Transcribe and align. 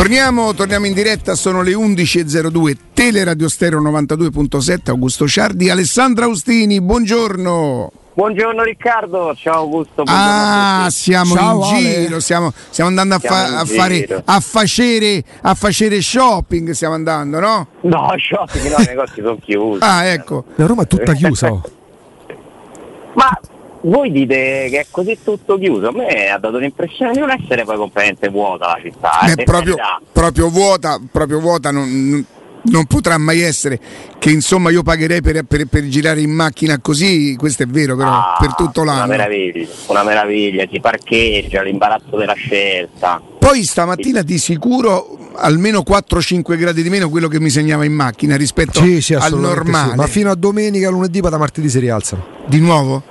Torniamo, 0.00 0.54
torniamo 0.54 0.86
in 0.86 0.94
diretta, 0.94 1.34
sono 1.34 1.60
le 1.60 1.72
11.02, 1.72 2.74
Teleradio 2.94 3.50
Stereo 3.50 3.82
92.7, 3.82 4.88
Augusto 4.88 5.28
Ciardi, 5.28 5.68
Alessandra 5.68 6.24
Austini, 6.24 6.80
buongiorno. 6.80 7.92
Buongiorno 8.14 8.62
Riccardo, 8.62 9.34
ciao 9.34 9.56
Augusto. 9.56 10.04
Ah, 10.06 10.86
siamo 10.88 11.34
ciao, 11.34 11.74
in 11.74 11.76
giro, 11.76 12.18
stiamo, 12.18 12.50
stiamo, 12.70 12.88
andando 12.88 13.16
a, 13.16 13.18
fa, 13.18 13.58
a 13.58 13.64
fare 13.66 14.22
a 14.24 14.40
facere, 14.40 15.22
a 15.42 15.54
facere 15.54 16.00
shopping, 16.00 16.70
stiamo 16.70 16.94
andando, 16.94 17.38
no? 17.38 17.66
No, 17.82 18.14
shopping, 18.16 18.74
no, 18.74 18.82
i 18.82 18.86
negozi 18.86 19.20
sono 19.20 19.36
chiusi. 19.36 19.84
Ah, 19.84 20.06
ecco. 20.06 20.44
La 20.54 20.64
Roma 20.64 20.84
è 20.84 20.86
tutta 20.86 21.12
chiusa. 21.12 21.50
Ma 23.12 23.38
voi 23.82 24.10
dite 24.10 24.68
che 24.70 24.80
è 24.80 24.86
così 24.90 25.18
tutto 25.22 25.58
chiuso, 25.58 25.88
a 25.88 25.92
me 25.92 26.28
ha 26.28 26.38
dato 26.38 26.58
l'impressione 26.58 27.12
di 27.12 27.18
non 27.18 27.30
essere 27.30 27.64
poi 27.64 27.76
completamente 27.76 28.28
vuota 28.28 28.66
la 28.66 28.78
città. 28.82 29.20
Eh, 29.36 29.44
proprio, 29.44 29.76
proprio, 30.12 30.48
vuota, 30.48 31.00
proprio 31.10 31.40
vuota 31.40 31.70
non, 31.70 32.24
non, 32.64 32.84
potrà 32.86 33.16
mai 33.18 33.40
essere. 33.40 33.78
Che 34.18 34.30
insomma 34.30 34.70
io 34.70 34.82
pagherei 34.82 35.22
per, 35.22 35.42
per, 35.44 35.66
per, 35.66 35.88
girare 35.88 36.20
in 36.20 36.30
macchina 36.30 36.78
così, 36.78 37.34
questo 37.38 37.62
è 37.62 37.66
vero 37.66 37.96
però, 37.96 38.10
ah, 38.10 38.36
per 38.38 38.54
tutto 38.54 38.84
l'anno. 38.84 39.04
Una 39.04 39.06
meraviglia, 39.06 39.66
una 39.86 40.02
meraviglia, 40.02 40.66
si 40.70 40.80
parcheggia, 40.80 41.62
l'imbarazzo 41.62 42.16
della 42.16 42.34
scelta. 42.34 43.20
Poi 43.38 43.64
stamattina 43.64 44.22
di 44.22 44.38
sicuro 44.38 45.18
almeno 45.36 45.82
4-5 45.86 46.56
gradi 46.56 46.82
di 46.82 46.90
meno 46.90 47.08
quello 47.08 47.28
che 47.28 47.40
mi 47.40 47.50
segnava 47.50 47.84
in 47.84 47.92
macchina 47.92 48.36
rispetto 48.36 48.82
sì, 48.82 49.00
sì, 49.00 49.14
al 49.14 49.38
normale. 49.38 49.92
Sì. 49.92 49.96
Ma 49.96 50.06
fino 50.06 50.30
a 50.30 50.34
domenica, 50.34 50.90
lunedì, 50.90 51.20
da 51.20 51.38
martedì 51.38 51.68
si 51.68 51.78
rialzano. 51.78 52.38
Di 52.46 52.58
nuovo? 52.58 53.02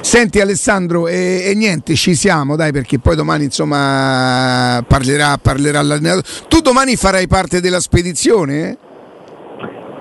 Senti 0.00 0.40
Alessandro, 0.40 1.06
e, 1.06 1.42
e, 1.44 1.54
niente, 1.54 1.94
ci 1.94 2.14
siamo, 2.14 2.56
dai, 2.56 2.72
perché 2.72 2.98
poi 2.98 3.14
domani 3.14 3.44
insomma 3.44 4.82
parlerà, 4.86 5.38
parlerà 5.38 5.82
l'allenatore. 5.82 6.26
Tu 6.48 6.60
domani 6.60 6.96
farai 6.96 7.26
parte 7.26 7.60
della 7.60 7.80
spedizione? 7.80 8.78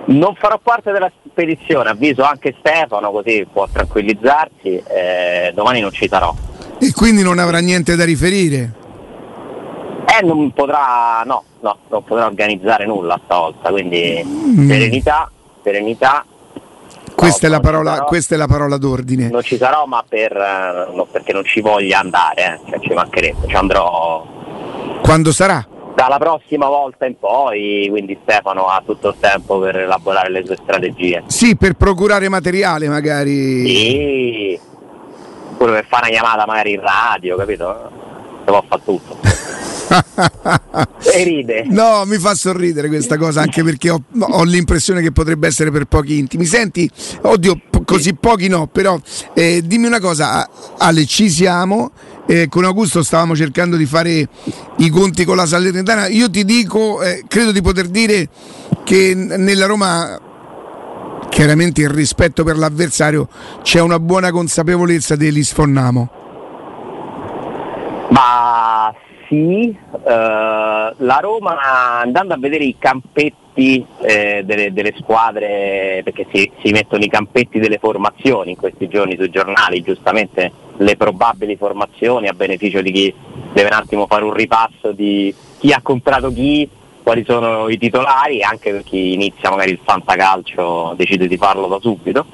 Non 0.09 0.33
farò 0.35 0.59
parte 0.61 0.91
della 0.91 1.11
spedizione, 1.27 1.89
avviso 1.89 2.23
anche 2.23 2.55
Stefano, 2.59 3.11
così 3.11 3.45
può 3.51 3.67
tranquillizzarsi, 3.71 4.83
eh, 4.87 5.51
domani 5.53 5.81
non 5.81 5.91
ci 5.91 6.07
sarò. 6.07 6.33
E 6.79 6.91
quindi 6.93 7.21
non 7.21 7.37
avrà 7.37 7.59
niente 7.59 7.95
da 7.95 8.05
riferire? 8.05 8.73
Eh, 10.07 10.25
non 10.25 10.51
potrà, 10.51 11.21
no, 11.25 11.43
no, 11.59 11.77
non 11.89 12.03
potrà 12.03 12.25
organizzare 12.25 12.87
nulla 12.87 13.19
stavolta, 13.23 13.69
quindi 13.69 14.23
mm. 14.25 14.67
serenità, 14.67 15.31
serenità. 15.61 16.25
Questa, 17.13 17.47
no, 17.47 17.57
è 17.57 17.59
parola, 17.59 17.99
questa, 18.01 18.33
è 18.33 18.37
la 18.37 18.47
parola, 18.47 18.77
d'ordine. 18.77 19.29
Non 19.29 19.43
ci 19.43 19.57
sarò, 19.57 19.85
ma 19.85 20.03
per, 20.07 20.35
eh, 20.35 20.95
no, 20.95 21.05
perché 21.05 21.33
non 21.33 21.45
ci 21.45 21.61
voglia 21.61 21.99
andare, 21.99 22.59
eh. 22.65 22.69
cioè, 22.69 22.79
ci 22.79 22.93
mancherebbe, 22.93 23.47
ci 23.47 23.55
andrò. 23.55 24.25
Quando 25.03 25.31
sarà? 25.31 25.63
Dalla 25.95 26.17
prossima 26.17 26.67
volta 26.67 27.05
in 27.05 27.17
poi, 27.17 27.87
quindi 27.89 28.17
Stefano 28.21 28.67
ha 28.67 28.81
tutto 28.85 29.09
il 29.09 29.15
tempo 29.19 29.59
per 29.59 29.77
elaborare 29.77 30.29
le 30.31 30.45
sue 30.45 30.57
strategie. 30.61 31.23
Sì, 31.27 31.55
per 31.57 31.73
procurare 31.73 32.29
materiale 32.29 32.87
magari. 32.87 33.67
Sì, 33.67 34.59
pure 35.57 35.71
per 35.71 35.85
fare 35.85 36.09
una 36.09 36.19
chiamata 36.19 36.45
magari 36.45 36.73
in 36.73 36.81
radio, 36.81 37.35
capito? 37.35 37.91
Se 38.45 38.45
può 38.45 38.63
fare 38.67 38.81
tutto. 38.85 39.17
e 41.13 41.23
ride. 41.23 41.65
No, 41.67 42.03
mi 42.05 42.17
fa 42.17 42.35
sorridere 42.35 42.87
questa 42.87 43.17
cosa 43.17 43.41
anche 43.41 43.63
perché 43.63 43.89
ho, 43.89 44.01
ho, 44.19 44.43
l'impressione 44.43 45.01
che 45.01 45.11
potrebbe 45.11 45.47
essere 45.47 45.71
per 45.71 45.85
pochi 45.85 46.17
intimi. 46.17 46.45
Senti, 46.45 46.89
oddio, 47.21 47.61
così 47.85 48.13
pochi 48.13 48.47
no, 48.47 48.67
però 48.67 48.99
eh, 49.33 49.61
dimmi 49.63 49.87
una 49.87 49.99
cosa, 49.99 50.47
Ale, 50.77 51.05
ci 51.05 51.29
siamo. 51.29 51.91
Eh, 52.31 52.47
con 52.47 52.63
Augusto 52.63 53.01
stavamo 53.01 53.35
cercando 53.35 53.75
di 53.75 53.87
fare 53.87 54.27
i 54.77 54.89
conti 54.91 55.25
con 55.25 55.35
la 55.35 55.47
Salernitana. 55.47 56.05
Io 56.09 56.29
ti 56.29 56.45
dico, 56.45 57.01
eh, 57.01 57.23
credo 57.27 57.51
di 57.51 57.59
poter 57.59 57.87
dire 57.87 58.29
che 58.83 59.15
nella 59.15 59.65
Roma 59.65 60.19
chiaramente 61.27 61.81
il 61.81 61.89
rispetto 61.89 62.43
per 62.43 62.55
l'avversario 62.55 63.27
c'è 63.63 63.81
una 63.81 63.99
buona 63.99 64.29
consapevolezza 64.29 65.15
dell'isfonnamo. 65.15 66.09
Ma 68.09 68.93
sì, 69.27 69.75
eh, 70.05 70.93
la 70.97 71.19
Roma 71.19 71.57
andando 72.03 72.35
a 72.35 72.37
vedere 72.37 72.63
i 72.63 72.75
campetti 72.77 73.48
eh, 74.01 74.41
delle, 74.45 74.71
delle, 74.71 74.93
squadre, 74.97 76.01
perché 76.03 76.25
si, 76.31 76.49
si, 76.61 76.71
mettono 76.71 77.03
i 77.03 77.09
campetti 77.09 77.59
delle 77.59 77.77
formazioni 77.77 78.51
in 78.51 78.57
questi 78.57 78.87
giorni 78.87 79.15
sui 79.17 79.29
giornali, 79.29 79.81
giustamente 79.81 80.51
le 80.77 80.95
probabili 80.95 81.55
formazioni 81.57 82.27
a 82.27 82.33
beneficio 82.33 82.81
di 82.81 82.91
chi 82.91 83.13
deve 83.51 83.67
un 83.67 83.73
attimo 83.73 84.07
fare 84.07 84.23
un 84.23 84.33
ripasso 84.33 84.91
di 84.91 85.33
chi 85.57 85.71
ha 85.73 85.81
comprato 85.81 86.31
chi, 86.31 86.67
quali 87.03 87.23
sono 87.25 87.67
i 87.67 87.77
titolari, 87.77 88.41
anche 88.43 88.71
per 88.71 88.83
chi 88.83 89.13
inizia 89.13 89.49
magari 89.49 89.71
il 89.71 89.79
fantacalcio 89.83 90.93
decide 90.95 91.27
di 91.27 91.37
farlo 91.37 91.67
da 91.67 91.79
subito. 91.81 92.25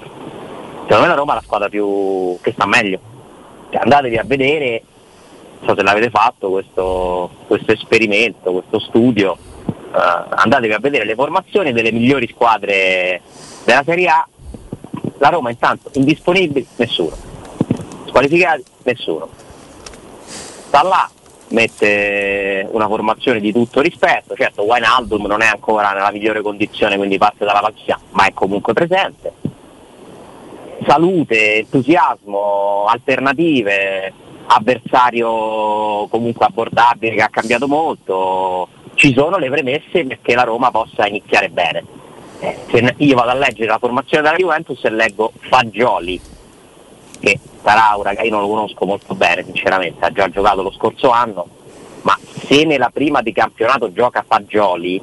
Secondo 0.83 1.01
me 1.01 1.07
la 1.07 1.15
Roma 1.15 1.31
è 1.31 1.35
la 1.35 1.41
squadra 1.41 1.69
più 1.69 2.37
che 2.41 2.51
sta 2.51 2.67
meglio. 2.67 2.99
Cioè, 3.71 3.81
andatevi 3.81 4.17
a 4.17 4.23
vedere 4.23 4.83
so 5.65 5.75
se 5.75 5.83
l'avete 5.83 6.09
fatto 6.09 6.49
questo, 6.49 7.29
questo 7.47 7.71
esperimento, 7.71 8.51
questo 8.51 8.79
studio, 8.79 9.37
andatevi 9.95 10.73
a 10.73 10.79
vedere 10.79 11.05
le 11.05 11.15
formazioni 11.15 11.71
delle 11.71 11.91
migliori 11.91 12.27
squadre 12.27 13.21
della 13.63 13.83
Serie 13.83 14.07
A, 14.07 14.27
la 15.17 15.29
Roma 15.29 15.49
intanto 15.49 15.89
indisponibili, 15.93 16.67
nessuno, 16.75 17.15
squalificati, 18.07 18.63
nessuno. 18.83 19.29
Sta 20.67 20.83
là, 20.83 21.09
mette 21.49 22.67
una 22.71 22.87
formazione 22.87 23.39
di 23.39 23.51
tutto 23.51 23.81
rispetto, 23.81 24.35
certo 24.35 24.63
Wijnaldum 24.63 25.25
non 25.25 25.41
è 25.41 25.47
ancora 25.47 25.91
nella 25.93 26.11
migliore 26.11 26.41
condizione 26.41 26.97
quindi 26.97 27.17
parte 27.17 27.45
dalla 27.45 27.61
panchina, 27.61 27.99
ma 28.11 28.25
è 28.25 28.33
comunque 28.33 28.73
presente. 28.73 29.33
Salute, 30.85 31.55
entusiasmo, 31.59 32.85
alternative, 32.87 34.13
avversario 34.47 36.07
comunque 36.07 36.45
abbordabile 36.45 37.15
che 37.15 37.21
ha 37.21 37.29
cambiato 37.29 37.67
molto, 37.67 38.67
ci 39.05 39.13
sono 39.13 39.37
le 39.37 39.51
premesse 39.51 40.03
perché 40.03 40.33
la 40.33 40.41
Roma 40.41 40.71
possa 40.71 41.05
iniziare 41.05 41.49
bene. 41.49 41.83
Eh, 42.39 42.57
se 42.71 42.95
io 42.97 43.15
vado 43.15 43.29
a 43.29 43.35
leggere 43.35 43.67
la 43.67 43.77
formazione 43.77 44.23
della 44.23 44.35
Juventus 44.35 44.83
e 44.83 44.89
leggo 44.89 45.31
Fagioli, 45.41 46.19
che 47.19 47.39
sarà 47.61 47.93
un 47.95 48.01
ragazzo, 48.01 48.25
io 48.25 48.31
non 48.31 48.41
lo 48.41 48.47
conosco 48.47 48.85
molto 48.85 49.13
bene 49.13 49.43
sinceramente, 49.43 50.03
ha 50.03 50.11
già 50.11 50.27
giocato 50.29 50.63
lo 50.63 50.71
scorso 50.71 51.11
anno, 51.11 51.47
ma 52.01 52.17
se 52.47 52.65
nella 52.65 52.89
prima 52.89 53.21
di 53.21 53.31
campionato 53.31 53.93
gioca 53.93 54.25
Fagioli, 54.27 54.99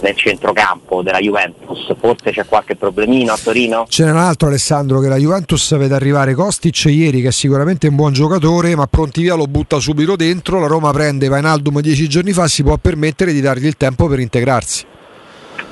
nel 0.00 0.16
centrocampo 0.16 1.02
della 1.02 1.18
Juventus. 1.18 1.94
Forse 1.98 2.30
c'è 2.30 2.46
qualche 2.46 2.76
problemino 2.76 3.32
a 3.32 3.38
Torino? 3.42 3.86
Ce 3.88 4.04
n'è 4.04 4.10
un 4.10 4.16
altro 4.16 4.48
Alessandro 4.48 5.00
che 5.00 5.08
la 5.08 5.16
Juventus 5.16 5.76
vede 5.76 5.94
arrivare 5.94 6.34
Kostic 6.34 6.84
ieri 6.86 7.20
che 7.20 7.28
è 7.28 7.32
sicuramente 7.32 7.88
un 7.88 7.96
buon 7.96 8.12
giocatore 8.12 8.74
ma 8.74 8.86
pronti 8.86 9.22
via 9.22 9.34
lo 9.34 9.44
butta 9.44 9.78
subito 9.78 10.16
dentro, 10.16 10.58
la 10.58 10.66
Roma 10.66 10.90
prende 10.92 11.28
Vainaldum 11.28 11.80
dieci 11.80 12.08
giorni 12.08 12.32
fa, 12.32 12.48
si 12.48 12.62
può 12.62 12.76
permettere 12.76 13.32
di 13.32 13.40
dargli 13.40 13.66
il 13.66 13.76
tempo 13.76 14.06
per 14.06 14.20
integrarsi. 14.20 14.86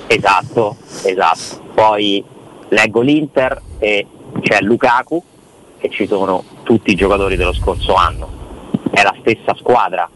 Esatto, 0.06 0.76
esatto. 1.02 1.66
Poi 1.74 2.24
leggo 2.68 3.00
l'Inter 3.00 3.60
e 3.78 4.06
c'è 4.40 4.60
Lukaku 4.60 5.22
e 5.78 5.90
ci 5.90 6.06
sono 6.06 6.44
tutti 6.62 6.90
i 6.90 6.94
giocatori 6.94 7.36
dello 7.36 7.52
scorso 7.52 7.94
anno. 7.94 8.36
È 8.90 9.02
la 9.02 9.14
stessa 9.20 9.54
squadra, 9.56 10.08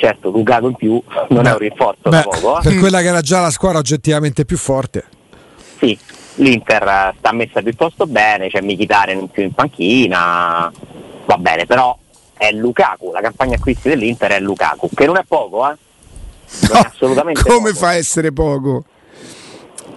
certo 0.00 0.30
Lukaku 0.30 0.68
in 0.68 0.74
più 0.74 1.02
non 1.28 1.42
beh, 1.42 1.48
è 1.48 1.52
un 1.52 1.58
rinforzo 1.58 2.08
beh, 2.08 2.10
da 2.10 2.22
poco. 2.22 2.58
Eh. 2.58 2.62
Per 2.62 2.78
quella 2.78 3.00
che 3.00 3.08
era 3.08 3.20
già 3.20 3.40
la 3.40 3.50
squadra 3.50 3.78
oggettivamente 3.78 4.44
più 4.44 4.56
forte. 4.56 5.04
Sì, 5.78 5.96
l'Inter 6.36 6.82
eh, 6.82 7.14
sta 7.18 7.32
messa 7.32 7.62
piuttosto 7.62 8.06
bene, 8.06 8.48
c'è 8.48 8.60
Michitare 8.60 9.12
in 9.12 9.28
più 9.28 9.42
in 9.42 9.52
panchina, 9.52 10.72
va 11.26 11.36
bene, 11.36 11.66
però 11.66 11.96
è 12.36 12.50
Lukaku, 12.52 13.12
la 13.12 13.20
campagna 13.20 13.56
acquisti 13.56 13.88
dell'Inter 13.88 14.32
è 14.32 14.40
Lukaku, 14.40 14.88
che 14.94 15.06
non 15.06 15.16
è 15.16 15.24
poco, 15.26 15.70
eh? 15.70 15.76
Non 16.62 16.70
no, 16.72 16.78
è 16.78 16.86
assolutamente 16.86 17.42
come 17.42 17.70
poco. 17.70 17.74
fa 17.74 17.88
a 17.88 17.94
essere 17.94 18.32
poco? 18.32 18.84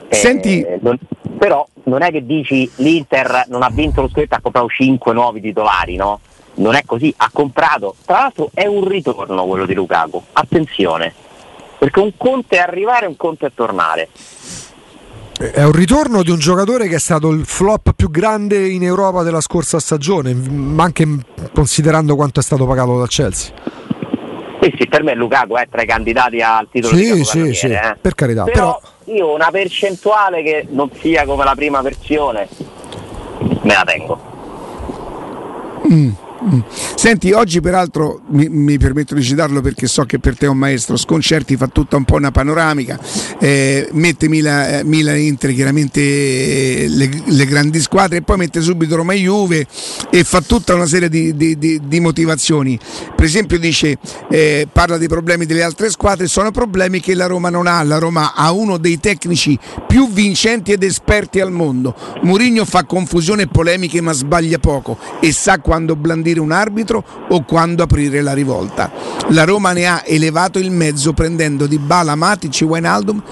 Eh, 0.09 0.15
Senti... 0.15 0.65
Non, 0.81 0.97
però 1.37 1.65
non 1.85 2.03
è 2.03 2.11
che 2.11 2.25
dici 2.25 2.69
l'Inter 2.75 3.45
non 3.47 3.63
ha 3.63 3.69
vinto 3.69 4.01
lo 4.01 4.07
scudetto, 4.07 4.35
ha 4.35 4.39
comprato 4.41 4.67
5 4.67 5.13
nuovi 5.13 5.41
titolari, 5.41 5.95
no? 5.95 6.19
Non 6.55 6.75
è 6.75 6.83
così, 6.85 7.13
ha 7.17 7.29
comprato, 7.31 7.95
tra 8.05 8.19
l'altro 8.19 8.49
è 8.53 8.65
un 8.65 8.87
ritorno 8.87 9.45
quello 9.45 9.65
di 9.65 9.73
Lukaku, 9.73 10.21
attenzione, 10.33 11.13
perché 11.77 11.99
un 11.99 12.11
conto 12.17 12.55
è 12.55 12.59
arrivare 12.59 13.05
e 13.05 13.09
un 13.09 13.17
conto 13.17 13.45
è 13.45 13.51
tornare. 13.53 14.09
È 15.37 15.63
un 15.63 15.71
ritorno 15.71 16.21
di 16.21 16.29
un 16.29 16.37
giocatore 16.37 16.87
che 16.87 16.95
è 16.95 16.99
stato 16.99 17.29
il 17.31 17.45
flop 17.45 17.93
più 17.95 18.09
grande 18.09 18.67
in 18.67 18.83
Europa 18.83 19.23
della 19.23 19.41
scorsa 19.41 19.79
stagione, 19.79 20.33
ma 20.33 20.83
anche 20.83 21.07
considerando 21.53 22.15
quanto 22.15 22.39
è 22.39 22.43
stato 22.43 22.65
pagato 22.65 22.97
dal 22.97 23.09
Chelsea. 23.09 23.51
Sì, 24.61 24.73
sì, 24.77 24.87
per 24.87 25.03
me 25.03 25.13
Lukaku 25.15 25.55
è 25.55 25.67
tra 25.69 25.81
i 25.81 25.85
candidati 25.85 26.39
al 26.39 26.67
titolo 26.71 26.95
sì, 26.95 27.13
di 27.13 27.23
sì, 27.25 27.53
sì, 27.53 27.67
eh. 27.67 27.97
per 27.99 28.15
carità. 28.15 28.43
Però, 28.43 28.79
però, 28.79 29.15
io 29.15 29.33
una 29.33 29.49
percentuale 29.51 30.41
che 30.43 30.67
non 30.69 30.89
sia 31.01 31.25
come 31.25 31.43
la 31.43 31.55
prima 31.55 31.81
versione 31.81 32.47
me 33.63 33.73
la 33.73 33.83
tengo. 33.85 34.19
Mm. 35.91 36.11
Senti, 36.95 37.31
oggi 37.31 37.61
peraltro 37.61 38.21
mi, 38.29 38.49
mi, 38.49 38.77
permetto 38.77 39.15
di 39.15 39.23
citarlo 39.23 39.61
perché 39.61 39.87
so 39.87 40.03
che 40.03 40.19
per 40.19 40.37
te 40.37 40.45
è 40.45 40.49
un 40.49 40.57
maestro, 40.57 40.97
Sconcerti 40.97 41.55
fa 41.55 41.67
tutta 41.67 41.95
un 41.95 42.03
po' 42.03 42.15
una 42.15 42.31
panoramica, 42.31 42.99
eh, 43.39 43.87
mette 43.93 44.25
eh, 44.25 44.83
Milan 44.83 45.17
Inter 45.17 45.53
chiaramente 45.53 46.01
eh, 46.01 46.87
le, 46.89 47.09
le, 47.25 47.45
grandi 47.45 47.79
squadre 47.79 48.17
e 48.17 48.21
poi 48.23 48.37
mette 48.37 48.61
subito 48.61 48.95
Roma 48.95 49.13
e 49.13 49.19
Juve 49.19 49.65
e 50.09 50.23
fa 50.23 50.41
tutta 50.41 50.75
una 50.75 50.85
serie 50.85 51.07
di, 51.09 51.35
di, 51.35 51.57
di, 51.57 51.81
di 51.85 51.99
motivazioni. 51.99 52.77
Per 53.15 53.25
esempio 53.25 53.57
dice, 53.57 53.97
eh, 54.29 54.67
parla 54.71 54.97
dei 54.97 55.07
problemi 55.07 55.45
delle 55.45 55.63
altre 55.63 55.89
squadre, 55.89 56.27
sono 56.27 56.51
problemi 56.51 56.99
che 56.99 57.15
la 57.15 57.25
Roma 57.25 57.49
non 57.49 57.67
ha, 57.67 57.81
la 57.83 57.99
Roma 57.99 58.33
ha 58.33 58.51
uno 58.51 58.77
dei 58.77 58.99
tecnici 58.99 59.57
più 59.87 60.09
vincenti 60.09 60.73
ed 60.73 60.83
esperti 60.83 61.39
al 61.39 61.51
mondo. 61.51 61.95
Mourinho 62.23 62.65
fa 62.65 62.83
confusione 62.83 63.43
e 63.43 63.47
polemiche 63.47 64.01
ma 64.01 64.11
sbaglia 64.11 64.59
poco 64.59 64.97
e 65.21 65.31
sa 65.31 65.59
quando 65.59 65.95
blandire 65.95 66.32
un 66.39 66.51
arbitro 66.51 67.03
o 67.29 67.43
quando 67.43 67.83
aprire 67.83 68.21
la 68.21 68.33
rivolta. 68.33 68.91
La 69.29 69.43
Roma 69.43 69.71
ne 69.73 69.85
ha 69.87 70.03
elevato 70.05 70.59
il 70.59 70.71
mezzo 70.71 71.13
prendendo 71.13 71.65
di 71.65 71.77
Bala, 71.77 72.15
Matic 72.15 72.61
e 72.61 72.65
Wijnaldum. 72.65 73.23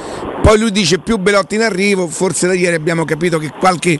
Poi 0.42 0.59
lui 0.59 0.71
dice 0.71 1.00
più 1.00 1.18
Belotti 1.18 1.56
in 1.56 1.62
arrivo, 1.62 2.07
forse 2.07 2.48
da 2.48 2.53
ieri 2.53 2.75
abbiamo 2.75 3.06
capito 3.06 3.38
che 3.38 3.51
qualche 3.59 4.00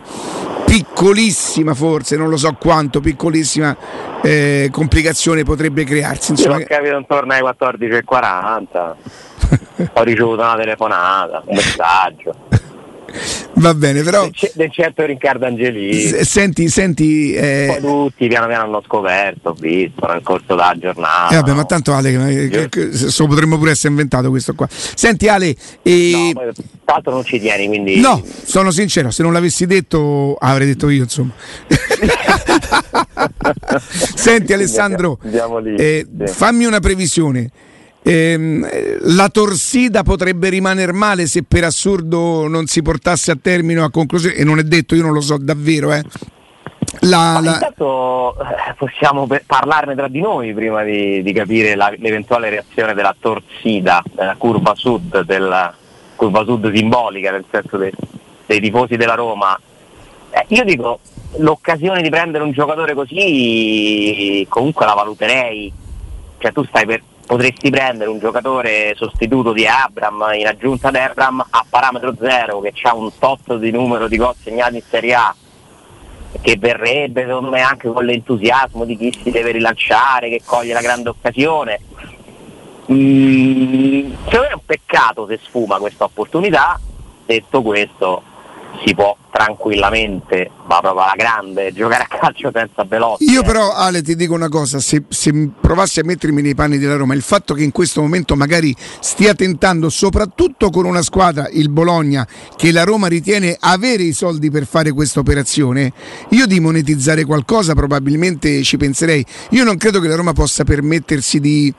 piccolissima 0.72 1.74
forse, 1.74 2.16
non 2.16 2.30
lo 2.30 2.38
so 2.38 2.56
quanto, 2.58 3.02
piccolissima 3.02 3.76
eh, 4.22 4.70
complicazione 4.72 5.44
potrebbe 5.44 5.84
crearsi. 5.84 6.32
Insomma, 6.32 6.58
Io 6.58 6.64
ho 6.64 6.68
capito 6.68 6.96
intorno 6.96 7.34
ai 7.34 7.42
14.40, 7.42 8.96
ho 9.94 10.04
ricevuto 10.04 10.42
una 10.42 10.56
telefonata, 10.56 11.44
un 11.46 11.56
messaggio. 11.56 12.36
Va 13.54 13.74
bene, 13.74 14.02
però. 14.02 14.30
Del 14.54 14.72
certo 14.72 15.06
Riccardo 15.06 15.46
Angelini. 15.46 16.24
Senti, 16.24 16.70
senti. 16.70 17.34
Eh... 17.34 17.78
Tutti 17.80 18.28
piano 18.28 18.48
piano 18.48 18.64
hanno 18.64 18.82
scoperto, 18.86 19.50
ho 19.50 19.54
visto 19.54 20.06
nel 20.08 20.22
corso 20.24 20.56
della 20.56 20.76
giornata. 20.78 21.34
Eh 21.34 21.36
vabbè, 21.36 21.54
ma 21.54 21.66
tanto 21.66 21.94
Ale, 21.94 22.10
Io... 22.10 22.70
che, 22.70 22.94
so, 22.94 23.28
potremmo 23.28 23.58
pure 23.58 23.72
essere 23.72 23.90
inventato 23.90 24.30
questo 24.30 24.56
qua. 24.56 24.68
Senti 24.70 25.28
Ale. 25.28 25.56
E... 25.82 26.32
No, 26.34 26.52
tanto 26.86 27.12
non 27.12 27.24
ci 27.24 27.40
tieni, 27.40 27.68
quindi. 27.68 28.00
No, 28.00 28.24
sono 28.44 28.72
sincero, 28.72 29.12
se 29.12 29.24
non 29.24 29.34
l'avessi 29.34 29.66
detto, 29.66 30.36
avrei 30.40 30.68
detto 30.68 30.90
io, 30.90 31.04
insomma. 31.04 31.34
Senti 34.16 34.54
Alessandro, 34.54 35.20
eh, 35.78 36.08
fammi 36.26 36.66
una 36.66 36.80
previsione. 36.80 37.50
Ehm, 38.04 38.68
la 39.16 39.30
torsida 39.30 40.02
potrebbe 40.02 40.50
rimanere 40.50 40.92
male 40.92 41.28
se 41.28 41.44
per 41.44 41.66
assurdo 41.66 42.48
non 42.48 42.66
si 42.66 42.82
portasse 42.82 43.32
a 43.32 43.38
termine 43.40 43.82
a 43.82 43.92
conclusione, 43.92 44.36
e 44.36 44.44
non 44.44 44.58
è 44.58 44.64
detto, 44.64 44.96
io 44.96 45.04
non 45.04 45.14
lo 45.14 45.22
so 45.22 45.38
davvero. 45.38 45.94
Eh. 45.94 46.04
La, 47.02 47.40
la... 47.42 47.54
Intanto 47.54 48.36
eh, 48.40 48.74
possiamo 48.78 49.28
parlarne 49.46 49.96
tra 49.96 50.08
di 50.08 50.20
noi 50.20 50.54
prima 50.54 50.84
di, 50.84 51.22
di 51.22 51.32
capire 51.32 51.76
la, 51.76 51.94
l'eventuale 51.98 52.50
reazione 52.50 52.94
della 52.94 53.16
torsida, 53.20 54.04
della 54.12 54.36
curva 54.36 54.74
sud, 54.76 55.24
della 55.24 55.74
curva 56.16 56.44
sud 56.44 56.74
simbolica, 56.74 57.32
nel 57.32 57.46
senso 57.50 57.78
de, 57.78 57.92
dei 58.46 58.60
tifosi 58.60 58.98
della 58.98 59.16
Roma. 59.16 59.58
Eh, 60.32 60.46
io 60.50 60.64
dico, 60.64 61.00
l'occasione 61.38 62.02
di 62.02 62.10
prendere 62.10 62.44
un 62.44 62.52
giocatore 62.52 62.94
così 62.94 64.46
comunque 64.50 64.86
la 64.86 64.94
valuterei. 64.94 65.72
Cioè 66.40 66.52
tu 66.52 66.64
stai 66.66 66.86
per, 66.88 67.02
potresti 67.32 67.70
prendere 67.70 68.10
un 68.10 68.20
giocatore 68.20 68.94
sostituto 68.98 69.54
di 69.54 69.66
Abram 69.66 70.32
in 70.34 70.48
aggiunta 70.48 70.90
ad 70.90 70.96
Abram 70.96 71.40
a 71.50 71.66
parametro 71.70 72.14
zero 72.20 72.60
che 72.60 72.74
ha 72.82 72.94
un 72.94 73.10
tot 73.18 73.56
di 73.56 73.72
numero 73.72 74.10
di 74.10 74.18
gol 74.18 74.36
segnati 74.36 74.76
in 74.76 74.82
Serie 74.82 75.14
A 75.14 75.34
che 76.42 76.58
verrebbe 76.60 77.22
secondo 77.22 77.50
me 77.50 77.62
anche 77.62 77.88
con 77.88 78.04
l'entusiasmo 78.04 78.84
di 78.84 78.98
chi 78.98 79.18
si 79.24 79.32
deve 79.32 79.52
rilanciare, 79.52 80.28
che 80.28 80.42
coglie 80.44 80.74
la 80.74 80.82
grande 80.82 81.08
occasione. 81.08 81.80
Mm, 82.92 84.12
secondo 84.26 84.42
me 84.42 84.48
è 84.50 84.54
un 84.54 84.66
peccato 84.66 85.26
se 85.26 85.40
sfuma 85.42 85.78
questa 85.78 86.04
opportunità, 86.04 86.78
detto 87.26 87.62
questo 87.62 88.24
si 88.84 88.94
può 88.94 89.16
tranquillamente, 89.32 90.52
ma 90.68 90.80
proprio 90.80 91.04
alla 91.04 91.14
grande, 91.16 91.72
giocare 91.74 92.04
a 92.04 92.18
calcio 92.18 92.52
senza 92.54 92.84
Belotti. 92.84 93.30
Io 93.30 93.44
però 93.44 93.72
Ale 93.72 94.02
ti 94.02 94.16
dico 94.16 94.34
una 94.34 94.50
cosa, 94.50 94.80
se, 94.80 95.04
se, 95.08 95.50
provassi 95.60 96.00
a 96.00 96.04
mettermi 96.04 96.42
nei 96.42 96.54
panni 96.54 96.78
della 96.78 96.96
Roma, 96.96 97.14
il 97.14 97.22
fatto 97.22 97.54
che 97.54 97.64
in 97.64 97.72
questo 97.72 98.02
momento 98.02 98.36
magari 98.36 98.76
stia 99.00 99.34
tentando, 99.34 99.90
soprattutto 99.90 100.70
con 100.70 100.86
una 100.86 101.02
squadra, 101.02 101.48
il 101.52 101.70
Bologna, 101.70 102.28
che 102.56 102.72
la 102.72 102.84
Roma 102.84 103.08
ritiene 103.08 103.56
avere 103.60 104.04
i 104.04 104.14
soldi 104.14 104.52
per 104.52 104.66
fare 104.66 104.92
questa 104.92 105.20
operazione, 105.20 105.94
io 106.30 106.46
di 106.46 106.60
monetizzare 106.60 107.24
qualcosa 107.24 107.74
probabilmente 107.74 108.64
ci 108.64 108.78
penserei. 108.78 109.26
Io 109.52 109.64
non 109.64 109.78
credo 109.78 110.00
che 110.00 110.08
la 110.08 110.16
Roma 110.16 110.34
possa 110.34 110.64
permettersi 110.64 111.40
di 111.40 111.74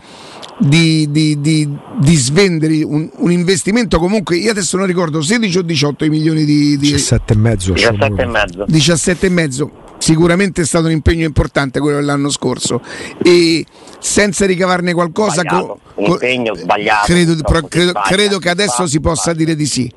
di, 0.58 1.10
di, 1.10 1.40
di, 1.40 1.68
di 1.98 2.16
svendere 2.16 2.82
un, 2.82 3.08
un, 3.16 3.32
investimento 3.32 3.98
comunque 3.98 4.36
io 4.36 4.50
adesso 4.50 4.76
non 4.76 4.86
ricordo 4.86 5.20
16 5.20 5.58
o 5.58 5.62
18 5.62 6.06
milioni 6.06 6.44
di, 6.44 6.76
di 6.76 6.92
17 6.92 7.32
e 7.32 7.36
mezzo 7.36 7.72
17 7.72 8.22
e 8.22 8.26
mezzo. 8.26 8.64
17 8.66 9.26
e 9.26 9.28
mezzo. 9.30 9.70
Sicuramente 9.98 10.62
è 10.62 10.64
stato 10.64 10.86
un 10.86 10.90
impegno 10.90 11.24
importante 11.24 11.78
quello 11.78 11.98
dell'anno 11.98 12.28
scorso. 12.28 12.82
E 13.22 13.64
senza 14.00 14.46
ricavarne 14.46 14.94
qualcosa 14.94 15.42
sbagliato, 15.42 15.80
un 15.94 16.06
impegno 16.06 16.54
sbagliato. 16.56 17.04
credo, 17.06 17.34
credo, 17.36 17.68
credo, 17.68 17.92
credo 17.92 18.38
che 18.38 18.48
adesso 18.48 18.86
si 18.88 19.00
possa 19.00 19.32
dire 19.32 19.54
di 19.54 19.66
sì. 19.66 19.90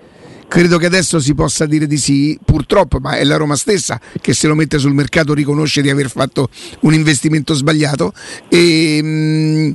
Credo 0.48 0.78
che 0.78 0.86
adesso 0.86 1.20
si 1.20 1.34
possa 1.34 1.66
dire 1.66 1.88
di 1.88 1.98
sì, 1.98 2.38
purtroppo, 2.46 3.00
ma 3.00 3.18
è 3.18 3.24
la 3.24 3.36
Roma 3.36 3.56
stessa 3.56 4.00
che 4.22 4.34
se 4.36 4.48
lo 4.48 4.54
mette 4.54 4.78
sul 4.78 4.94
mercato 4.94 5.34
riconosce 5.34 5.82
di 5.82 5.90
aver 5.90 6.10
fatto 6.12 6.50
un 6.82 6.94
investimento 6.94 7.56
sbagliato. 7.56 8.14
E, 8.48 9.02
mh, 9.02 9.08
mm, 9.08 9.72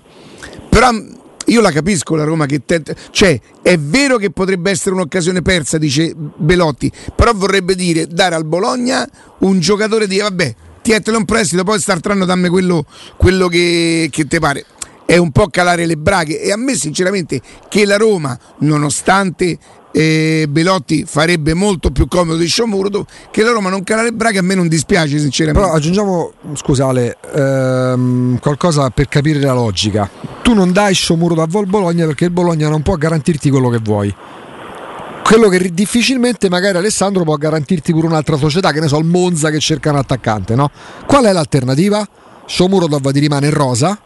però 0.70 0.90
io 1.46 1.60
la 1.60 1.70
capisco 1.72 2.14
la 2.14 2.24
Roma 2.24 2.46
che 2.46 2.62
tenta, 2.64 2.94
cioè 3.10 3.38
è 3.60 3.76
vero 3.76 4.16
che 4.16 4.30
potrebbe 4.30 4.70
essere 4.70 4.94
un'occasione 4.94 5.42
persa, 5.42 5.78
dice 5.78 6.14
Belotti, 6.14 6.90
però 7.14 7.32
vorrebbe 7.34 7.74
dire 7.74 8.06
dare 8.06 8.36
al 8.36 8.44
Bologna 8.44 9.06
un 9.38 9.58
giocatore 9.58 10.06
di 10.06 10.18
vabbè, 10.18 10.54
tietelo 10.80 11.18
un 11.18 11.24
prestito, 11.24 11.64
poi 11.64 11.80
startranno 11.80 12.24
dammi 12.24 12.48
quello, 12.48 12.86
quello 13.16 13.48
che, 13.48 14.08
che 14.10 14.26
ti 14.26 14.38
pare. 14.38 14.64
È 15.04 15.16
un 15.16 15.32
po' 15.32 15.48
calare 15.48 15.86
le 15.86 15.96
braghe 15.96 16.40
e 16.40 16.52
a 16.52 16.56
me 16.56 16.76
sinceramente 16.76 17.40
che 17.68 17.84
la 17.84 17.96
Roma, 17.96 18.38
nonostante 18.58 19.58
e 19.92 20.46
Belotti 20.48 21.04
farebbe 21.04 21.54
molto 21.54 21.90
più 21.90 22.06
comodo 22.06 22.36
di 22.36 22.46
Sciomurdo 22.46 23.06
che 23.30 23.42
la 23.42 23.50
Roma 23.50 23.70
non 23.70 23.82
calare 23.82 24.12
Braga 24.12 24.40
a 24.40 24.42
me 24.42 24.54
non 24.54 24.68
dispiace 24.68 25.18
sinceramente. 25.18 25.60
Però 25.60 25.74
aggiungiamo 25.74 26.32
scusale 26.54 27.16
ehm, 27.34 28.38
qualcosa 28.38 28.90
per 28.90 29.08
capire 29.08 29.40
la 29.40 29.52
logica. 29.52 30.08
Tu 30.42 30.54
non 30.54 30.72
dai 30.72 30.94
Sciomurdo 30.94 31.42
a 31.42 31.46
Vol 31.46 31.66
Bologna 31.66 32.06
perché 32.06 32.24
il 32.24 32.30
Bologna 32.30 32.68
non 32.68 32.82
può 32.82 32.94
garantirti 32.96 33.50
quello 33.50 33.68
che 33.68 33.78
vuoi. 33.78 34.14
Quello 35.22 35.48
che 35.48 35.70
difficilmente 35.72 36.48
magari 36.48 36.76
Alessandro 36.76 37.22
può 37.22 37.36
garantirti 37.36 37.92
pure 37.92 38.08
un'altra 38.08 38.36
società 38.36 38.72
che 38.72 38.80
ne 38.80 38.88
so 38.88 38.98
il 38.98 39.04
Monza 39.04 39.50
che 39.50 39.60
cerca 39.60 39.90
un 39.90 39.96
attaccante 39.96 40.56
no? 40.56 40.72
qual 41.06 41.24
è 41.24 41.32
l'alternativa? 41.32 42.06
Di 42.46 43.18
rimane 43.20 43.46
in 43.46 43.54
rosa 43.54 43.96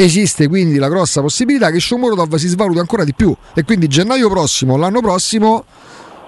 esiste 0.00 0.46
quindi 0.46 0.78
la 0.78 0.88
grossa 0.88 1.20
possibilità 1.20 1.72
che 1.72 1.80
Shomurodov 1.80 2.36
si 2.36 2.46
svaluti 2.46 2.78
ancora 2.78 3.02
di 3.02 3.14
più. 3.14 3.34
E 3.52 3.64
quindi 3.64 3.88
gennaio 3.88 4.28
prossimo, 4.28 4.76
l'anno 4.76 5.00
prossimo, 5.00 5.64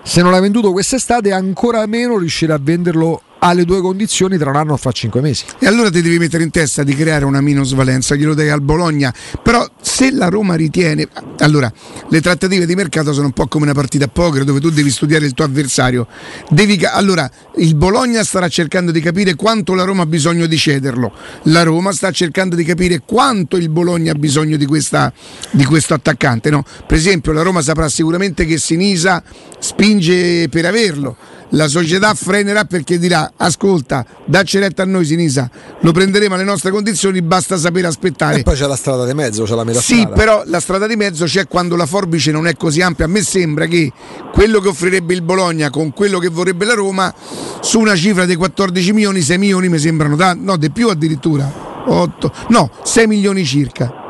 se 0.02 0.22
non 0.22 0.32
l'hai 0.32 0.40
venduto 0.40 0.72
quest'estate, 0.72 1.30
ancora 1.30 1.86
meno 1.86 2.18
riuscirà 2.18 2.54
a 2.54 2.60
venderlo 2.60 3.22
alle 3.40 3.64
due 3.64 3.80
condizioni 3.80 4.38
tra 4.38 4.50
un 4.50 4.56
anno 4.56 4.75
e 4.75 4.78
fra 4.78 4.92
cinque 4.92 5.20
mesi. 5.20 5.44
E 5.59 5.66
allora 5.66 5.90
ti 5.90 6.02
devi 6.02 6.18
mettere 6.18 6.42
in 6.42 6.50
testa 6.50 6.82
di 6.82 6.94
creare 6.94 7.25
una 7.25 7.40
minusvalenza, 7.40 8.14
glielo 8.14 8.35
dai 8.35 8.49
al 8.49 8.61
Bologna, 8.61 9.12
però 9.42 9.66
se 9.80 10.11
la 10.11 10.28
Roma 10.28 10.54
ritiene, 10.54 11.09
allora 11.38 11.73
le 12.09 12.20
trattative 12.20 12.66
di 12.66 12.75
mercato 12.75 13.12
sono 13.12 13.26
un 13.26 13.32
po' 13.32 13.47
come 13.47 13.64
una 13.64 13.75
partita 13.75 14.06
a 14.06 14.09
poker 14.09 14.44
dove 14.44 14.61
tu 14.61 14.70
devi 14.70 14.90
studiare 14.90 15.25
il 15.26 15.32
tuo 15.32 15.44
avversario, 15.44 16.06
devi, 16.49 16.85
allora 16.85 17.30
il 17.56 17.75
Bologna 17.75 18.23
starà 18.25 18.49
cercando 18.49 18.90
di 18.90 19.00
capire 19.00 19.35
quanto 19.35 19.75
la 19.75 19.85
Roma 19.85 20.02
ha 20.02 20.06
bisogno 20.06 20.47
di 20.47 20.56
cederlo, 20.56 21.12
la 21.44 21.62
Roma 21.62 21.92
sta 21.92 22.11
cercando 22.11 22.56
di 22.56 22.64
capire 22.64 23.02
quanto 23.04 23.56
il 23.56 23.68
Bologna 23.68 24.12
ha 24.12 24.16
bisogno 24.16 24.56
di, 24.56 24.66
questa, 24.66 25.12
di 25.50 25.64
questo 25.64 25.94
attaccante, 25.94 26.50
no? 26.50 26.64
per 26.87 26.97
esempio 26.97 27.32
la 27.32 27.42
Roma 27.42 27.62
saprà 27.62 27.88
sicuramente 27.88 28.44
che 28.44 28.59
Sinisa 28.59 29.23
spinge 29.59 30.49
per 30.49 30.66
averlo 30.66 31.16
la 31.50 31.69
società 31.69 32.14
frenerà 32.14 32.64
perché 32.64 32.99
dirà 32.99 33.33
ascolta 33.37 34.04
dacci 34.25 34.59
retta 34.59 34.83
a 34.83 34.87
noi 34.87 35.04
Sinisa 35.04 35.50
lo 35.80 35.92
prenderemo 35.92 36.35
alle 36.35 36.45
nostre 36.45 36.71
condizioni 36.71 37.23
basta 37.23 37.57
sapere 37.57 37.87
aspettare. 37.87 38.38
E 38.40 38.42
poi 38.42 38.54
c'è 38.54 38.66
la 38.66 38.76
strada 38.76 39.04
di 39.04 39.14
mezzo 39.14 39.45
c'è 39.45 39.54
la 39.54 39.64
metà 39.64 39.80
sì 39.80 39.97
strada. 39.99 40.14
però 40.14 40.42
la 40.47 40.61
strada 40.61 40.87
di 40.87 40.97
mezzo 40.97 41.25
c'è 41.25 41.47
quando 41.47 41.76
la 41.76 41.87
forbice 41.87 42.30
non 42.30 42.47
è 42.47 42.54
così 42.57 42.80
ampia. 42.80 43.07
A 43.07 43.09
me 43.09 43.23
sembra 43.23 43.66
che 43.66 43.92
quello 44.33 44.61
che 44.61 44.69
offrirebbe 44.69 45.14
il 45.14 45.23
Bologna 45.23 45.71
con 45.71 45.92
quello 45.92 46.19
che 46.19 46.28
vorrebbe 46.28 46.64
la 46.64 46.75
Roma 46.75 47.12
su 47.61 47.80
una 47.80 47.97
cifra 47.97 48.25
di 48.25 48.37
14 48.37 48.92
milioni 48.92 49.21
6 49.21 49.38
milioni 49.38 49.69
mi 49.69 49.78
sembrano 49.78 50.16
da, 50.16 50.35
no 50.38 50.57
di 50.57 50.71
più 50.71 50.88
addirittura. 50.88 51.69
8 51.87 52.33
no 52.49 52.71
6 52.83 53.07
milioni 53.07 53.45
circa. 53.45 54.00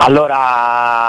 Allora 0.00 1.07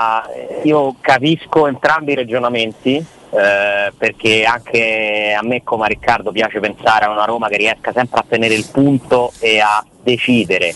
io 0.69 0.95
capisco 1.01 1.67
entrambi 1.67 2.13
i 2.13 2.15
ragionamenti 2.15 2.95
eh, 2.95 3.91
perché 3.97 4.43
anche 4.43 5.35
a 5.37 5.43
me 5.43 5.63
come 5.63 5.85
a 5.85 5.87
Riccardo 5.87 6.31
piace 6.31 6.59
pensare 6.59 7.05
a 7.05 7.09
una 7.09 7.25
Roma 7.25 7.47
che 7.47 7.57
riesca 7.57 7.91
sempre 7.91 8.19
a 8.19 8.25
tenere 8.27 8.53
il 8.53 8.67
punto 8.71 9.31
e 9.39 9.59
a 9.59 9.83
decidere. 10.01 10.73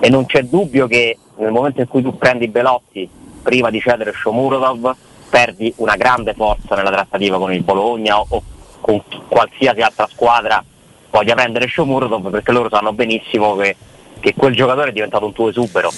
E 0.00 0.08
non 0.08 0.26
c'è 0.26 0.42
dubbio 0.42 0.86
che 0.86 1.18
nel 1.36 1.50
momento 1.50 1.80
in 1.80 1.88
cui 1.88 2.02
tu 2.02 2.16
prendi 2.16 2.48
Belotti 2.48 3.08
prima 3.42 3.70
di 3.70 3.80
cedere 3.80 4.12
Shomurodov 4.12 4.94
perdi 5.28 5.72
una 5.76 5.96
grande 5.96 6.34
forza 6.34 6.74
nella 6.74 6.90
trattativa 6.90 7.38
con 7.38 7.52
il 7.52 7.62
Bologna 7.62 8.18
o, 8.18 8.26
o 8.28 8.42
con 8.80 9.02
qualsiasi 9.28 9.80
altra 9.80 10.06
squadra 10.10 10.62
voglia 11.10 11.34
prendere 11.34 11.68
Shomurodov 11.68 12.30
perché 12.30 12.52
loro 12.52 12.68
sanno 12.68 12.92
benissimo 12.92 13.56
che, 13.56 13.76
che 14.20 14.34
quel 14.34 14.54
giocatore 14.54 14.90
è 14.90 14.92
diventato 14.92 15.24
un 15.24 15.32
tuo 15.32 15.48
esubero 15.48 15.90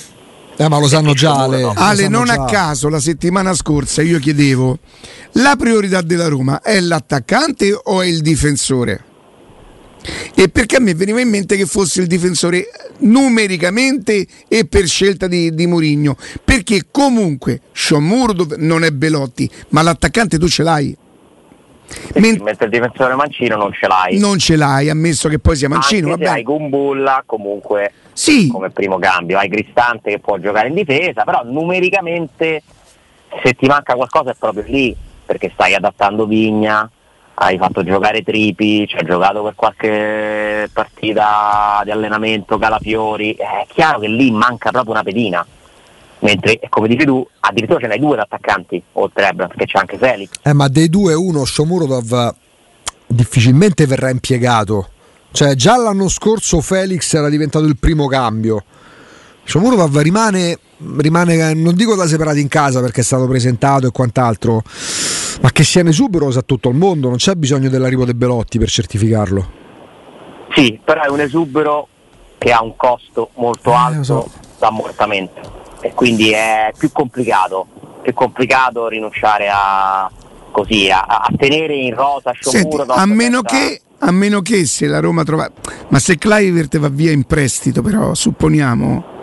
eh, 0.57 0.69
ma 0.69 0.79
lo 0.79 0.89
sanno 0.89 1.13
già 1.13 1.35
Ale. 1.35 1.71
Ale, 1.75 2.09
non 2.09 2.27
già. 2.27 2.35
a 2.35 2.45
caso 2.45 2.89
la 2.89 3.01
settimana 3.01 3.55
scorsa 3.55 4.03
io 4.03 4.19
chiedevo 4.19 4.79
la 5.33 5.55
priorità 5.57 6.01
della 6.01 6.29
Roma 6.29 6.63
è 6.63 6.81
l'attaccante 6.81 7.79
o 7.85 8.01
è 8.01 8.07
il 8.07 8.23
difensore? 8.23 9.05
E 10.35 10.49
perché 10.49 10.77
a 10.77 10.81
me 10.81 10.95
veniva 10.95 11.21
in 11.21 11.29
mente 11.29 11.57
che 11.57 11.67
fosse 11.67 12.01
il 12.01 12.07
difensore 12.07 12.69
numericamente 12.99 14.27
e 14.49 14.67
per 14.67 14.87
scelta 14.87 15.27
di, 15.27 15.53
di 15.53 15.67
Murigno. 15.67 16.17
Perché 16.45 16.87
comunque 16.91 17.61
Sciomurdo 17.73 18.47
non 18.59 18.85
è 18.85 18.91
Belotti, 18.91 19.51
ma 19.71 19.83
l'attaccante 19.83 20.39
tu 20.39 20.49
ce 20.49 20.63
l'hai. 20.63 20.97
Sì, 21.89 22.21
Men- 22.21 22.43
mentre 22.43 22.67
il 22.67 22.71
difensore 22.71 23.15
Mancino 23.15 23.57
non 23.57 23.73
ce 23.73 23.87
l'hai. 23.87 24.19
Non 24.19 24.39
ce 24.39 24.57
l'hai, 24.57 24.89
ammesso 24.89 25.29
che 25.29 25.39
poi 25.39 25.57
sia 25.57 25.69
Mancino. 25.69 26.13
Anche 26.13 26.25
se 26.25 26.31
hai 26.31 26.43
Gumbulla 26.43 27.23
comunque 27.27 27.93
sì. 28.17 28.49
come 28.49 28.71
primo 28.71 28.99
cambio, 28.99 29.39
hai 29.39 29.49
Cristante 29.49 30.11
che 30.11 30.19
può 30.19 30.39
giocare 30.39 30.69
in 30.69 30.75
difesa, 30.75 31.25
però 31.25 31.43
numericamente 31.45 32.63
se 33.43 33.53
ti 33.53 33.67
manca 33.67 33.95
qualcosa 33.95 34.31
è 34.31 34.35
proprio 34.39 34.65
lì, 34.67 34.97
perché 35.25 35.51
stai 35.53 35.75
adattando 35.75 36.25
Vigna, 36.25 36.91
hai 37.35 37.59
fatto 37.59 37.85
giocare 37.85 38.23
Tripi, 38.23 38.87
ci 38.87 38.97
hai 38.97 39.05
giocato 39.05 39.43
per 39.43 39.55
qualche 39.55 40.71
partita 40.73 41.83
di 41.85 41.91
allenamento 41.91 42.57
Calafiori, 42.57 43.35
è 43.35 43.67
chiaro 43.69 43.99
che 43.99 44.09
lì 44.09 44.31
manca 44.31 44.71
proprio 44.71 44.93
una 44.93 45.03
pedina. 45.03 45.47
Mentre 46.21 46.59
come 46.71 46.89
dici 46.89 47.05
tu 47.05 47.27
addirittura 47.41 47.79
ce 47.79 47.89
n'hai 47.89 47.99
due 47.99 48.19
attaccanti 48.19 48.83
oltre 48.93 49.27
a 49.27 49.29
Ebra 49.29 49.49
perché 49.49 49.67
c'è 49.67 49.79
anche 49.79 49.99
Felix. 49.99 50.31
Eh, 50.43 50.55
ma 50.55 50.67
dei 50.69 50.89
due 50.89 51.13
uno 51.13 51.45
Shomurodov 51.45 52.35
difficilmente 53.07 53.87
verrà 53.87 54.09
impiegato 54.09 54.89
cioè 55.37 55.55
già 55.55 55.77
l'anno 55.77 56.09
scorso 56.09 56.63
Felix 56.63 57.13
era 57.13 57.29
diventato 57.29 57.67
il 57.67 57.77
primo 57.77 58.07
cambio. 58.07 58.65
Shomurodov 59.45 59.99
rimane, 59.99 60.59
rimane 60.97 61.53
non 61.53 61.75
dico 61.75 61.95
da 61.95 62.07
separati 62.07 62.41
in 62.41 62.49
casa 62.49 62.81
perché 62.81 63.03
è 63.03 63.05
stato 63.05 63.27
presentato 63.27 63.87
e 63.87 63.91
quant'altro 63.91 64.63
ma 65.43 65.53
che 65.53 65.63
sia 65.63 65.83
in 65.83 65.89
esubero 65.89 66.31
sa 66.31 66.41
tutto 66.41 66.71
il 66.71 66.75
mondo 66.77 67.09
non 67.09 67.19
c'è 67.19 67.35
bisogno 67.35 67.69
dell'arrivo 67.69 68.07
dei 68.07 68.15
Belotti 68.15 68.59
per 68.59 68.71
certificarlo. 68.71 69.51
Sì 70.55 70.81
però 70.83 71.03
è 71.03 71.11
un 71.11 71.21
esubero 71.21 71.87
che 72.39 72.51
ha 72.51 72.63
un 72.63 72.75
costo 72.75 73.29
molto 73.35 73.73
eh, 73.73 73.75
alto 73.75 74.03
so. 74.03 74.31
d'ammortamento. 74.59 75.65
E 75.83 75.93
quindi 75.93 76.31
è 76.31 76.73
più 76.79 76.91
complicato, 76.93 77.67
più 78.01 78.15
complicato 78.15 78.89
rinunciare 78.89 79.51
a, 79.53 80.11
così, 80.51 80.91
a, 80.91 81.01
a 81.01 81.29
tenere 81.37 81.75
in 81.75 81.95
rosa 81.95 82.33
Senti, 82.41 82.75
a 82.89 83.05
meno 83.05 83.43
che 83.43 83.83
a 83.99 84.11
meno 84.11 84.41
che 84.43 84.67
se 84.67 84.87
la 84.87 85.01
Roma 85.01 85.25
trova 85.25 85.51
ma 85.89 85.99
se 85.99 86.19
Clivert 86.19 86.79
va 86.79 86.89
via 86.89 87.13
in 87.13 87.25
prestito 87.25 87.83
però 87.83 88.15
supponiamo 88.15 89.15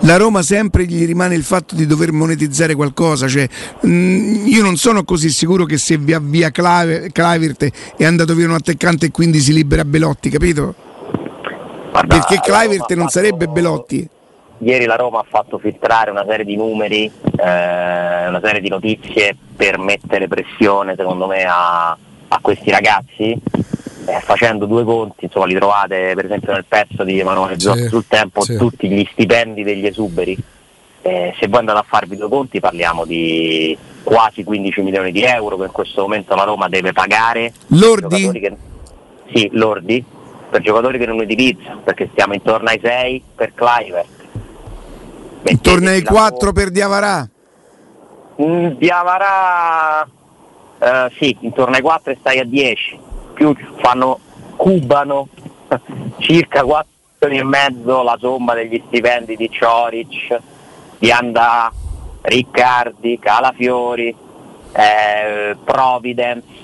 la 0.00 0.16
Roma 0.16 0.42
sempre 0.42 0.84
gli 0.84 1.06
rimane 1.06 1.34
il 1.34 1.42
fatto 1.42 1.74
di 1.74 1.86
dover 1.86 2.12
monetizzare 2.12 2.74
qualcosa 2.74 3.28
cioè, 3.28 3.48
mh, 3.80 3.88
mm, 3.88 4.46
io 4.46 4.62
non 4.62 4.76
sono 4.76 5.04
così 5.04 5.30
sicuro 5.30 5.64
che 5.64 5.78
se 5.78 5.96
via 5.96 6.20
via 6.20 6.50
Clivert 6.50 7.94
è 7.96 8.04
andato 8.04 8.34
via 8.34 8.46
un 8.46 8.54
attaccante 8.54 9.06
e 9.06 9.10
quindi 9.10 9.38
si 9.40 9.52
libera 9.52 9.84
Belotti 9.84 10.30
capito? 10.30 10.74
Guarda, 11.90 12.18
perché 12.18 12.40
Clivert 12.40 12.92
non 12.94 13.08
sarebbe 13.08 13.46
Belotti 13.46 14.08
Ieri 14.58 14.86
la 14.86 14.96
Roma 14.96 15.18
ha 15.18 15.26
fatto 15.28 15.58
filtrare 15.58 16.10
una 16.10 16.24
serie 16.26 16.44
di 16.44 16.56
numeri, 16.56 17.04
eh, 17.04 18.28
una 18.28 18.40
serie 18.42 18.60
di 18.60 18.68
notizie 18.68 19.36
per 19.54 19.78
mettere 19.78 20.28
pressione 20.28 20.94
secondo 20.96 21.26
me 21.26 21.44
a, 21.44 21.90
a 21.90 22.38
questi 22.40 22.70
ragazzi, 22.70 23.36
eh, 24.06 24.20
facendo 24.20 24.66
due 24.66 24.84
conti, 24.84 25.24
insomma 25.24 25.46
li 25.46 25.54
trovate 25.54 26.12
per 26.14 26.24
esempio 26.24 26.52
nel 26.52 26.64
pezzo 26.66 27.04
di 27.04 27.18
Emanuele 27.18 27.58
sì, 27.58 27.88
sul 27.88 28.04
tempo, 28.06 28.42
sì. 28.42 28.56
tutti 28.56 28.88
gli 28.88 29.06
stipendi 29.10 29.62
degli 29.62 29.86
esuberi. 29.86 30.36
Eh, 31.02 31.34
se 31.38 31.48
voi 31.48 31.58
andate 31.58 31.80
a 31.80 31.84
farvi 31.86 32.16
due 32.16 32.28
conti 32.28 32.60
parliamo 32.60 33.04
di 33.04 33.76
quasi 34.02 34.42
15 34.42 34.80
milioni 34.80 35.12
di 35.12 35.22
euro 35.22 35.58
che 35.58 35.64
in 35.64 35.72
questo 35.72 36.02
momento 36.02 36.34
la 36.34 36.44
Roma 36.44 36.68
deve 36.68 36.92
pagare. 36.92 37.52
Lordi? 37.68 38.30
Che, 38.30 38.56
sì, 39.34 39.48
lordi, 39.52 40.02
per 40.48 40.62
giocatori 40.62 40.98
che 40.98 41.06
non 41.06 41.18
utilizza, 41.18 41.78
perché 41.82 42.08
stiamo 42.12 42.34
intorno 42.34 42.68
ai 42.68 42.80
6 42.82 43.22
per 43.34 43.52
Cliver 43.54 44.06
Intorno 45.46 45.90
ai 45.90 46.02
4 46.02 46.52
per 46.52 46.70
Diavarà? 46.70 47.28
Mm, 48.40 48.66
Diavarà 48.78 50.08
eh, 50.78 51.10
sì, 51.18 51.36
intorno 51.40 51.74
ai 51.74 51.82
4 51.82 52.12
e 52.12 52.16
stai 52.18 52.38
a 52.38 52.44
10. 52.44 52.98
Più 53.34 53.54
fanno, 53.80 54.18
cubano 54.56 55.28
circa 56.18 56.62
4 56.62 56.92
e 57.18 57.42
mezzo 57.42 58.02
la 58.02 58.16
somma 58.18 58.54
degli 58.54 58.82
stipendi 58.86 59.36
di 59.36 59.50
Cioric, 59.50 60.38
di 60.98 61.10
Anda, 61.10 61.72
Riccardi, 62.22 63.18
Calafiori, 63.18 64.14
eh, 64.72 65.56
Providence. 65.62 66.62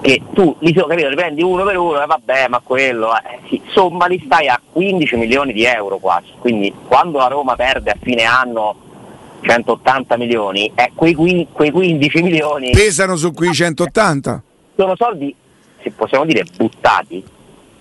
Che 0.00 0.22
tu 0.32 0.56
li, 0.60 0.72
capito, 0.72 1.08
li 1.08 1.14
prendi 1.14 1.42
uno 1.42 1.62
per 1.62 1.76
uno 1.76 2.02
e 2.02 2.06
vabbè 2.06 2.48
ma 2.48 2.60
quello 2.64 3.14
eh, 3.14 3.38
sì, 3.48 3.60
insomma 3.62 4.06
li 4.06 4.22
stai 4.24 4.48
a 4.48 4.58
15 4.72 5.16
milioni 5.16 5.52
di 5.52 5.64
euro 5.64 5.98
quasi. 5.98 6.28
Quindi 6.38 6.72
quando 6.86 7.18
la 7.18 7.26
Roma 7.26 7.54
perde 7.54 7.90
a 7.90 7.96
fine 8.00 8.24
anno 8.24 8.88
180 9.42 10.16
milioni 10.16 10.70
eh, 10.74 10.92
quei, 10.94 11.14
quei 11.14 11.70
15 11.70 12.22
milioni 12.22 12.70
pesano 12.70 13.16
su 13.16 13.32
quei 13.32 13.52
180 13.52 14.42
sono 14.80 14.96
soldi 14.96 15.34
se 15.82 15.90
possiamo 15.90 16.24
dire 16.24 16.44
buttati 16.56 17.22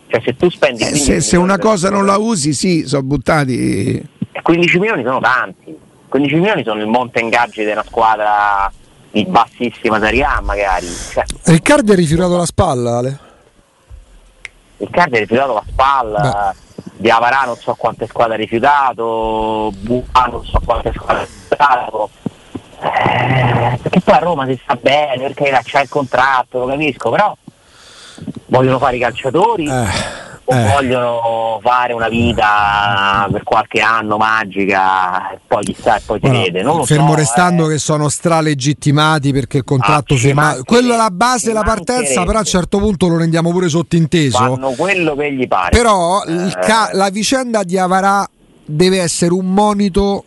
cioè 0.08 0.22
se 0.24 0.36
tu 0.36 0.50
spendi 0.50 0.84
eh, 0.84 0.96
se, 0.96 1.22
se, 1.22 1.38
una 1.38 1.58
cosa 1.58 1.90
non 1.90 2.06
la 2.06 2.18
usi 2.18 2.54
sì 2.54 2.88
sono 2.88 3.04
buttati 3.04 4.08
15 4.42 4.76
eh, 4.76 4.80
milioni 4.80 5.04
sono 5.04 5.20
tanti 5.20 5.78
15 6.10 6.36
milioni 6.36 6.64
sono 6.64 6.82
il 6.82 6.88
monte 6.88 7.20
ingaggi 7.20 7.64
di 7.64 7.72
una 7.72 7.84
squadra 7.84 8.72
di 9.12 9.26
bassissima 9.26 10.00
Serie 10.00 10.24
A 10.24 10.42
magari. 10.42 10.88
Cioè, 10.88 11.24
Riccardi 11.46 11.92
ha 11.92 11.96
rifiutato 11.96 12.38
la 12.38 12.46
spalla, 12.46 12.98
Ale. 12.98 13.20
Riccardi 14.78 15.16
ha 15.18 15.20
rifiutato 15.20 15.54
la 15.54 15.64
spalla, 15.68 16.54
Beh. 16.54 16.68
Di 16.98 17.10
Avarà 17.10 17.44
non 17.46 17.56
so 17.56 17.76
quante 17.76 18.08
squadre 18.08 18.36
ha 18.36 18.38
rifiutato, 18.38 19.72
Buffà 19.80 20.26
non 20.26 20.44
so 20.46 20.60
quante 20.64 20.92
squadre 20.94 21.22
ha 21.22 21.26
rifiutato. 21.26 22.10
Eh, 22.82 23.78
perché 23.82 24.02
poi 24.02 24.16
a 24.16 24.20
Roma 24.20 24.46
si 24.46 24.60
sta 24.62 24.76
bene, 24.76 25.32
perché 25.32 25.60
c'è 25.64 25.82
il 25.82 25.90
contratto, 25.90 26.60
lo 26.60 26.68
capisco, 26.68 27.10
però 27.10 27.36
vogliono 28.48 28.80
fare 28.80 28.98
i 28.98 29.00
calciatori. 29.00 29.68
Eh 29.68 30.28
o 30.52 30.56
eh. 30.56 30.72
vogliono 30.74 31.60
fare 31.62 31.94
una 31.94 32.10
vita 32.10 33.28
per 33.32 33.44
qualche 33.44 33.82
anno 33.82 34.18
magica 34.18 35.32
e 35.32 35.40
poi 35.46 35.64
chissà 35.64 35.98
e 35.98 36.02
poi 36.04 36.20
si 36.20 36.28
bueno, 36.28 36.44
vede. 36.44 36.64
Non 36.64 36.86
fermo 36.86 37.10
so, 37.10 37.16
restando 37.16 37.68
eh. 37.68 37.74
che 37.74 37.78
sono 37.78 38.10
stralegittimati 38.10 39.32
perché 39.32 39.58
il 39.58 39.64
contratto 39.64 40.16
ah, 40.16 40.18
firmato. 40.18 40.64
Quello 40.64 40.94
è 40.94 40.98
la 40.98 41.12
base 41.12 41.48
della 41.48 41.62
partenza, 41.62 42.24
però 42.24 42.38
a 42.38 42.42
un 42.42 42.46
certo 42.46 42.80
punto 42.80 43.08
lo 43.08 43.18
rendiamo 43.18 43.52
pure 43.52 43.70
sottinteso. 43.70 44.38
Fanno 44.38 44.72
quello 44.72 45.16
che 45.16 45.32
gli 45.32 45.48
pare. 45.48 45.70
Però 45.70 46.24
eh. 46.24 46.52
ca- 46.60 46.90
la 46.94 47.10
vicenda 47.10 47.64
di 47.64 47.78
Avarà 47.78 48.28
deve 48.66 49.02
essere 49.02 49.34
un 49.34 49.54
monito 49.54 50.24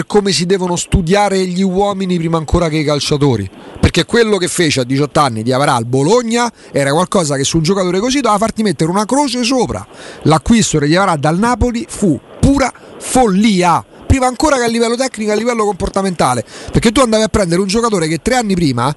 per 0.00 0.06
come 0.06 0.32
si 0.32 0.46
devono 0.46 0.76
studiare 0.76 1.44
gli 1.44 1.60
uomini 1.60 2.16
prima 2.16 2.38
ancora 2.38 2.70
che 2.70 2.78
i 2.78 2.84
calciatori. 2.84 3.50
Perché 3.78 4.06
quello 4.06 4.38
che 4.38 4.48
fece 4.48 4.80
a 4.80 4.84
18 4.84 5.20
anni 5.20 5.42
di 5.42 5.52
Avarà 5.52 5.74
al 5.74 5.84
Bologna 5.84 6.50
era 6.72 6.90
qualcosa 6.92 7.36
che 7.36 7.44
su 7.44 7.58
un 7.58 7.62
giocatore 7.62 7.98
così 7.98 8.20
doveva 8.20 8.38
farti 8.38 8.62
mettere 8.62 8.90
una 8.90 9.04
croce 9.04 9.42
sopra. 9.42 9.86
L'acquisto 10.22 10.78
di 10.78 10.96
Avarà 10.96 11.16
dal 11.16 11.38
Napoli 11.38 11.84
fu 11.86 12.18
pura 12.40 12.72
follia. 12.98 13.84
Prima 14.06 14.26
ancora 14.26 14.56
che 14.56 14.64
a 14.64 14.68
livello 14.68 14.96
tecnico, 14.96 15.32
a 15.32 15.34
livello 15.34 15.64
comportamentale. 15.64 16.46
Perché 16.72 16.92
tu 16.92 17.00
andavi 17.00 17.24
a 17.24 17.28
prendere 17.28 17.60
un 17.60 17.66
giocatore 17.66 18.08
che 18.08 18.22
tre 18.22 18.36
anni 18.36 18.54
prima 18.54 18.94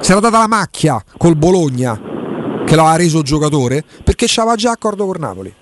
si 0.00 0.10
era 0.10 0.18
data 0.18 0.38
la 0.38 0.48
macchia 0.48 1.00
col 1.16 1.36
Bologna, 1.36 1.94
che 2.66 2.74
l'aveva 2.74 2.96
reso 2.96 3.22
giocatore, 3.22 3.84
perché 4.02 4.26
c'aveva 4.28 4.56
già 4.56 4.72
accordo 4.72 5.06
con 5.06 5.16
Napoli 5.20 5.54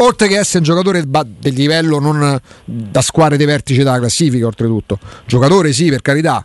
oltre 0.00 0.28
che 0.28 0.38
essere 0.38 0.58
un 0.58 0.64
giocatore 0.64 1.04
del 1.06 1.54
livello 1.54 1.98
non 1.98 2.40
da 2.64 3.00
squadre 3.00 3.36
di 3.36 3.44
vertice 3.44 3.82
della 3.82 3.98
classifica, 3.98 4.46
oltretutto. 4.46 4.98
Giocatore 5.26 5.72
sì, 5.72 5.88
per 5.88 6.02
carità, 6.02 6.44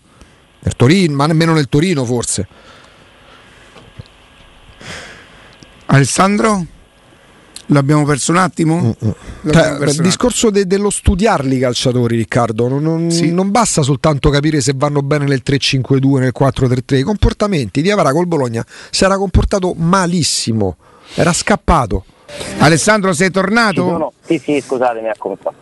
nel 0.60 0.76
Torino, 0.76 1.16
ma 1.16 1.26
nemmeno 1.28 1.54
nel 1.54 1.68
Torino 1.68 2.06
forse. 2.06 2.48
Alessandro? 5.88 6.66
L'abbiamo 7.70 8.04
perso 8.06 8.32
un 8.32 8.38
attimo? 8.38 8.96
Mm-hmm. 9.04 9.52
Cioè, 9.52 9.90
il 9.90 10.02
discorso 10.02 10.52
de- 10.52 10.68
dello 10.68 10.92
studiarli 10.92 11.56
i 11.56 11.60
calciatori, 11.60 12.16
Riccardo, 12.16 12.68
non, 12.68 12.84
non, 12.84 13.10
sì. 13.10 13.32
non, 13.32 13.50
basta 13.50 13.82
soltanto 13.82 14.30
capire 14.30 14.62
se 14.62 14.74
vanno 14.76 15.02
bene 15.02 15.26
nel 15.26 15.42
3-5-2, 15.44 16.20
nel 16.20 16.34
4-3-3. 16.38 16.98
I 16.98 17.02
comportamenti 17.02 17.82
di 17.82 17.90
Avara 17.90 18.12
col 18.12 18.28
Bologna 18.28 18.64
si 18.92 19.04
era 19.04 19.18
comportato 19.18 19.74
malissimo, 19.74 20.78
era 21.16 21.34
scappato. 21.34 22.06
Alessandro, 22.60 23.13
sei 23.13 23.30
tornato? 23.32 23.84
Sì, 23.86 23.92
no, 23.92 24.12
sì, 24.22 24.38
sì, 24.39 24.62
scusatemi, 24.62 25.08
eccomi 25.08 25.38
qua. 25.42 25.54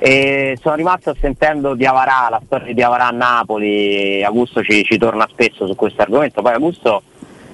E 0.00 0.56
sono 0.62 0.76
rimasto 0.76 1.14
sentendo 1.20 1.74
di 1.74 1.84
Avarà, 1.84 2.28
la 2.30 2.40
storia 2.44 2.72
di 2.72 2.82
Avarà 2.82 3.08
a 3.08 3.10
Napoli, 3.10 4.22
Augusto 4.22 4.62
ci, 4.62 4.84
ci 4.84 4.96
torna 4.96 5.26
spesso 5.28 5.66
su 5.66 5.74
questo 5.74 6.02
argomento, 6.02 6.40
poi 6.40 6.52
Augusto 6.52 7.02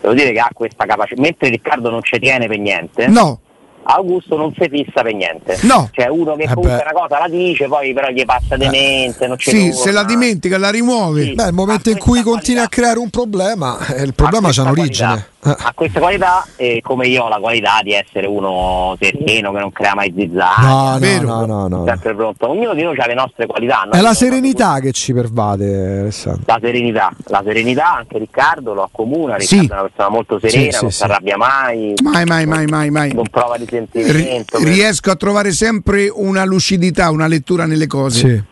devo 0.00 0.12
dire 0.12 0.32
che 0.32 0.40
ha 0.40 0.50
questa 0.52 0.84
capacità, 0.84 1.20
mentre 1.22 1.48
Riccardo 1.48 1.88
non 1.88 2.02
ci 2.02 2.18
tiene 2.18 2.46
per 2.46 2.58
niente. 2.58 3.06
No. 3.06 3.38
Augusto 3.86 4.36
non 4.36 4.52
si 4.58 4.66
fissa 4.70 5.02
per 5.02 5.14
niente. 5.14 5.58
No. 5.62 5.88
Cioè 5.92 6.08
uno 6.08 6.36
che 6.36 6.44
eh 6.44 6.54
comunque 6.54 6.82
una 6.82 6.92
cosa 6.92 7.18
la 7.18 7.28
dice, 7.28 7.66
poi 7.66 7.92
però 7.92 8.08
gli 8.08 8.24
passa 8.24 8.56
di 8.56 8.66
mente, 8.68 9.26
non 9.26 9.38
Sì, 9.38 9.50
torna. 9.50 9.72
se 9.72 9.90
la 9.92 10.04
dimentica, 10.04 10.58
la 10.58 10.70
rimuove. 10.70 11.22
Sì. 11.22 11.34
Beh, 11.34 11.46
il 11.48 11.52
momento 11.52 11.90
in 11.90 11.98
cui 11.98 12.22
continui 12.22 12.62
a 12.62 12.68
creare 12.68 12.98
un 12.98 13.10
problema, 13.10 13.78
eh, 13.86 14.02
il 14.02 14.14
problema 14.14 14.50
c'ha 14.52 14.62
un'origine. 14.62 15.26
Ha 15.44 15.72
questa 15.74 16.00
qualità 16.00 16.46
e 16.56 16.80
come 16.82 17.06
io 17.06 17.24
ho 17.24 17.28
la 17.28 17.38
qualità 17.38 17.80
di 17.82 17.92
essere 17.92 18.26
uno 18.26 18.96
sereno 18.98 19.52
che 19.52 19.58
non 19.58 19.70
crea 19.72 19.94
mai 19.94 20.12
zizzare. 20.16 21.20
No, 21.20 21.44
no, 21.44 21.44
no, 21.44 21.68
no, 21.68 21.84
Sempre 21.86 22.14
pronto. 22.14 22.48
Ognuno 22.48 22.72
di 22.74 22.82
noi 22.82 22.96
ha 22.98 23.06
le 23.06 23.14
nostre 23.14 23.46
qualità. 23.46 23.88
È 23.90 24.00
la 24.00 24.14
serenità 24.14 24.78
che 24.80 24.92
ci 24.92 25.12
pervade, 25.12 26.00
Alessandro. 26.00 26.42
La 26.46 26.58
serenità, 26.60 27.10
la 27.26 27.42
serenità, 27.44 27.96
anche 27.96 28.18
Riccardo 28.18 28.72
lo 28.72 28.82
accomuna, 28.84 29.36
Riccardo 29.36 29.64
sì. 29.64 29.70
è 29.70 29.72
una 29.72 29.82
persona 29.82 30.08
molto 30.08 30.38
serena, 30.38 30.72
sì, 30.72 30.78
non 30.80 30.90
sì, 30.90 30.96
si 30.96 31.02
arrabbia 31.04 31.36
mai. 31.36 31.94
Mai, 32.02 32.24
mai, 32.24 32.46
mai, 32.46 32.66
mai, 32.66 32.90
mai. 32.90 33.12
Non 33.12 33.28
prova 33.30 33.58
di 33.58 33.66
sentimento. 33.68 34.58
R- 34.58 34.62
riesco 34.62 35.10
a 35.10 35.16
trovare 35.16 35.52
sempre 35.52 36.08
una 36.12 36.44
lucidità, 36.44 37.10
una 37.10 37.26
lettura 37.26 37.66
nelle 37.66 37.86
cose. 37.86 38.44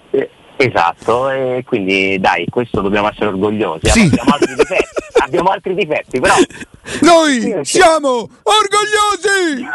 Esatto, 0.56 1.30
e 1.30 1.64
quindi 1.66 2.18
dai, 2.20 2.46
questo 2.48 2.80
dobbiamo 2.80 3.08
essere 3.08 3.26
orgogliosi. 3.26 3.88
Sì. 3.90 4.00
Abbiamo 4.04 4.32
altri 4.32 4.54
difetti, 4.54 5.02
abbiamo 5.18 5.50
altri 5.50 5.74
difetti, 5.74 6.20
però. 6.20 6.34
Noi 7.02 7.64
siamo 7.64 8.28
orgogliosi! 8.42 9.66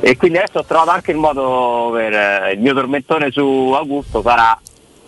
e 0.00 0.16
quindi 0.16 0.38
adesso 0.38 0.58
ho 0.58 0.64
trovato 0.64 0.90
anche 0.90 1.10
il 1.10 1.16
modo 1.16 1.90
per 1.92 2.12
eh, 2.12 2.52
il 2.52 2.60
mio 2.60 2.74
tormentone 2.74 3.30
su 3.32 3.72
Augusto 3.74 4.22
sarà 4.22 4.58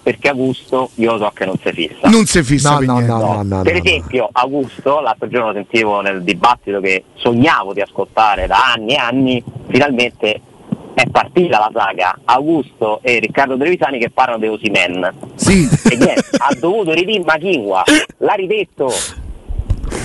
perché 0.03 0.29
Augusto 0.29 0.91
io 0.97 1.17
so 1.17 1.31
che 1.35 1.47
non 1.47 1.57
si 1.57 1.73
fissa. 1.73 2.09
Non 2.09 2.27
si 2.27 2.43
fissa 2.43 2.73
no, 2.73 2.79
per, 2.79 2.87
no, 2.87 3.01
no, 3.01 3.43
no, 3.43 3.63
per 3.63 3.77
esempio 3.77 4.29
Augusto, 4.31 5.01
l'altro 5.01 5.29
giorno 5.29 5.53
sentivo 5.55 6.03
nel 6.03 6.23
dibattito 6.23 6.81
che 6.81 7.05
sognavo 7.15 7.73
di 7.73 7.81
ascoltare 7.81 8.47
da 8.47 8.73
anni 8.75 8.93
e 8.93 8.97
anni, 8.97 9.43
finalmente 9.69 10.41
è 10.95 11.07
partita 11.11 11.59
la 11.59 11.71
saga 11.73 12.19
Augusto 12.25 13.01
e 13.03 13.19
Riccardo 13.19 13.57
Trevisani 13.57 13.99
che 13.99 14.11
parlano 14.11 14.39
di 14.39 14.47
Osimen 14.47 15.13
sì. 15.35 15.69
e 15.91 15.97
niente, 15.97 16.25
ha 16.39 16.55
dovuto 16.59 16.93
ridire 16.93 17.23
Machingua 17.25 17.83
l'ha 18.19 18.33
ridetto 18.35 18.93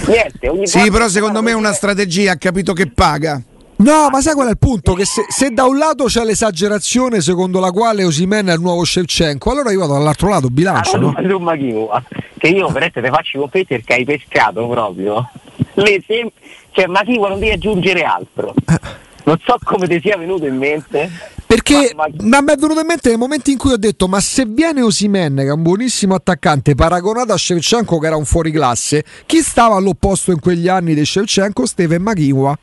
niente 0.08 0.50
ogni 0.50 0.68
sì 0.68 0.90
però 0.90 1.08
secondo 1.08 1.42
me 1.42 1.52
è 1.52 1.56
una 1.56 1.74
strategia 1.74 2.34
ha 2.34 2.38
capito 2.38 2.74
che 2.74 2.90
paga 2.92 3.42
No, 3.80 4.10
ma 4.10 4.20
sai 4.20 4.34
qual 4.34 4.48
è 4.48 4.50
il 4.50 4.58
punto? 4.58 4.94
Che 4.94 5.06
se, 5.06 5.24
se, 5.30 5.52
da 5.52 5.64
un 5.64 5.78
lato 5.78 6.04
c'è 6.04 6.26
l'esagerazione 6.26 7.22
secondo 7.22 7.62
la 7.62 7.72
quale 7.72 8.04
Osimen 8.04 8.48
è 8.48 8.54
il 8.54 8.60
nuovo 8.60 8.84
Shevchenko, 8.84 9.52
allora 9.52 9.72
io 9.72 9.80
vado 9.80 9.94
dall'altro 9.94 10.28
lato, 10.28 10.50
bilancio. 10.50 10.98
Allora, 10.98 11.22
no? 11.22 11.40
Machingua, 11.40 12.04
che 12.38 12.48
io 12.50 12.68
veramente 12.68 13.00
te 13.00 13.08
faccio 13.08 13.50
i 13.50 13.66
perché 13.66 13.94
hai 13.94 14.04
pescato 14.04 14.68
proprio. 14.68 15.30
Le 15.76 16.04
sem- 16.06 16.30
cioè 16.72 16.88
Machingua 16.88 17.30
non 17.30 17.40
devi 17.40 17.54
aggiungere 17.54 18.04
altro. 18.04 18.54
Eh 18.68 19.08
non 19.30 19.40
so 19.44 19.58
come 19.64 19.88
ti 19.88 20.00
sia 20.02 20.18
venuto 20.18 20.48
in 20.48 20.58
mente. 20.58 21.10
Perché 21.46 21.94
ma, 21.96 22.08
ma... 22.24 22.42
mi 22.42 22.52
è 22.52 22.56
venuto 22.56 22.80
in 22.80 22.88
mente 22.88 23.10
nel 23.10 23.18
momento 23.20 23.52
in 23.52 23.58
cui 23.58 23.72
ho 23.72 23.78
detto: 23.78 24.08
Ma 24.08 24.20
se 24.20 24.46
viene 24.48 24.82
Osimen, 24.82 25.36
che 25.36 25.46
è 25.46 25.52
un 25.52 25.62
buonissimo 25.62 26.16
attaccante, 26.16 26.74
paragonato 26.74 27.34
a 27.34 27.38
Shevchenko, 27.38 28.00
che 28.00 28.08
era 28.08 28.16
un 28.16 28.26
fuoriclasse, 28.26 29.04
chi 29.28 29.42
stava 29.42 29.76
all'opposto 29.76 30.32
in 30.32 30.40
quegli 30.40 30.68
anni 30.68 30.96
di 30.96 31.06
Shevchenko? 31.06 31.66
Steven 31.66 32.02
Maghiwa. 32.02 32.58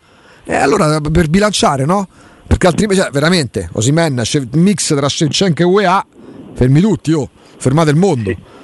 E 0.44 0.54
allora 0.54 1.00
per 1.00 1.28
bilanciare, 1.28 1.84
no? 1.84 2.06
Perché 2.46 2.66
altrimenti, 2.66 3.02
cioè, 3.02 3.10
veramente, 3.12 3.68
Osimen, 3.72 4.22
mix 4.52 4.94
tra 4.94 5.08
Shevchenko 5.08 5.62
e 5.62 5.64
UEA, 5.64 6.06
fermi 6.54 6.80
tutti, 6.80 7.12
oh, 7.12 7.28
fermate 7.58 7.90
il 7.90 7.96
mondo. 7.96 8.30
Sì. 8.30 8.54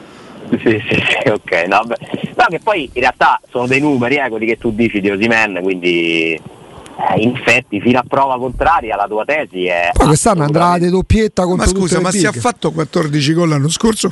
Sì, 0.62 0.82
sì, 0.86 1.02
sì, 1.08 1.28
ok. 1.30 1.64
No, 1.66 1.82
no, 1.86 2.46
che 2.48 2.60
poi 2.62 2.90
in 2.92 3.00
realtà 3.00 3.40
sono 3.48 3.66
dei 3.66 3.80
numeri, 3.80 4.16
eh, 4.16 4.28
quelli 4.28 4.46
che 4.46 4.58
tu 4.58 4.72
dici 4.72 5.00
di 5.00 5.08
Osimen, 5.08 5.60
quindi 5.62 6.38
eh, 7.10 7.20
in 7.20 7.36
effetti 7.36 7.80
fino 7.80 7.98
a 7.98 8.04
prova 8.06 8.38
contraria 8.38 8.96
la 8.96 9.06
tua 9.08 9.24
tesi 9.24 9.66
è 9.66 9.90
poi 9.92 10.06
quest'anno 10.08 10.44
andrà 10.44 10.78
di 10.78 10.88
doppietta 10.88 11.44
contro 11.44 11.66
ma 11.66 11.70
scusa 11.70 12.00
ma 12.00 12.10
si 12.10 12.24
è 12.24 12.32
fatto 12.32 12.70
14 12.70 13.32
gol 13.32 13.48
l'anno 13.48 13.68
scorso 13.68 14.10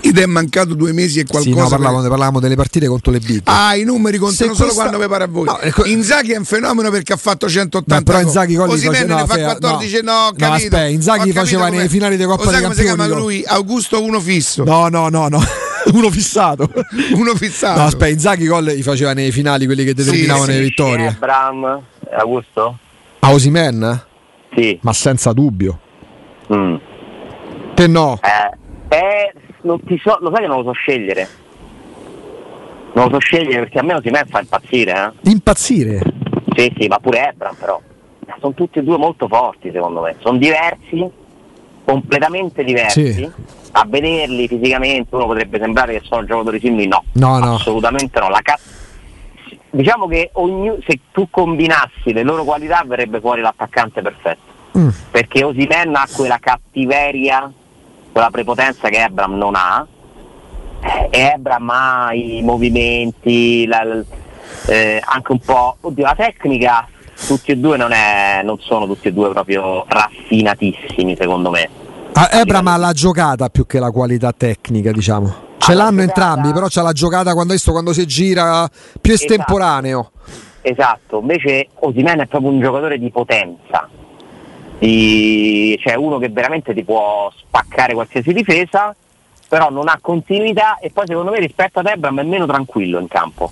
ed 0.00 0.18
è 0.18 0.26
mancato 0.26 0.74
due 0.74 0.92
mesi 0.92 1.20
e 1.20 1.24
qualcosa. 1.24 1.54
Sì, 1.54 1.62
no, 1.62 1.68
parlavamo, 1.68 2.00
per... 2.00 2.10
parlavamo, 2.10 2.40
delle 2.40 2.56
partite 2.56 2.86
contro 2.86 3.12
le 3.12 3.20
big. 3.20 3.42
Ah, 3.44 3.76
i 3.76 3.84
numeri 3.84 4.18
contano 4.18 4.52
questa... 4.52 4.72
solo 4.72 4.74
quando 4.74 4.98
vi 4.98 5.06
pare 5.06 5.24
a 5.24 5.26
voi. 5.28 5.44
No, 5.44 5.60
ecco... 5.60 5.84
Inzaghi 5.84 6.32
è 6.32 6.36
un 6.36 6.44
fenomeno 6.44 6.90
perché 6.90 7.12
ha 7.12 7.16
fatto 7.16 7.48
180 7.48 7.96
Beh, 7.96 8.02
però 8.02 8.20
Inzaghi 8.20 8.56
gol 8.56 8.68
Così 8.68 8.86
face... 8.86 9.04
no, 9.04 9.16
ne 9.16 9.26
fa 9.26 9.38
14, 9.38 10.00
no, 10.02 10.12
no, 10.12 10.34
capito. 10.36 10.46
No, 10.46 10.54
aspetta, 10.54 10.84
Inzaghi 10.86 11.32
faceva 11.32 11.68
nei 11.68 11.88
finali 11.88 12.16
dei 12.16 12.26
Coppa 12.26 12.50
dei 12.50 12.60
Campioni. 12.60 12.74
come 12.74 12.88
si 12.88 12.96
chiama 12.96 13.06
lui? 13.06 13.44
Augusto 13.46 14.02
uno 14.02 14.20
fisso. 14.20 14.64
No, 14.64 14.88
no, 14.88 15.08
no, 15.08 15.28
no. 15.28 15.40
uno 15.92 16.10
fissato. 16.10 16.68
uno 17.14 17.34
fissato. 17.34 17.78
No, 17.78 17.86
aspetta, 17.86 18.08
Inzaghi 18.08 18.46
gol 18.46 18.64
li 18.64 18.82
faceva 18.82 19.12
nei 19.12 19.30
finali, 19.30 19.64
quelli 19.66 19.84
che 19.84 19.94
determinavano 19.94 20.46
sì, 20.46 20.52
le 20.52 20.60
vittorie. 20.60 21.06
Abram, 21.06 21.82
Augusto? 22.12 22.78
A 23.20 23.32
Osimen? 23.32 24.02
Sì. 24.54 24.78
Ma 24.82 24.92
senza 24.92 25.32
dubbio. 25.32 25.78
Mm. 26.52 26.76
Te 27.74 27.86
no? 27.86 28.18
Eh, 28.22 28.96
eh, 28.96 29.32
non 29.62 29.82
ti 29.84 29.98
so, 30.02 30.18
lo 30.20 30.30
sai 30.32 30.42
che 30.42 30.46
non 30.46 30.58
lo 30.58 30.64
so 30.64 30.72
scegliere. 30.72 31.28
Non 32.92 33.06
lo 33.06 33.14
so 33.14 33.18
scegliere 33.18 33.60
perché 33.60 33.78
a 33.78 33.82
me 33.82 33.94
Osimen 33.94 34.26
fa 34.26 34.40
impazzire. 34.40 34.92
Eh? 35.22 35.30
Impazzire? 35.30 36.00
Sì, 36.54 36.72
sì, 36.78 36.86
ma 36.86 36.98
pure 36.98 37.28
Ebram 37.28 37.54
però. 37.56 37.80
Sono 38.40 38.54
tutti 38.54 38.78
e 38.78 38.82
due 38.82 38.98
molto 38.98 39.26
forti 39.26 39.70
secondo 39.72 40.02
me. 40.02 40.16
Sono 40.20 40.38
diversi, 40.38 41.10
completamente 41.84 42.62
diversi. 42.62 43.12
Sì. 43.12 43.30
A 43.72 43.84
vederli 43.88 44.46
fisicamente 44.46 45.14
uno 45.14 45.26
potrebbe 45.26 45.58
sembrare 45.58 45.94
che 45.94 46.02
sono 46.04 46.24
giocatori 46.24 46.60
simili, 46.60 46.86
no. 46.86 47.02
No, 47.14 47.38
no. 47.38 47.54
Assolutamente 47.54 48.20
no. 48.20 48.28
La 48.28 48.40
cazzo 48.42 48.83
diciamo 49.74 50.06
che 50.06 50.30
ogni, 50.34 50.72
se 50.86 51.00
tu 51.12 51.28
combinassi 51.30 52.12
le 52.12 52.22
loro 52.22 52.44
qualità 52.44 52.82
verrebbe 52.86 53.20
fuori 53.20 53.40
l'attaccante 53.40 54.02
perfetto. 54.02 54.52
Mm. 54.78 54.88
Perché 55.10 55.44
Osimen 55.44 55.94
ha 55.94 56.08
quella 56.14 56.38
cattiveria, 56.38 57.50
quella 58.10 58.30
prepotenza 58.30 58.88
che 58.88 59.02
Ebram 59.02 59.36
non 59.36 59.54
ha. 59.54 59.86
E 61.10 61.18
Ebram 61.18 61.70
ha 61.70 62.12
i 62.12 62.40
movimenti, 62.42 63.66
la, 63.66 63.82
eh, 64.66 65.02
anche 65.04 65.32
un 65.32 65.38
po'. 65.38 65.76
Oddio, 65.80 66.04
la 66.04 66.14
tecnica, 66.16 66.88
tutti 67.26 67.52
e 67.52 67.56
due 67.56 67.76
non, 67.76 67.92
è, 67.92 68.42
non 68.42 68.58
sono 68.60 68.86
tutti 68.86 69.08
e 69.08 69.12
due 69.12 69.30
proprio 69.30 69.84
raffinatissimi, 69.88 71.16
secondo 71.16 71.50
me. 71.50 71.68
Ah, 72.12 72.28
Ebram 72.32 72.66
ha 72.68 72.76
la 72.76 72.92
giocata 72.92 73.48
più 73.48 73.66
che 73.66 73.78
la 73.78 73.90
qualità 73.90 74.32
tecnica, 74.32 74.92
diciamo. 74.92 75.43
Ce 75.64 75.72
l'hanno 75.72 76.02
entrambi, 76.02 76.52
però 76.52 76.66
c'ha 76.68 76.82
la 76.82 76.92
giocata 76.92 77.32
quando, 77.32 77.54
visto, 77.54 77.72
quando 77.72 77.94
si 77.94 78.06
gira 78.06 78.68
più 79.00 79.12
esatto. 79.12 79.32
estemporaneo. 79.32 80.10
Esatto, 80.60 81.20
invece 81.20 81.68
Osimen 81.80 82.20
è 82.20 82.26
proprio 82.26 82.50
un 82.50 82.60
giocatore 82.60 82.98
di 82.98 83.10
potenza, 83.10 83.88
di... 84.78 85.78
cioè 85.82 85.94
uno 85.94 86.18
che 86.18 86.28
veramente 86.28 86.74
ti 86.74 86.84
può 86.84 87.32
spaccare 87.34 87.94
qualsiasi 87.94 88.34
difesa, 88.34 88.94
però 89.48 89.70
non 89.70 89.88
ha 89.88 89.98
continuità 90.02 90.76
e 90.78 90.90
poi 90.90 91.06
secondo 91.06 91.30
me 91.30 91.38
rispetto 91.38 91.78
ad 91.78 91.86
Ebram 91.86 92.20
è 92.20 92.24
meno 92.24 92.44
tranquillo 92.44 92.98
in 92.98 93.08
campo. 93.08 93.50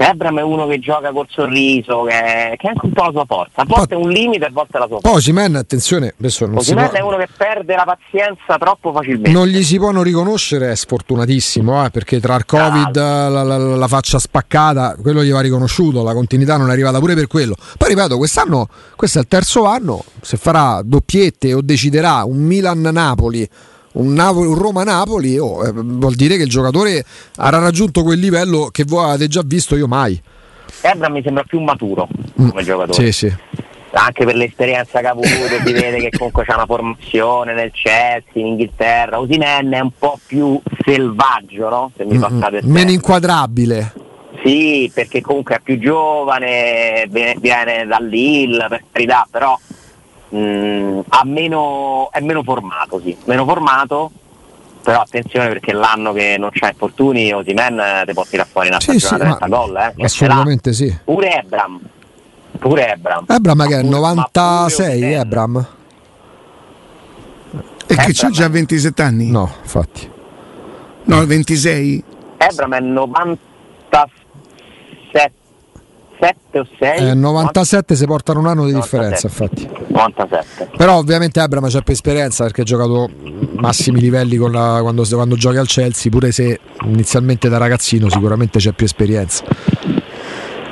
Ebram 0.00 0.38
è 0.38 0.42
uno 0.42 0.68
che 0.68 0.78
gioca 0.78 1.10
col 1.10 1.26
sorriso, 1.28 2.04
che 2.04 2.12
è, 2.12 2.56
che 2.56 2.68
è, 2.68 2.70
anche 2.70 2.86
un 2.86 2.92
po' 2.92 3.02
la 3.02 3.10
sua 3.10 3.24
forza. 3.26 3.62
A 3.62 3.64
volte 3.66 3.94
è 3.94 3.96
un 3.96 4.08
limite, 4.08 4.44
a 4.44 4.50
volte 4.52 4.76
è 4.76 4.80
la 4.80 4.86
sua 4.86 5.00
forza. 5.00 5.16
Osimen, 5.16 5.56
attenzione, 5.56 6.14
adesso 6.16 6.46
non 6.46 6.58
Osimen 6.58 6.88
può... 6.88 6.98
è 6.98 7.00
uno 7.02 7.16
che 7.16 7.26
perde 7.36 7.74
la 7.74 7.84
pazienza 7.84 8.56
troppo 8.58 8.92
facilmente. 8.92 9.30
Non 9.30 9.48
gli 9.48 9.62
si 9.64 9.76
può 9.76 9.90
non 9.90 10.04
riconoscere, 10.04 10.70
è 10.70 10.74
sfortunatissimo, 10.76 11.84
eh, 11.84 11.90
perché 11.90 12.20
tra 12.20 12.36
il 12.36 12.46
Covid, 12.46 12.96
la, 12.96 13.42
la, 13.42 13.58
la, 13.58 13.88
faccia 13.88 14.20
spaccata, 14.20 14.96
quello 15.02 15.24
gli 15.24 15.32
va 15.32 15.40
riconosciuto, 15.40 16.04
la 16.04 16.14
continuità 16.14 16.56
non 16.56 16.68
è 16.68 16.72
arrivata 16.72 17.00
pure 17.00 17.14
per 17.14 17.26
quello. 17.26 17.56
Poi 17.76 17.88
ripeto, 17.88 18.18
quest'anno, 18.18 18.68
questo 18.94 19.18
è 19.18 19.22
il 19.22 19.26
terzo 19.26 19.64
anno, 19.64 20.04
se 20.20 20.36
farà 20.36 20.80
doppiette 20.84 21.52
o 21.54 21.60
deciderà 21.60 22.22
un 22.24 22.38
Milan-Napoli 22.38 23.48
un, 23.92 24.18
un 24.18 24.54
Roma-Napoli 24.54 25.38
oh, 25.38 25.66
eh, 25.66 25.72
vuol 25.72 26.14
dire 26.14 26.36
che 26.36 26.42
il 26.42 26.48
giocatore 26.48 27.04
avrà 27.36 27.58
raggiunto 27.58 28.02
quel 28.02 28.18
livello 28.18 28.68
che 28.70 28.84
voi 28.84 29.04
avete 29.04 29.28
già 29.28 29.42
visto 29.44 29.76
io 29.76 29.86
mai. 29.86 30.20
Ebra 30.80 31.08
mi 31.08 31.22
sembra 31.22 31.44
più 31.44 31.60
maturo 31.60 32.08
come 32.34 32.62
mm. 32.62 32.64
giocatore. 32.64 32.92
Sì, 32.92 33.12
sì. 33.12 33.36
Anche 33.90 34.24
per 34.26 34.36
l'esperienza 34.36 35.00
che 35.00 35.06
ha 35.06 35.10
avuto, 35.10 35.26
si 35.26 35.72
vede 35.72 35.98
che 35.98 36.10
comunque 36.16 36.44
c'è 36.44 36.52
una 36.52 36.66
formazione 36.66 37.54
nel 37.54 37.70
Chelsea, 37.72 38.22
in 38.34 38.46
Inghilterra. 38.48 39.18
Osimen 39.18 39.72
è 39.72 39.80
un 39.80 39.90
po' 39.98 40.18
più 40.26 40.60
selvaggio, 40.84 41.68
no? 41.70 41.90
Se 41.96 42.04
mi 42.04 42.18
mm, 42.18 42.58
Meno 42.64 42.90
inquadrabile. 42.90 43.92
Sì, 43.94 44.08
Sì, 44.44 44.90
perché 44.92 45.22
comunque 45.22 45.56
è 45.56 45.60
più 45.60 45.78
giovane, 45.78 47.06
viene, 47.08 47.36
viene 47.40 47.86
dall'Ill, 47.86 48.68
per 48.68 48.84
carità, 48.92 49.26
però 49.30 49.58
mh, 50.28 50.38
mm, 50.38 51.00
meno, 51.24 52.08
è 52.10 52.20
meno 52.20 52.42
formato, 52.42 53.00
sì, 53.00 53.16
meno 53.24 53.44
formato, 53.44 54.10
però 54.82 55.00
attenzione 55.00 55.48
perché 55.48 55.72
l'anno 55.72 56.12
che 56.12 56.36
non 56.38 56.50
c'è 56.50 56.68
infortuni 56.68 57.32
Osimen 57.32 58.04
ti 58.06 58.12
può 58.12 58.24
tirare 58.24 58.48
fuori 58.50 58.68
una 58.68 58.80
sì, 58.80 58.98
stagione 58.98 59.32
sì, 59.32 59.36
30 59.38 59.46
gol, 59.46 59.76
eh, 59.76 60.04
assolutamente 60.04 60.72
sì. 60.72 60.98
Pure 61.04 61.40
Ebram, 61.40 61.80
pure 62.58 62.92
Ebram. 62.92 63.24
Ebram 63.28 63.66
che 63.66 63.78
è 63.78 63.82
96, 63.82 65.12
Ebram. 65.12 65.66
E 67.90 67.94
che 67.96 68.12
c'ha 68.12 68.28
già 68.28 68.48
27 68.48 69.02
anni? 69.02 69.30
No, 69.30 69.50
infatti. 69.62 70.10
No, 71.04 71.24
26? 71.24 72.04
Ebram 72.36 72.74
è 72.74 72.80
97 72.80 74.17
7 76.20 76.58
o 76.58 76.66
6 76.78 77.08
eh, 77.08 77.14
97 77.14 77.94
si 77.94 78.06
portano 78.06 78.40
un 78.40 78.46
anno 78.46 78.64
di 78.64 78.72
97. 78.72 78.80
differenza 78.80 79.26
infatti. 79.26 79.92
97 79.92 80.70
però 80.76 80.96
ovviamente 80.96 81.40
Abram 81.40 81.68
c'ha 81.68 81.80
più 81.80 81.92
esperienza 81.92 82.44
perché 82.44 82.62
ha 82.62 82.64
giocato 82.64 83.08
massimi 83.56 84.00
livelli 84.00 84.36
la, 84.36 84.78
quando, 84.82 85.04
quando 85.08 85.36
gioca 85.36 85.60
al 85.60 85.66
Chelsea 85.66 86.10
pure 86.10 86.32
se 86.32 86.60
inizialmente 86.84 87.48
da 87.48 87.58
ragazzino 87.58 88.08
sicuramente 88.08 88.58
c'è 88.58 88.72
più 88.72 88.86
esperienza. 88.86 89.44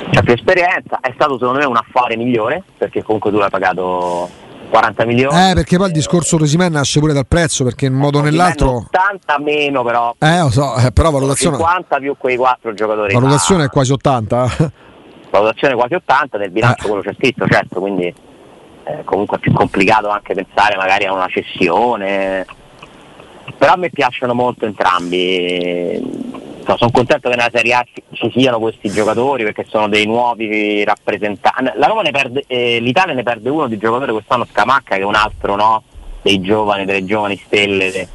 C'è 0.09 0.23
più 0.23 0.33
esperienza 0.33 0.99
è 1.01 1.11
stato 1.13 1.37
secondo 1.37 1.59
me 1.59 1.65
un 1.65 1.75
affare 1.75 2.15
migliore 2.15 2.63
perché 2.77 3.03
comunque 3.03 3.31
tu 3.31 3.37
l'hai 3.37 3.49
pagato 3.49 4.29
40 4.69 5.05
milioni. 5.05 5.49
Eh 5.49 5.53
perché 5.53 5.77
poi 5.77 5.87
il 5.87 5.93
discorso 5.93 6.37
Rosimen 6.37 6.71
nasce 6.71 6.99
pure 6.99 7.13
dal 7.13 7.27
prezzo 7.27 7.63
perché 7.63 7.85
in 7.85 7.93
modo 7.93 8.19
o 8.19 8.21
nell'altro 8.21 8.87
80 8.87 9.39
meno 9.39 9.83
però. 9.83 10.15
Eh 10.17 10.39
lo 10.39 10.49
so 10.49 10.75
eh, 10.77 10.91
però 10.91 11.11
valutazione 11.11 11.57
50 11.57 11.97
più 11.97 12.15
quei 12.17 12.37
4 12.37 12.73
giocatori. 12.73 13.13
Valutazione 13.13 13.65
è 13.65 13.69
quasi 13.69 13.91
80 13.91 14.85
valutazione 15.37 15.75
quasi 15.75 15.93
80, 15.95 16.37
nel 16.37 16.51
bilancio 16.51 16.85
eh. 16.85 16.87
quello 16.87 17.03
c'è 17.03 17.13
scritto, 17.13 17.47
certo, 17.47 17.79
quindi 17.79 18.13
eh, 18.83 19.03
comunque 19.03 19.37
è 19.37 19.39
più 19.39 19.51
complicato 19.51 20.09
anche 20.09 20.33
pensare 20.33 20.75
magari 20.75 21.05
a 21.05 21.13
una 21.13 21.27
cessione. 21.27 22.45
Però 23.57 23.73
a 23.73 23.77
me 23.77 23.89
piacciono 23.89 24.33
molto 24.33 24.65
entrambi. 24.65 26.01
sono 26.63 26.91
contento 26.91 27.29
che 27.29 27.35
nella 27.35 27.49
Serie 27.51 27.73
A 27.73 27.85
ci 28.11 28.31
siano 28.35 28.59
questi 28.59 28.89
giocatori 28.89 29.43
perché 29.43 29.65
sono 29.67 29.87
dei 29.87 30.05
nuovi 30.05 30.83
rappresentanti. 30.83 31.71
Ne 31.77 32.11
perde, 32.11 32.43
eh, 32.47 32.79
L'Italia 32.79 33.13
ne 33.13 33.23
perde 33.23 33.49
uno 33.49 33.67
di 33.67 33.77
giocatore 33.77 34.11
quest'anno 34.11 34.45
Scamacca 34.45 34.95
che 34.95 35.01
è 35.01 35.05
un 35.05 35.15
altro 35.15 35.55
no? 35.55 35.83
dei 36.21 36.39
giovani, 36.41 36.85
delle 36.85 37.05
giovani 37.05 37.37
stelle. 37.37 37.91
De... 37.91 38.07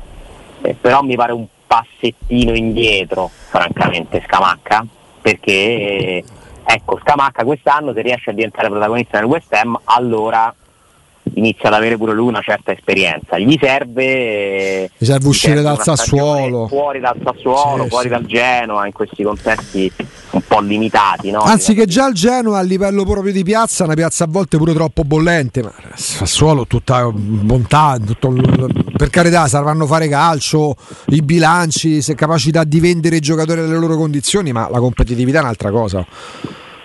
Eh, 0.62 0.74
però 0.80 1.02
mi 1.02 1.16
pare 1.16 1.32
un 1.32 1.46
passettino 1.66 2.54
indietro, 2.54 3.30
francamente, 3.48 4.22
Scamacca, 4.26 4.86
perché 5.22 6.21
Ecco, 6.74 6.98
Scamacca 7.02 7.44
quest'anno 7.44 7.92
se 7.92 8.00
riesce 8.00 8.30
a 8.30 8.32
diventare 8.32 8.68
protagonista 8.68 9.18
nel 9.18 9.28
West 9.28 9.52
Ham, 9.52 9.78
allora 9.84 10.54
inizia 11.34 11.68
ad 11.68 11.74
avere 11.74 11.96
pure 11.96 12.12
lui 12.12 12.28
una 12.28 12.40
certa 12.40 12.72
esperienza. 12.72 13.38
Gli 13.38 13.56
serve, 13.60 14.90
gli 14.96 15.04
serve 15.04 15.28
uscire 15.28 15.56
serve 15.56 15.68
dal 15.68 15.82
Sassuolo, 15.82 16.66
fuori 16.68 17.00
dal 17.00 17.16
Sassuolo, 17.22 17.84
sì, 17.84 17.88
fuori 17.88 18.04
sì. 18.04 18.14
dal 18.14 18.24
Genoa, 18.24 18.86
in 18.86 18.92
questi 18.92 19.22
contesti 19.22 19.92
un 20.30 20.40
po' 20.46 20.60
limitati. 20.60 21.30
No? 21.30 21.42
Anzi, 21.42 21.74
che 21.74 21.86
già 21.86 22.08
il 22.08 22.14
Genoa 22.14 22.58
a 22.58 22.62
livello 22.62 23.04
proprio 23.04 23.32
di 23.32 23.44
piazza, 23.44 23.84
una 23.84 23.94
piazza 23.94 24.24
a 24.24 24.26
volte 24.28 24.56
pure 24.56 24.72
troppo 24.72 25.04
bollente, 25.04 25.62
ma 25.62 25.72
Sassuolo 25.94 26.66
tutta 26.66 27.08
bontà, 27.12 27.98
tutto, 28.04 28.34
per 28.96 29.10
carità, 29.10 29.46
sapranno 29.46 29.86
fare 29.86 30.08
calcio, 30.08 30.74
i 31.08 31.22
bilanci, 31.22 32.02
se 32.02 32.14
capacità 32.14 32.64
di 32.64 32.80
vendere 32.80 33.16
i 33.16 33.20
giocatori 33.20 33.60
alle 33.60 33.78
loro 33.78 33.96
condizioni, 33.96 34.52
ma 34.52 34.68
la 34.70 34.78
competitività 34.78 35.38
è 35.38 35.42
un'altra 35.42 35.70
cosa. 35.70 36.04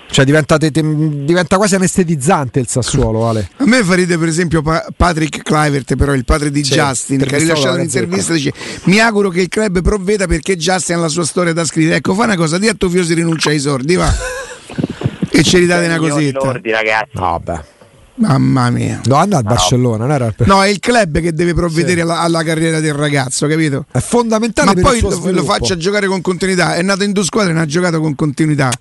Cioè 0.09 0.25
diventa, 0.25 0.57
diventa, 0.57 1.57
quasi 1.57 1.75
anestetizzante 1.75 2.59
il 2.59 2.67
Sassuolo, 2.67 3.27
Ale. 3.27 3.49
A 3.57 3.65
me 3.65 3.83
fa 3.83 3.93
ridere 3.93 4.17
per 4.17 4.29
esempio 4.29 4.63
Patrick 4.95 5.43
Clivert, 5.43 5.95
però 5.95 6.13
il 6.13 6.25
padre 6.25 6.49
di 6.49 6.63
sì, 6.63 6.73
Justin, 6.73 7.19
che 7.19 7.35
ha 7.35 7.37
rilasciato 7.37 7.75
un'intervista 7.75 8.33
dice 8.33 8.53
mi 8.85 8.99
auguro 8.99 9.29
che 9.29 9.41
il 9.41 9.49
club 9.49 9.81
provveda 9.81 10.25
perché 10.25 10.55
Justin 10.55 10.95
ha 10.95 10.99
la 10.99 11.07
sua 11.07 11.25
storia 11.25 11.53
da 11.53 11.65
scrivere. 11.65 11.97
Ecco, 11.97 12.13
fa 12.13 12.23
una 12.23 12.35
cosa, 12.35 12.57
di 12.57 12.67
a 12.67 12.73
tuo 12.73 12.89
figlio 12.89 13.03
si 13.03 13.13
rinuncia 13.13 13.49
ai 13.49 13.59
sordi, 13.59 13.95
va. 13.95 14.11
e 15.29 15.43
ci 15.43 15.57
ridate 15.59 15.85
una 15.85 15.97
cosetta. 15.97 16.39
Lordi, 16.43 16.71
ragazzi. 16.71 17.11
No, 17.13 17.39
beh. 17.43 17.75
Mamma 18.17 18.69
mia. 18.71 19.01
No, 19.05 19.15
andò 19.15 19.37
al 19.37 19.43
Barcellona, 19.43 20.05
non 20.05 20.11
era 20.11 20.25
il... 20.25 20.35
No, 20.45 20.63
è 20.63 20.67
il 20.67 20.79
club 20.79 21.19
che 21.19 21.33
deve 21.33 21.53
provvedere 21.53 21.95
sì. 21.95 21.99
alla, 22.01 22.21
alla, 22.21 22.43
carriera 22.43 22.79
del 22.79 22.93
ragazzo, 22.93 23.45
capito? 23.47 23.85
È 23.91 23.99
fondamentale. 23.99 24.73
Ma 24.73 24.81
poi 24.81 25.01
lo, 25.01 25.31
lo, 25.31 25.43
faccia 25.43 25.77
giocare 25.77 26.07
con 26.07 26.21
continuità. 26.21 26.75
È 26.75 26.81
nato 26.81 27.03
in 27.03 27.11
due 27.11 27.23
squadre 27.23 27.51
e 27.51 27.53
non 27.53 27.63
ha 27.63 27.67
giocato 27.67 27.99
con 27.99 28.15
continuità. 28.15 28.71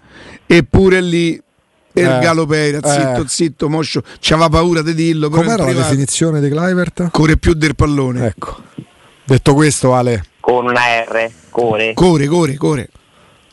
Eppure 0.46 1.00
lì. 1.00 1.40
Ergalo 1.92 2.42
eh, 2.42 2.46
Peira, 2.46 2.80
zitto, 2.82 3.22
eh. 3.22 3.28
zitto, 3.28 3.68
Moscio, 3.70 4.02
c'aveva 4.20 4.50
paura 4.50 4.82
di 4.82 4.92
dirlo. 4.92 5.30
Com'era 5.30 5.64
la 5.64 5.72
definizione 5.72 6.40
di 6.40 6.50
Clivert? 6.50 7.08
Corre 7.10 7.38
più 7.38 7.54
del 7.54 7.74
pallone. 7.74 8.26
Ecco. 8.26 8.56
Detto 9.24 9.54
questo, 9.54 9.94
Ale. 9.94 10.24
Con 10.40 10.66
una 10.66 10.80
R, 11.08 11.30
core. 11.48 11.94
Core, 11.94 12.26
core, 12.26 12.56
core. 12.56 12.90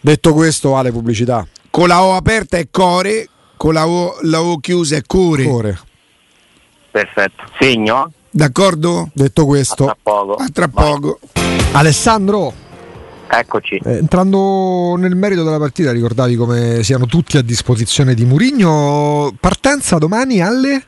Detto 0.02 0.34
questo, 0.34 0.76
Ale, 0.76 0.92
pubblicità. 0.92 1.48
Con 1.70 1.88
la 1.88 2.04
O 2.04 2.16
aperta 2.16 2.58
è 2.58 2.68
core, 2.70 3.30
con 3.64 3.74
la 3.74 3.88
O, 3.88 4.18
la 4.24 4.42
o 4.42 4.58
chiusa 4.58 4.98
è 4.98 5.04
cuore. 5.08 5.46
cuore. 5.46 5.80
Perfetto. 6.92 7.44
Segno? 7.58 8.12
D'accordo? 8.30 9.10
Detto 9.14 9.46
questo. 9.46 9.86
A 9.86 9.88
tra 9.88 9.98
poco. 10.04 10.36
A 10.36 10.48
tra 10.52 10.68
poco. 10.68 11.20
Alessandro. 11.72 12.52
Eccoci. 13.26 13.80
Eh, 13.82 14.00
entrando 14.00 14.96
nel 14.98 15.16
merito 15.16 15.46
della 15.46 15.60
partita, 15.60 15.94
ricordavi 15.94 16.36
come 16.36 16.84
siano 16.84 17.06
tutti 17.06 17.38
a 17.38 17.42
disposizione 17.42 18.14
di 18.14 18.26
Murigno. 18.26 19.34
Partenza 19.40 19.98
domani 19.98 20.42
alle 20.42 20.84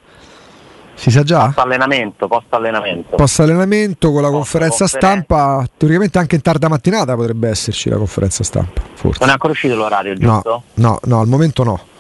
si 0.96 1.12
sa 1.12 1.24
già? 1.24 1.46
Post 1.46 1.60
allenamento, 1.60 2.28
post 2.28 2.54
allenamento. 2.54 3.16
Post 3.16 3.40
allenamento 3.40 4.12
con 4.12 4.22
la 4.22 4.28
post 4.28 4.52
conferenza 4.52 4.80
conferenza. 4.80 5.08
stampa, 5.24 5.66
teoricamente 5.78 6.20
anche 6.20 6.36
in 6.36 6.42
tarda 6.42 6.68
mattinata 6.68 7.16
potrebbe 7.16 7.48
esserci 7.48 7.88
la 7.88 7.96
conferenza 7.96 8.44
stampa, 8.44 8.82
forse. 8.96 9.20
Non 9.22 9.30
è 9.30 9.32
ancora 9.32 9.54
uscito 9.54 9.76
l'orario, 9.76 10.14
giusto? 10.16 10.64
No, 10.74 10.90
no, 10.90 11.00
no 11.06 11.20
al 11.22 11.28
momento 11.28 11.64
no. 11.64 11.94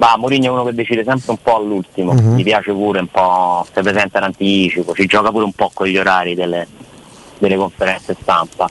Ma 0.00 0.16
Mourinho 0.16 0.46
è 0.46 0.48
uno 0.48 0.64
che 0.64 0.72
decide 0.72 1.04
sempre 1.04 1.32
un 1.32 1.36
po' 1.42 1.56
all'ultimo, 1.56 2.12
uh-huh. 2.12 2.32
mi 2.32 2.42
piace 2.42 2.72
pure 2.72 3.00
un 3.00 3.08
po', 3.08 3.66
si 3.70 3.82
presenta 3.82 4.16
in 4.16 4.24
anticipo, 4.24 4.94
ci 4.94 5.04
gioca 5.04 5.30
pure 5.30 5.44
un 5.44 5.52
po' 5.52 5.70
con 5.74 5.88
gli 5.88 5.98
orari 5.98 6.34
delle, 6.34 6.66
delle 7.38 7.56
conferenze 7.56 8.16
stampa. 8.18 8.66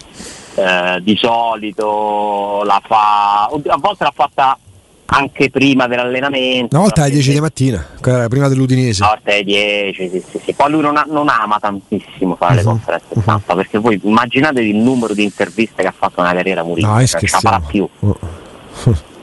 Eh, 0.56 1.00
di 1.04 1.16
solito 1.16 2.64
la 2.66 2.82
fa, 2.84 3.44
a 3.44 3.78
volte 3.78 4.04
l'ha 4.04 4.14
fatta 4.14 4.58
anche 5.06 5.52
prima 5.52 5.86
dell'allenamento. 5.86 6.76
Una 6.76 6.86
volta 6.86 7.04
alle 7.04 7.12
10 7.12 7.32
di 7.32 7.40
mattina, 7.40 7.88
prima 8.02 8.48
dell'Udinese. 8.48 9.04
Una 9.04 9.12
volta 9.14 9.32
alle 9.32 9.44
10, 9.44 10.10
sì, 10.10 10.24
sì, 10.32 10.40
sì. 10.44 10.54
Poi 10.54 10.72
lui 10.72 10.82
non, 10.82 10.98
ha, 10.98 11.06
non, 11.08 11.30
ama 11.30 11.60
tantissimo 11.60 12.38
fare 12.38 12.54
uh-huh. 12.54 12.58
le 12.58 12.64
mhm. 12.64 12.70
conferenze 12.70 13.06
uh-huh. 13.10 13.22
stampa, 13.22 13.54
perché 13.54 13.78
voi 13.78 14.02
immaginatevi 14.04 14.68
il 14.68 14.78
numero 14.78 15.14
di 15.14 15.24
interviste 15.24 15.84
che 15.84 15.90
ha 15.90 15.94
fatto 15.96 16.22
nella 16.24 16.34
carriera 16.34 16.64
Mourinho, 16.64 16.92
no, 16.92 17.06
cioè, 17.06 17.20
ce 17.20 17.28
la 17.32 17.40
farà 17.40 17.60
più. 17.60 17.88
Uh 18.00 18.18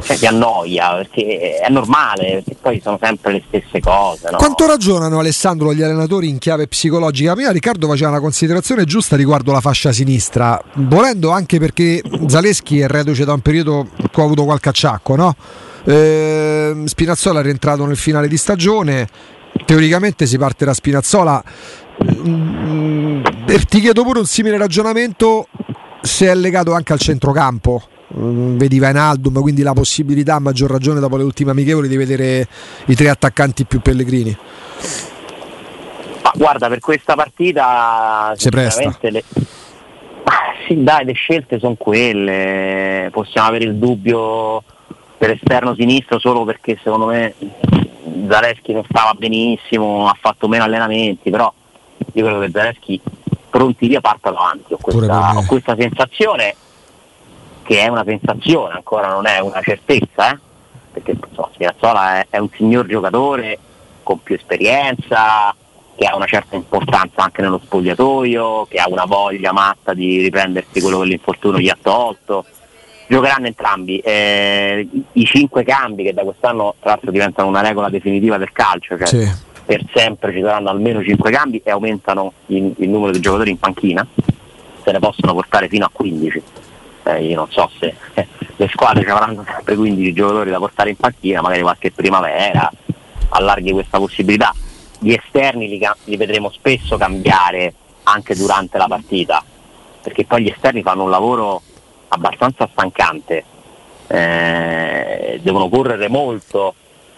cioè, 0.03 0.19
ti 0.19 0.27
annoia 0.27 0.95
perché 0.97 1.59
è 1.59 1.71
normale, 1.71 2.43
perché 2.45 2.57
poi 2.61 2.81
sono 2.81 2.99
sempre 3.01 3.33
le 3.33 3.43
stesse 3.47 3.81
cose. 3.81 4.29
No? 4.31 4.37
Quanto 4.37 4.67
ragionano 4.67 5.19
Alessandro 5.19 5.73
gli 5.73 5.83
allenatori 5.83 6.29
in 6.29 6.39
chiave 6.39 6.69
psicologica? 6.69 7.35
Prima 7.35 7.51
Riccardo 7.51 7.89
faceva 7.89 8.11
una 8.11 8.21
considerazione 8.21 8.85
giusta 8.85 9.17
riguardo 9.17 9.53
la 9.53 9.61
fascia 9.61 9.93
sinistra, 9.93 10.61
volendo 10.75 11.31
anche 11.31 11.59
perché 11.59 12.03
Zaleschi 12.27 12.81
è 12.81 12.87
reduce 12.87 13.25
da 13.25 13.33
un 13.33 13.41
periodo 13.41 13.89
in 13.97 14.11
cui 14.13 14.23
ha 14.23 14.27
avuto 14.27 14.45
qualche 14.45 14.69
acciacco, 14.69 15.17
no? 15.17 15.35
Eh, 15.85 16.83
Spinazzola 16.85 17.41
è 17.41 17.43
rientrato 17.43 17.87
nel 17.87 17.97
finale 17.97 18.29
di 18.29 18.37
stagione, 18.37 19.09
teoricamente 19.65 20.27
si 20.27 20.37
parte 20.37 20.65
da 20.65 20.75
Spinazzola. 20.75 21.43
Mm, 22.29 23.25
ti 23.69 23.81
chiedo 23.81 24.03
pure 24.03 24.19
un 24.19 24.27
simile 24.27 24.59
ragionamento 24.59 25.49
se 26.03 26.27
è 26.27 26.35
legato 26.35 26.75
anche 26.75 26.93
al 26.93 26.99
centrocampo 26.99 27.83
Mm, 28.19 28.57
vedi 28.57 28.79
Vainaldum, 28.79 29.41
quindi 29.41 29.63
la 29.63 29.75
possibilità 29.75 30.37
a 30.37 30.39
maggior 30.39 30.71
ragione 30.71 31.01
dopo 31.01 31.17
le 31.17 31.23
ultime 31.23 31.51
amichevoli 31.51 31.87
di 31.87 31.97
vedere 31.97 32.49
i 32.87 32.95
tre 32.95 33.11
attaccanti 33.11 33.67
più 33.67 33.81
pellegrini. 33.81 34.37
Ma 36.23 36.33
guarda, 36.35 36.69
per 36.69 36.81
questa 36.81 37.15
partita 37.15 38.33
si 38.37 38.49
presta. 38.49 38.91
Le... 39.01 39.23
sì, 40.67 40.83
dai, 40.83 41.05
le 41.05 41.13
scelte 41.13 41.59
sono 41.59 41.75
quelle. 41.77 43.11
Possiamo 43.13 43.49
avere 43.49 43.65
il 43.65 43.77
dubbio 43.77 44.63
per 45.19 45.31
esterno 45.31 45.75
sinistro 45.75 46.19
solo 46.19 46.45
perché 46.45 46.79
secondo 46.83 47.07
me 47.07 47.35
Zareschi 48.29 48.73
non 48.73 48.85
stava 48.89 49.13
benissimo, 49.13 50.09
ha 50.09 50.17
fatto 50.19 50.49
meno 50.49 50.65
allenamenti, 50.65 51.29
però 51.31 51.53
io 52.15 52.25
credo 52.25 52.41
che 52.41 52.51
Zareschi 52.51 53.01
pronti 53.51 53.89
via 53.89 54.01
parta 54.01 54.31
davanti. 54.31 54.73
Ho 54.73 54.79
questa, 54.79 55.37
ho 55.37 55.45
questa 55.47 55.77
sensazione 55.79 56.55
che 57.67 57.81
è 57.81 57.89
una 57.89 58.05
sensazione, 58.05 58.75
ancora 58.75 59.09
non 59.09 59.27
è 59.27 59.41
una 59.41 59.61
certezza, 59.61 60.33
eh? 60.33 60.39
perché 60.93 61.17
so, 61.35 61.51
Spinazzola 61.53 62.21
è, 62.21 62.27
è, 62.31 62.39
un 62.39 62.49
signor 62.55 62.87
giocatore 62.87 63.59
con 64.03 64.23
più 64.23 64.37
esperienza, 64.37 65.55
che 65.97 66.07
ha 66.07 66.15
una 66.15 66.27
certa 66.27 66.55
importanza 66.55 67.23
anche 67.23 67.43
nello 67.43 67.61
spogliatoio, 67.63 68.67
che 68.67 68.79
ha 68.79 68.89
una 68.89 69.05
voglia 69.05 69.53
matta 69.53 69.95
di 69.95 70.21
riprendersi 70.21 70.81
quello 70.81 71.01
che 71.01 71.07
l'infortunio 71.07 71.59
gli 71.59 71.69
ha 71.69 71.77
tolto. 71.81 72.45
giocheranno 73.09 73.47
entrambi. 73.47 73.99
Eh, 73.99 74.87
I 75.13 75.25
cinque 75.25 75.65
cambi 75.65 76.05
che 76.05 76.15
da 76.15 76.23
quest'anno 76.23 76.75
tra 76.79 76.91
l'altro 76.91 77.11
diventano 77.11 77.49
una 77.49 77.63
regola 77.63 77.89
definitiva 77.89 78.37
del 78.39 78.53
calcio, 78.53 78.97
cioè 78.97 79.07
sì. 79.07 79.29
per 79.65 79.83
sempre 79.93 80.33
ci 80.33 80.41
saranno 80.41 80.69
almeno 80.69 81.03
cinque 81.03 81.33
cambi 81.33 81.61
e 81.65 81.71
aumentano 81.71 82.33
il, 82.47 82.75
il, 82.77 82.89
numero 82.89 83.11
di 83.11 83.21
giocatori 83.21 83.51
in 83.51 83.59
panchina, 83.59 84.07
se 84.85 84.93
ne 84.93 84.99
possono 85.01 85.33
portare 85.33 85.67
fino 85.67 85.85
a 85.85 85.91
15. 85.93 86.43
Eh, 87.07 87.25
io 87.25 87.37
non 87.37 87.49
so 87.51 87.71
se 87.79 87.95
eh, 88.15 88.27
le 88.57 88.69
squadre 88.69 89.09
avranno 89.09 89.45
sempre 89.47 89.77
15 89.77 90.13
giocatori 90.13 90.51
da 90.51 90.59
portare 90.59 90.91
in 90.91 90.97
panchina, 90.97 91.41
magari 91.41 91.63
qualche 91.63 91.93
primavera 91.93 92.69
allarghi 93.29 93.71
questa 93.71 93.99
possibilità. 93.99 94.53
Gli 94.99 95.13
esterni 95.13 95.69
li, 95.69 95.81
li 96.05 96.17
vedremo 96.17 96.51
spesso 96.51 96.97
cambiare 96.97 97.75
anche 98.05 98.35
durante 98.35 98.77
la 98.77 98.87
partita, 98.89 99.43
perché 100.03 100.25
poi 100.25 100.43
gli 100.43 100.49
esterni 100.49 100.83
fanno 100.83 101.05
un 101.05 101.11
lavoro 101.11 101.63
abbastanza 102.09 102.69
stancante, 102.73 103.45
eh, 104.09 105.39
devono 105.43 105.69
correre 105.69 106.09
molto. 106.09 106.75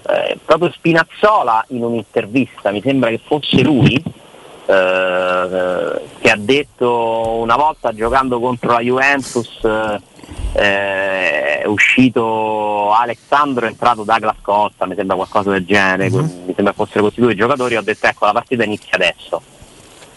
Eh, 0.07 0.39
proprio 0.45 0.71
Spinazzola 0.71 1.65
in 1.69 1.83
un'intervista, 1.83 2.71
mi 2.71 2.83
sembra 2.83 3.09
che 3.09 3.21
fosse 3.25 3.63
lui, 3.63 4.03
eh, 4.69 6.01
che 6.21 6.31
ha 6.31 6.37
detto 6.37 7.39
una 7.41 7.57
volta 7.57 7.95
giocando 7.95 8.39
contro 8.39 8.73
la 8.73 8.81
Juventus 8.81 9.65
eh, 10.53 11.63
è 11.63 11.63
uscito 11.65 12.93
Alexandro, 12.93 13.65
è 13.65 13.69
entrato 13.71 14.05
Douglas 14.05 14.37
Costa, 14.43 14.85
mi 14.85 14.95
sembra 14.95 15.17
qualcosa 15.17 15.51
del 15.53 15.65
genere, 15.65 16.09
uh-huh. 16.09 16.43
mi 16.47 16.53
sembra 16.55 16.75
fossero 16.75 17.03
questi 17.03 17.23
due 17.23 17.35
giocatori, 17.35 17.77
ho 17.77 17.83
detto 17.83 18.07
ecco 18.07 18.27
la 18.27 18.33
partita 18.33 18.65
inizia 18.65 18.91
adesso, 18.93 19.41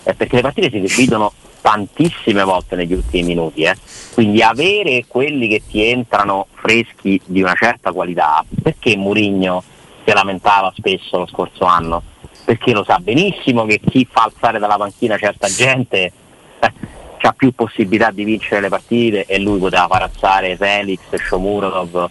eh, 0.03 0.13
perché 0.13 0.35
le 0.35 0.41
partite 0.41 0.69
si 0.69 0.81
decidono 0.81 1.31
tantissime 1.61 2.43
volte 2.43 2.75
negli 2.75 2.93
ultimi 2.93 3.23
minuti, 3.23 3.63
eh. 3.63 3.75
quindi 4.13 4.41
avere 4.41 5.05
quelli 5.07 5.47
che 5.47 5.61
ti 5.65 5.81
entrano 5.85 6.47
freschi 6.55 7.21
di 7.23 7.41
una 7.41 7.53
certa 7.53 7.93
qualità, 7.93 8.43
perché 8.61 8.97
Murigno 8.97 9.63
si 10.03 10.11
lamentava 10.11 10.73
spesso 10.75 11.19
lo 11.19 11.27
scorso 11.27 11.63
anno? 11.63 12.10
Perché 12.43 12.73
lo 12.73 12.83
sa 12.83 12.97
benissimo 12.99 13.65
che 13.65 13.79
chi 13.79 14.07
fa 14.09 14.23
alzare 14.23 14.59
dalla 14.59 14.77
panchina 14.77 15.17
certa 15.17 15.47
gente 15.47 16.11
eh, 16.59 16.73
ha 17.21 17.33
più 17.33 17.53
possibilità 17.53 18.11
di 18.11 18.23
vincere 18.23 18.61
le 18.61 18.69
partite 18.69 19.25
e 19.25 19.39
lui 19.39 19.59
poteva 19.59 19.87
far 19.87 20.03
alzare 20.03 20.55
Felix, 20.57 20.99
Shomurodov, 21.15 22.09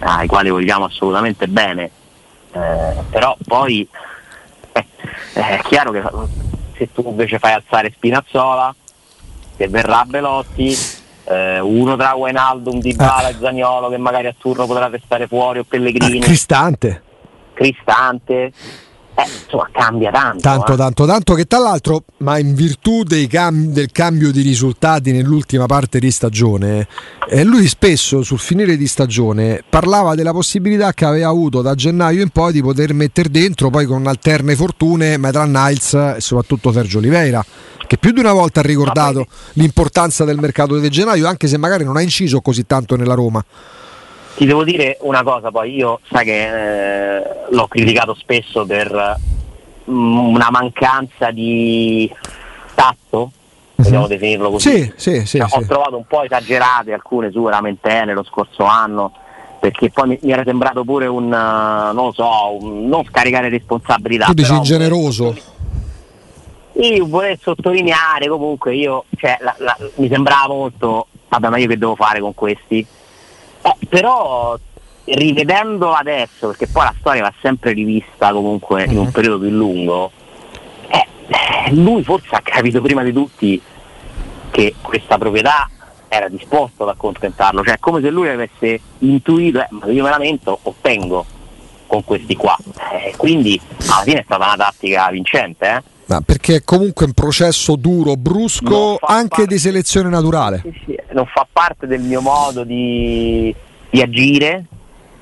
ai 0.00 0.26
quali 0.26 0.50
vogliamo 0.50 0.84
assolutamente 0.84 1.48
bene, 1.48 1.90
eh, 2.52 2.94
però 3.10 3.36
poi 3.46 3.86
eh, 4.72 4.86
è 5.34 5.60
chiaro 5.62 5.90
che 5.90 6.02
se 6.76 6.92
tu 6.92 7.02
invece 7.06 7.38
fai 7.38 7.52
alzare 7.52 7.92
Spinazzola 7.94 8.74
che 9.56 9.68
verrà 9.68 10.04
Belotti, 10.04 10.76
eh, 11.24 11.60
uno 11.60 11.96
tra 11.96 12.14
Wijnaldum, 12.14 12.80
Di 12.80 12.94
Bala 12.94 13.28
e 13.28 13.36
Zagnolo 13.38 13.88
che 13.88 13.98
magari 13.98 14.26
a 14.26 14.34
turno 14.36 14.66
potrà 14.66 14.88
restare 14.88 15.26
fuori 15.26 15.60
o 15.60 15.64
Pellegrini. 15.64 16.18
Ah, 16.18 16.22
Cristante. 16.22 17.02
Cristante. 17.52 18.52
Eh, 19.14 19.24
insomma, 19.44 19.68
cambia 19.70 20.10
tanto. 20.10 20.40
Tanto, 20.40 20.72
eh. 20.72 20.76
tanto, 20.76 21.06
tanto 21.06 21.34
che 21.34 21.44
tra 21.44 21.58
l'altro, 21.58 22.04
ma 22.18 22.38
in 22.38 22.54
virtù 22.54 23.02
cam- 23.28 23.66
del 23.66 23.92
cambio 23.92 24.32
di 24.32 24.40
risultati 24.40 25.12
nell'ultima 25.12 25.66
parte 25.66 25.98
di 25.98 26.10
stagione, 26.10 26.86
eh, 27.28 27.44
lui 27.44 27.66
spesso 27.68 28.22
sul 28.22 28.38
finire 28.38 28.76
di 28.76 28.86
stagione 28.86 29.62
parlava 29.68 30.14
della 30.14 30.32
possibilità 30.32 30.92
che 30.94 31.04
aveva 31.04 31.28
avuto 31.28 31.60
da 31.60 31.74
gennaio 31.74 32.22
in 32.22 32.30
poi 32.30 32.52
di 32.52 32.62
poter 32.62 32.94
mettere 32.94 33.28
dentro, 33.28 33.68
poi 33.68 33.84
con 33.84 34.06
alterne 34.06 34.56
fortune, 34.56 35.18
Metran 35.18 35.50
Niles 35.50 35.92
e 35.94 36.20
soprattutto 36.20 36.72
Sergio 36.72 36.98
Oliveira 36.98 37.44
che 37.92 37.98
più 37.98 38.12
di 38.12 38.20
una 38.20 38.32
volta 38.32 38.60
ha 38.60 38.62
ricordato 38.62 39.26
l'importanza 39.54 40.24
del 40.24 40.38
mercato 40.38 40.78
di 40.78 40.88
gennaio, 40.88 41.28
anche 41.28 41.46
se 41.46 41.58
magari 41.58 41.84
non 41.84 41.98
ha 41.98 42.00
inciso 42.00 42.40
così 42.40 42.64
tanto 42.64 42.96
nella 42.96 43.12
Roma. 43.12 43.44
Ti 44.34 44.46
devo 44.46 44.64
dire 44.64 44.98
una 45.00 45.22
cosa, 45.22 45.50
poi 45.50 45.74
io 45.74 46.00
sai 46.10 46.24
che 46.24 47.16
eh, 47.16 47.22
l'ho 47.50 47.66
criticato 47.68 48.14
spesso 48.14 48.64
per 48.64 49.18
mm, 49.90 50.18
una 50.18 50.48
mancanza 50.50 51.30
di 51.30 52.10
tatto, 52.74 53.30
vogliamo 53.76 54.02
uh-huh. 54.02 54.08
definirlo 54.08 54.50
così. 54.50 54.70
Sì, 54.70 54.92
sì, 54.96 55.26
sì, 55.26 55.38
cioè, 55.38 55.48
ho 55.50 55.66
trovato 55.66 55.96
un 55.96 56.06
po' 56.06 56.22
esagerate 56.22 56.92
alcune 56.92 57.30
sue 57.30 57.50
lamentele 57.50 58.14
lo 58.14 58.24
scorso 58.24 58.64
anno 58.64 59.12
perché 59.62 59.90
poi 59.90 60.08
mi, 60.08 60.18
mi, 60.22 60.32
era 60.32 60.42
sembrato 60.44 60.82
pure 60.82 61.06
un, 61.06 61.26
uh, 61.26 61.94
non 61.94 62.06
lo 62.06 62.12
so, 62.12 62.56
un, 62.60 62.88
non 62.88 63.04
scaricare 63.04 63.48
responsabilità. 63.48 64.24
Tu 64.26 64.32
dici 64.32 64.52
ingeneroso? 64.52 65.36
Io 66.72 67.06
vorrei 67.06 67.38
sottolineare 67.40 68.26
comunque, 68.26 68.74
io, 68.74 69.04
cioè, 69.16 69.38
la, 69.40 69.54
la, 69.58 69.76
mi 69.96 70.08
sembrava 70.08 70.52
molto, 70.52 71.06
vabbè 71.28 71.48
ma 71.48 71.58
io 71.58 71.68
che 71.68 71.78
devo 71.78 71.94
fare 71.94 72.18
con 72.18 72.34
questi? 72.34 72.84
Eh, 73.62 73.86
però 73.88 74.58
rivedendo 75.04 75.92
adesso, 75.92 76.48
perché 76.48 76.66
poi 76.68 76.84
la 76.84 76.94
storia 76.98 77.22
va 77.22 77.32
sempre 77.40 77.72
rivista 77.72 78.32
comunque 78.32 78.84
in 78.84 78.98
un 78.98 79.04
mhm. 79.06 79.10
periodo 79.10 79.38
più 79.38 79.50
lungo, 79.50 80.10
eh, 80.88 81.72
lui 81.72 82.02
forse 82.02 82.28
ha 82.30 82.40
capito 82.42 82.80
prima 82.80 83.02
di 83.02 83.12
tutti 83.12 83.60
che 84.50 84.74
questa 84.80 85.18
proprietà 85.18 85.68
era 86.08 86.28
disposto 86.28 86.82
ad 86.82 86.90
accontentarlo, 86.90 87.64
cioè 87.64 87.74
è 87.74 87.78
come 87.78 88.02
se 88.02 88.10
lui 88.10 88.28
avesse 88.28 88.80
intuito, 88.98 89.60
eh, 89.60 89.66
ma 89.70 89.86
io 89.86 90.02
me 90.02 90.10
lamento, 90.10 90.58
ottengo 90.62 91.24
con 91.86 92.04
questi 92.04 92.36
qua. 92.36 92.56
Eh, 92.92 93.14
quindi 93.16 93.60
alla 93.88 94.02
fine 94.02 94.20
è 94.20 94.22
stata 94.24 94.44
una 94.44 94.56
tattica 94.56 95.08
vincente. 95.10 95.68
Eh? 95.68 95.82
Ma 96.12 96.20
perché 96.20 96.56
è 96.56 96.62
comunque 96.62 97.06
un 97.06 97.14
processo 97.14 97.74
duro, 97.76 98.16
brusco, 98.16 98.98
anche 99.00 99.28
parte, 99.28 99.46
di 99.46 99.58
selezione 99.58 100.10
naturale. 100.10 100.60
Sì, 100.62 100.80
sì, 100.84 100.98
non 101.12 101.24
fa 101.24 101.46
parte 101.50 101.86
del 101.86 102.02
mio 102.02 102.20
modo 102.20 102.64
di, 102.64 103.54
di 103.88 104.02
agire, 104.02 104.66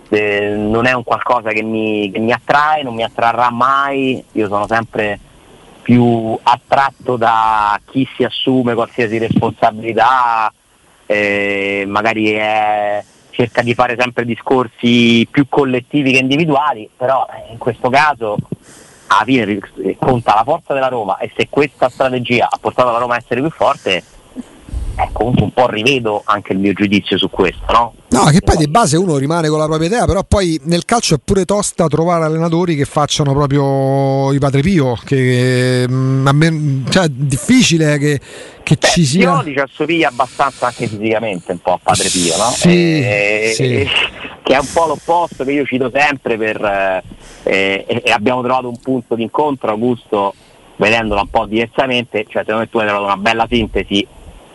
eh, 0.09 0.49
non 0.57 0.87
è 0.87 0.93
un 0.93 1.05
qualcosa 1.05 1.51
che 1.51 1.63
mi, 1.63 2.11
che 2.11 2.19
mi, 2.19 2.33
attrae, 2.33 2.83
non 2.83 2.95
mi 2.95 3.05
attrarrà 3.05 3.51
mai, 3.51 4.21
io 4.33 4.49
sono 4.49 4.67
sempre 4.67 5.17
più 5.81 6.37
attratto 6.43 7.17
da 7.17 7.81
chi 7.85 8.07
si 8.17 8.25
assume 8.25 8.75
qualsiasi 8.75 9.19
responsabilità, 9.19 10.53
eh, 11.07 11.85
magari 11.87 12.33
è, 12.33 13.05
cerca 13.31 13.63
di 13.63 13.75
fare 13.75 13.95
sempre 13.97 14.25
discorsi 14.25 15.27
più 15.31 15.47
collettivi 15.49 16.11
che 16.11 16.19
individuali, 16.19 16.91
però 16.97 17.25
in 17.51 17.59
questo 17.59 17.89
caso 17.89 18.37
alla 19.11 19.25
fine 19.25 19.59
conta 19.99 20.35
la 20.35 20.45
forza 20.45 20.73
della 20.73 20.89
Roma 20.89 21.19
e 21.19 21.33
se 21.37 21.49
questa 21.49 21.89
strategia 21.89 22.49
ha 22.51 22.59
portato 22.61 22.91
la 22.91 22.99
Roma 22.99 23.15
a 23.15 23.19
essere 23.19 23.41
più 23.41 23.51
forte, 23.51 24.03
eh, 24.97 25.09
comunque 25.13 25.43
un 25.43 25.53
po' 25.53 25.69
rivedo 25.69 26.23
anche 26.25 26.53
il 26.53 26.59
mio 26.59 26.73
giudizio 26.73 27.19
su 27.19 27.29
questo, 27.29 27.73
no? 27.73 27.95
No, 28.11 28.25
che 28.25 28.41
poi 28.41 28.57
di 28.57 28.67
base 28.67 28.97
uno 28.97 29.17
rimane 29.19 29.49
con 29.49 29.59
la 29.59 29.67
propria 29.67 29.87
idea, 29.87 30.05
però 30.05 30.25
poi 30.25 30.61
nel 30.65 30.85
calcio 30.85 31.15
è 31.15 31.19
pure 31.25 31.45
tosta 31.45 31.87
trovare 31.87 32.25
allenatori 32.25 32.75
che 32.75 32.85
facciano 32.85 33.33
proprio 33.33 34.33
i 34.33 34.39
padre 34.41 34.63
Pio, 34.63 34.99
che 35.05 35.87
mm, 35.89 36.27
a 36.27 36.33
me 36.33 36.83
cioè, 36.91 37.05
è 37.05 37.09
difficile 37.09 37.99
che, 37.99 38.21
che 38.65 38.77
Beh, 38.81 38.87
ci 38.89 39.05
sia... 39.05 39.31
Pioli 39.31 39.53
ci 39.53 39.61
assomiglia 39.61 40.09
abbastanza 40.09 40.67
anche 40.67 40.89
fisicamente 40.89 41.53
un 41.53 41.59
po' 41.61 41.75
a 41.75 41.79
padre 41.81 42.09
Pio, 42.09 42.37
no? 42.37 42.51
Sì, 42.51 43.01
e, 43.01 43.53
sì. 43.55 43.89
che 44.43 44.55
è 44.55 44.59
un 44.59 44.69
po' 44.73 44.87
l'opposto 44.87 45.45
che 45.45 45.53
io 45.53 45.65
cito 45.65 45.89
sempre 45.95 46.37
per, 46.37 46.61
eh, 47.45 47.85
e, 47.87 48.03
e 48.05 48.11
abbiamo 48.11 48.43
trovato 48.43 48.69
un 48.69 48.79
punto 48.81 49.15
di 49.15 49.23
incontro, 49.23 49.71
Augusto, 49.71 50.35
vedendolo 50.75 51.21
un 51.21 51.29
po' 51.29 51.47
diversamente, 51.47 52.25
cioè 52.29 52.43
secondo 52.43 52.63
me 52.63 52.69
tu 52.69 52.79
hai 52.79 52.87
trovato 52.87 53.05
una 53.05 53.17
bella 53.17 53.47
sintesi 53.49 54.05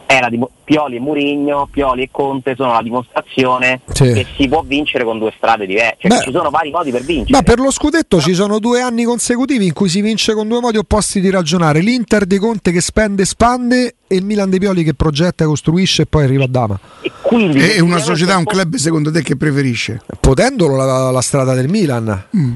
era 0.06 0.30
di 0.30 0.40
Pioli 0.64 0.98
e 0.98 1.00
Murigno, 1.00 1.68
Pioli 1.72 2.04
e 2.04 2.10
Conte 2.12 2.56
sono 2.56 2.74
la 2.74 2.82
dimostrazione 2.82 3.82
sì. 3.92 4.12
che 4.14 4.26
si 4.36 4.48
può 4.48 4.64
vincere 4.66 5.04
con 5.04 5.20
due 5.20 5.34
strade 5.36 5.66
diverse, 5.66 6.08
cioè 6.08 6.20
ci 6.22 6.32
sono 6.32 6.50
vari 6.50 6.72
modi 6.72 6.92
per 6.92 7.04
vincere. 7.04 7.38
Ma 7.38 7.44
per 7.44 7.60
lo 7.60 7.72
scudetto 7.72 8.20
ci 8.20 8.34
sono 8.34 8.60
due 8.60 8.82
anni 8.82 9.04
consecutivi 9.04 9.66
in 9.66 9.74
cui 9.74 9.90
si 9.90 10.02
vince 10.02 10.34
con 10.34 10.48
due 10.48 10.60
modi 10.60 10.78
opposti 10.78 11.22
di 11.22 11.30
ragionare, 11.30 11.80
l'Inter 11.80 12.26
di 12.26 12.38
Conte 12.38 12.72
che 12.72 12.82
spende 12.82 13.24
e 13.24 13.26
spande 13.26 13.96
e 14.08 14.16
il 14.16 14.24
Milan 14.24 14.50
di 14.50 14.60
Pioli 14.60 14.84
che 14.84 14.94
progetta, 14.94 15.46
costruisce 15.46 16.04
e 16.04 16.06
poi 16.06 16.24
arriva 16.24 16.44
a 16.44 16.48
Dama. 16.48 16.80
E 17.02 17.12
quindi 17.22 17.60
è 17.60 17.80
una 17.80 18.00
società, 18.00 18.38
un 18.38 18.46
club 18.46 18.76
secondo 18.76 19.12
te 19.12 19.22
che 19.22 19.36
preferisce? 19.36 20.02
Potendolo 20.20 20.76
la, 20.76 21.12
la 21.12 21.22
strada 21.22 21.54
del 21.54 21.70
Milan. 21.70 22.28
Mm. 22.36 22.54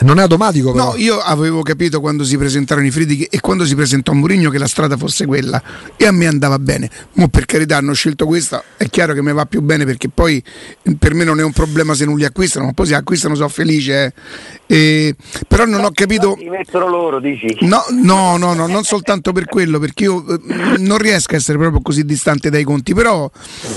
Non 0.00 0.18
è 0.18 0.22
automatico 0.22 0.72
però. 0.72 0.92
No, 0.92 0.96
io 0.96 1.18
avevo 1.18 1.62
capito 1.62 2.00
quando 2.00 2.24
si 2.24 2.38
presentarono 2.38 2.86
i 2.86 2.90
Friedrich 2.90 3.26
e 3.30 3.40
quando 3.40 3.66
si 3.66 3.74
presentò 3.74 4.12
Mourinho 4.12 4.48
che 4.48 4.58
la 4.58 4.66
strada 4.66 4.96
fosse 4.96 5.26
quella 5.26 5.62
e 5.96 6.06
a 6.06 6.12
me 6.12 6.26
andava 6.26 6.58
bene. 6.58 6.90
Mo 7.14 7.28
per 7.28 7.44
carità 7.44 7.76
hanno 7.76 7.92
scelto 7.92 8.24
questa, 8.26 8.62
è 8.76 8.88
chiaro 8.88 9.12
che 9.12 9.22
mi 9.22 9.32
va 9.32 9.44
più 9.44 9.60
bene 9.60 9.84
perché 9.84 10.08
poi 10.08 10.42
per 10.98 11.14
me 11.14 11.24
non 11.24 11.38
è 11.38 11.42
un 11.42 11.52
problema 11.52 11.94
se 11.94 12.06
non 12.06 12.16
li 12.16 12.24
acquistano, 12.24 12.66
ma 12.66 12.72
poi 12.72 12.86
se 12.86 12.94
acquistano 12.94 13.34
sono 13.34 13.48
felice. 13.48 14.04
Eh. 14.04 14.12
E, 14.66 15.16
però 15.46 15.66
non 15.66 15.84
ho 15.84 15.90
capito... 15.92 16.34
Li 16.38 16.48
mettono 16.48 16.88
loro, 16.88 17.20
dici? 17.20 17.54
No, 17.60 17.84
no, 18.02 18.36
no, 18.38 18.54
no, 18.54 18.66
non 18.66 18.84
soltanto 18.84 19.32
per 19.32 19.44
quello, 19.44 19.78
perché 19.78 20.04
io 20.04 20.24
eh, 20.26 20.78
non 20.78 20.96
riesco 20.98 21.34
a 21.34 21.36
essere 21.36 21.58
proprio 21.58 21.82
così 21.82 22.04
distante 22.04 22.48
dai 22.48 22.64
conti, 22.64 22.94
però 22.94 23.30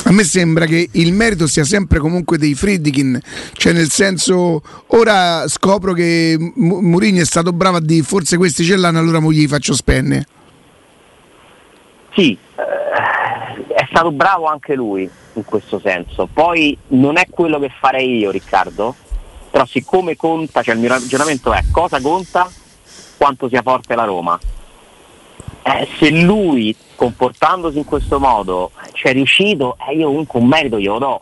a 0.04 0.12
me 0.12 0.24
sembra 0.24 0.66
che 0.66 0.88
il 0.92 1.14
merito 1.14 1.48
sia 1.48 1.66
sempre 1.66 2.00
comunque 2.00 2.38
dei 2.38 2.56
Friedkin, 2.56 3.20
cioè 3.54 3.74
nel 3.74 3.90
senso 3.90 4.62
ora 4.88 5.46
scopro 5.48 5.94
che 5.98 6.38
Mourinho 6.56 7.22
è 7.22 7.26
stato 7.26 7.52
bravo 7.52 7.78
a 7.78 7.82
dire 7.82 8.04
forse 8.04 8.38
questi 8.38 8.64
ce 8.64 8.78
l'hanno 8.78 9.00
allora 9.00 9.20
mo 9.20 9.32
gli 9.32 9.48
faccio 9.48 9.74
spenne 9.74 10.26
sì 12.14 12.38
eh, 12.56 13.74
è 13.74 13.86
stato 13.90 14.12
bravo 14.12 14.46
anche 14.46 14.74
lui 14.76 15.10
in 15.34 15.46
questo 15.46 15.80
senso. 15.80 16.28
Poi 16.32 16.78
non 16.90 17.18
è 17.18 17.28
quello 17.30 17.60
che 17.60 17.72
farei 17.80 18.18
io, 18.18 18.32
Riccardo, 18.32 18.96
però 19.50 19.66
siccome 19.66 20.16
conta, 20.16 20.62
cioè 20.62 20.74
il 20.74 20.80
mio 20.80 20.90
ragionamento 20.90 21.54
è 21.54 21.64
cosa 21.72 22.02
conta 22.02 22.50
quanto 23.18 23.48
sia 23.48 23.62
forte 23.62 23.96
la 23.96 24.04
Roma. 24.04 24.38
Eh, 25.64 25.88
se 26.00 26.10
lui 26.12 26.76
comportandosi 26.96 27.78
in 27.78 27.86
questo 27.86 28.20
modo 28.20 28.72
ci 28.94 29.08
è 29.08 29.14
riuscito, 29.14 29.78
eh, 29.88 29.96
io 29.96 30.08
comunque 30.08 30.40
un 30.40 30.48
merito 30.48 30.80
glielo 30.80 31.00
do. 31.00 31.22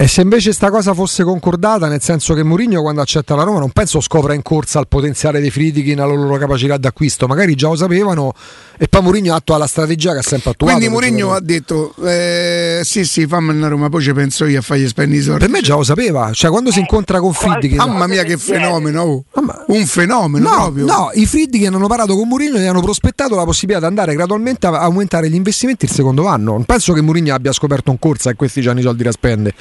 E 0.00 0.06
se 0.06 0.20
invece 0.20 0.52
sta 0.52 0.70
cosa 0.70 0.94
fosse 0.94 1.24
concordata, 1.24 1.88
nel 1.88 2.00
senso 2.00 2.32
che 2.32 2.44
Mourinho 2.44 2.82
quando 2.82 3.00
accetta 3.00 3.34
la 3.34 3.42
Roma 3.42 3.58
non 3.58 3.70
penso 3.70 4.00
scopra 4.00 4.32
in 4.32 4.42
corsa 4.42 4.78
il 4.78 4.86
potenziale 4.86 5.40
dei 5.40 5.50
Friedkin, 5.50 5.96
la 5.96 6.04
loro 6.04 6.36
capacità 6.36 6.76
d'acquisto, 6.76 7.26
magari 7.26 7.56
già 7.56 7.66
lo 7.66 7.74
sapevano 7.74 8.32
e 8.78 8.86
poi 8.86 9.02
Mourinho 9.02 9.34
attua 9.34 9.56
la 9.56 9.66
strategia 9.66 10.12
che 10.12 10.18
ha 10.18 10.22
sempre 10.22 10.50
attuato. 10.50 10.72
Quindi 10.72 10.88
Mourinho 10.88 11.32
ha 11.32 11.40
detto 11.40 11.96
eh, 12.04 12.82
sì 12.84 13.04
sì 13.04 13.26
fammi 13.26 13.50
una 13.50 13.66
Roma, 13.66 13.88
poi 13.88 14.00
ci 14.02 14.12
penso 14.12 14.46
io 14.46 14.60
a 14.60 14.62
fargli 14.62 14.86
spendere 14.86 15.18
i 15.20 15.22
soldi. 15.24 15.40
Per 15.40 15.48
me 15.48 15.62
già 15.62 15.74
lo 15.74 15.82
sapeva, 15.82 16.30
cioè 16.32 16.48
quando 16.48 16.70
si 16.70 16.78
incontra 16.78 17.18
con 17.18 17.32
Friedkin... 17.32 17.78
Mamma 17.78 18.06
mia 18.06 18.22
che 18.22 18.36
fenomeno, 18.36 19.02
oh. 19.02 19.24
un 19.66 19.84
fenomeno 19.84 20.48
no, 20.48 20.54
proprio. 20.54 20.86
No, 20.86 21.10
i 21.14 21.26
Friedkin 21.26 21.74
hanno 21.74 21.88
parlato 21.88 22.14
con 22.14 22.28
Mourinho 22.28 22.56
e 22.56 22.60
gli 22.60 22.66
hanno 22.66 22.82
prospettato 22.82 23.34
la 23.34 23.42
possibilità 23.42 23.80
di 23.80 23.86
andare 23.86 24.14
gradualmente 24.14 24.68
a 24.68 24.78
aumentare 24.78 25.28
gli 25.28 25.34
investimenti 25.34 25.86
il 25.86 25.90
secondo 25.90 26.28
anno. 26.28 26.52
Non 26.52 26.62
penso 26.62 26.92
che 26.92 27.00
Mourinho 27.00 27.34
abbia 27.34 27.50
scoperto 27.50 27.90
in 27.90 27.98
corsa 27.98 28.30
e 28.30 28.36
questi 28.36 28.60
già 28.60 28.70
hanno 28.70 28.78
i 28.78 28.84
soldi 28.84 29.02
da 29.02 29.10
spendere. 29.10 29.54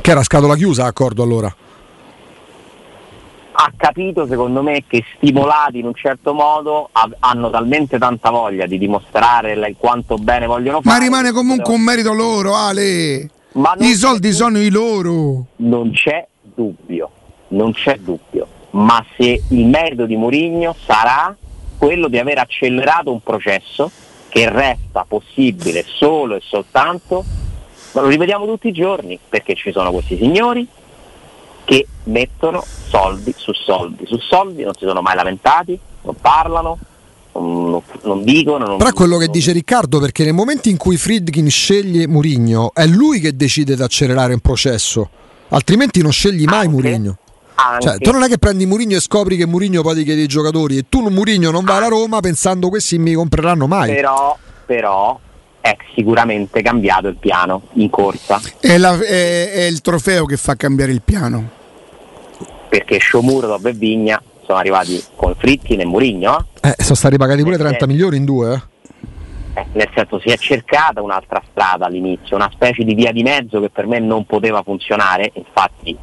Che 0.00 0.10
era 0.10 0.22
scatola 0.22 0.56
chiusa, 0.56 0.86
accordo 0.86 1.22
allora? 1.22 1.54
Ha 3.52 3.72
capito 3.76 4.26
secondo 4.26 4.62
me 4.62 4.84
che 4.86 5.04
stimolati 5.16 5.80
in 5.80 5.84
un 5.84 5.94
certo 5.94 6.32
modo 6.32 6.88
hanno 7.18 7.50
talmente 7.50 7.98
tanta 7.98 8.30
voglia 8.30 8.64
di 8.64 8.78
dimostrare 8.78 9.74
quanto 9.78 10.16
bene 10.16 10.46
vogliono 10.46 10.80
fare. 10.80 10.98
Ma 10.98 11.04
rimane 11.04 11.32
comunque 11.32 11.74
un 11.74 11.82
merito 11.82 12.14
loro, 12.14 12.54
Ale. 12.54 13.28
I 13.78 13.94
soldi 13.94 14.32
sono 14.32 14.58
i 14.58 14.70
loro. 14.70 15.44
Non 15.56 15.90
c'è 15.90 16.26
dubbio, 16.42 17.10
non 17.48 17.72
c'è 17.72 17.98
dubbio. 17.98 18.46
Ma 18.70 19.04
se 19.18 19.42
il 19.48 19.66
merito 19.66 20.06
di 20.06 20.16
Mourinho 20.16 20.74
sarà 20.86 21.36
quello 21.76 22.08
di 22.08 22.18
aver 22.18 22.38
accelerato 22.38 23.12
un 23.12 23.22
processo 23.22 23.90
che 24.28 24.48
resta 24.48 25.04
possibile 25.06 25.84
solo 25.86 26.36
e 26.36 26.40
soltanto 26.42 27.24
ma 27.92 28.00
lo 28.00 28.08
rivediamo 28.08 28.46
tutti 28.46 28.68
i 28.68 28.72
giorni 28.72 29.18
perché 29.28 29.54
ci 29.54 29.72
sono 29.72 29.90
questi 29.90 30.16
signori 30.16 30.66
che 31.64 31.86
mettono 32.04 32.64
soldi 32.88 33.32
su 33.36 33.52
soldi 33.52 34.06
su 34.06 34.18
soldi, 34.18 34.64
non 34.64 34.74
si 34.74 34.84
sono 34.84 35.00
mai 35.00 35.14
lamentati, 35.14 35.78
non 36.02 36.16
parlano, 36.20 36.78
non, 37.32 37.80
non 38.02 38.24
dicono. 38.24 38.66
Non, 38.66 38.78
Però 38.78 38.90
è 38.90 38.92
quello 38.92 39.18
che 39.18 39.28
dice 39.28 39.52
Riccardo, 39.52 40.00
perché 40.00 40.24
nel 40.24 40.34
momento 40.34 40.68
in 40.68 40.76
cui 40.76 40.96
Friedkin 40.96 41.48
sceglie 41.48 42.08
Murigno, 42.08 42.72
è 42.74 42.86
lui 42.86 43.20
che 43.20 43.36
decide 43.36 43.76
di 43.76 43.82
accelerare 43.82 44.32
un 44.32 44.40
processo, 44.40 45.08
altrimenti 45.48 46.02
non 46.02 46.12
scegli 46.12 46.44
mai 46.44 46.68
Murigno. 46.68 47.18
Cioè, 47.78 47.98
tu 47.98 48.10
non 48.10 48.22
è 48.22 48.28
che 48.28 48.38
prendi 48.38 48.64
Murigno 48.64 48.96
e 48.96 49.00
scopri 49.00 49.36
che 49.36 49.46
Murigno 49.46 49.82
poi 49.82 49.96
ti 49.96 50.04
chiede 50.04 50.22
i 50.22 50.26
giocatori 50.26 50.78
e 50.78 50.86
tu 50.88 51.06
Murigno 51.06 51.50
non 51.50 51.64
vai 51.64 51.76
alla 51.76 51.88
Roma 51.88 52.20
pensando 52.20 52.70
questi 52.70 52.98
mi 52.98 53.12
compreranno 53.12 53.66
mai. 53.66 53.94
Però, 53.94 54.36
però 54.64 55.20
è 55.60 55.76
sicuramente 55.94 56.62
cambiato 56.62 57.08
il 57.08 57.16
piano 57.16 57.62
in 57.74 57.90
corsa. 57.90 58.40
È, 58.58 58.78
la, 58.78 58.98
è, 58.98 59.52
è 59.52 59.62
il 59.62 59.80
trofeo 59.80 60.24
che 60.24 60.36
fa 60.36 60.56
cambiare 60.56 60.92
il 60.92 61.02
piano. 61.02 61.58
Perché 62.68 62.98
Sciomuro 62.98 63.60
e 63.62 63.72
Vigna 63.72 64.22
sono 64.44 64.58
arrivati 64.58 65.02
con 65.16 65.34
Fritkin 65.36 65.80
e 65.80 65.84
Murigno. 65.84 66.46
Eh, 66.60 66.74
sono 66.78 66.94
stati 66.94 67.16
pagati 67.16 67.42
pure 67.42 67.56
30 67.56 67.86
milioni 67.86 68.16
in 68.16 68.24
due. 68.24 68.54
Eh? 68.54 69.60
Eh, 69.60 69.66
nel 69.72 69.90
senso 69.94 70.20
si 70.20 70.28
è 70.28 70.36
cercata 70.36 71.02
un'altra 71.02 71.42
strada 71.50 71.86
all'inizio, 71.86 72.36
una 72.36 72.50
specie 72.52 72.84
di 72.84 72.94
via 72.94 73.12
di 73.12 73.22
mezzo 73.22 73.60
che 73.60 73.68
per 73.68 73.86
me 73.86 73.98
non 73.98 74.24
poteva 74.24 74.62
funzionare, 74.62 75.32
infatti 75.34 75.96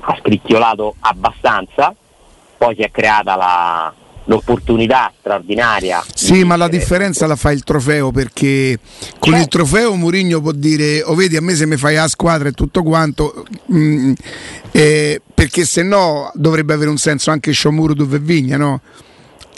ha 0.00 0.16
scricchiolato 0.20 0.94
abbastanza, 1.00 1.94
poi 2.58 2.74
si 2.74 2.82
è 2.82 2.90
creata 2.90 3.34
la, 3.34 3.94
l'opportunità 4.26 5.12
straordinaria. 5.18 6.04
Sì, 6.14 6.44
ma 6.44 6.56
la 6.56 6.68
differenza 6.68 7.26
la 7.26 7.36
fa 7.36 7.50
il 7.50 7.64
trofeo 7.64 8.10
perché 8.10 8.78
con 9.18 9.32
certo. 9.32 9.38
il 9.38 9.48
trofeo 9.48 9.94
Mourinho 9.94 10.40
può 10.40 10.52
dire, 10.52 11.02
o 11.02 11.10
oh, 11.10 11.14
vedi 11.14 11.36
a 11.36 11.42
me 11.42 11.54
se 11.54 11.66
mi 11.66 11.76
fai 11.76 11.94
la 11.94 12.08
squadra 12.08 12.48
e 12.48 12.52
tutto 12.52 12.82
quanto, 12.82 13.44
mm, 13.72 14.12
eh, 14.72 15.20
perché 15.34 15.64
se 15.64 15.82
no 15.82 16.30
dovrebbe 16.34 16.74
avere 16.74 16.90
un 16.90 16.98
senso 16.98 17.30
anche 17.30 17.52
Sciomuro 17.52 17.94
dove 17.94 18.18
Vigna, 18.18 18.56
no? 18.56 18.80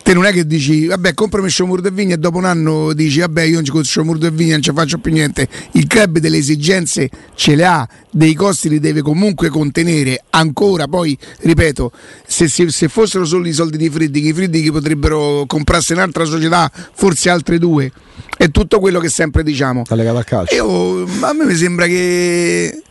Te 0.08 0.14
non 0.14 0.24
è 0.24 0.32
che 0.32 0.46
dici 0.46 0.86
vabbè 0.86 1.12
comprami 1.12 1.50
Sciomurdo 1.50 1.88
e 1.88 1.90
Vigna 1.90 2.14
e 2.14 2.16
dopo 2.16 2.38
un 2.38 2.46
anno 2.46 2.94
dici 2.94 3.18
vabbè 3.18 3.42
io 3.42 3.60
con 3.68 3.84
Sciomurdo 3.84 4.26
e 4.26 4.30
Vigna 4.30 4.52
non 4.52 4.62
ci 4.62 4.72
faccio 4.72 4.96
più 4.96 5.12
niente. 5.12 5.46
Il 5.72 5.86
club 5.86 6.16
delle 6.16 6.38
esigenze 6.38 7.10
ce 7.34 7.54
le 7.54 7.66
ha 7.66 7.86
dei 8.10 8.32
costi 8.32 8.70
li 8.70 8.80
deve 8.80 9.02
comunque 9.02 9.50
contenere 9.50 10.24
ancora. 10.30 10.88
Poi 10.88 11.16
ripeto 11.40 11.92
se, 12.26 12.48
se, 12.48 12.70
se 12.70 12.88
fossero 12.88 13.26
solo 13.26 13.46
i 13.46 13.52
soldi 13.52 13.76
di 13.76 13.90
Friddi 13.90 14.26
i 14.26 14.32
Friddi 14.32 14.70
potrebbero 14.70 15.44
comprarsi 15.46 15.92
un'altra 15.92 16.24
società 16.24 16.72
forse 16.94 17.28
altre 17.28 17.58
due. 17.58 17.92
È 18.34 18.50
tutto 18.50 18.80
quello 18.80 19.00
che 19.00 19.10
sempre 19.10 19.42
diciamo. 19.42 19.82
Legato 19.90 20.16
al 20.16 20.24
calcio. 20.24 20.54
Io, 20.54 21.02
a 21.20 21.32
me 21.34 21.44
mi 21.44 21.54
sembra 21.54 21.84
che 21.84 22.82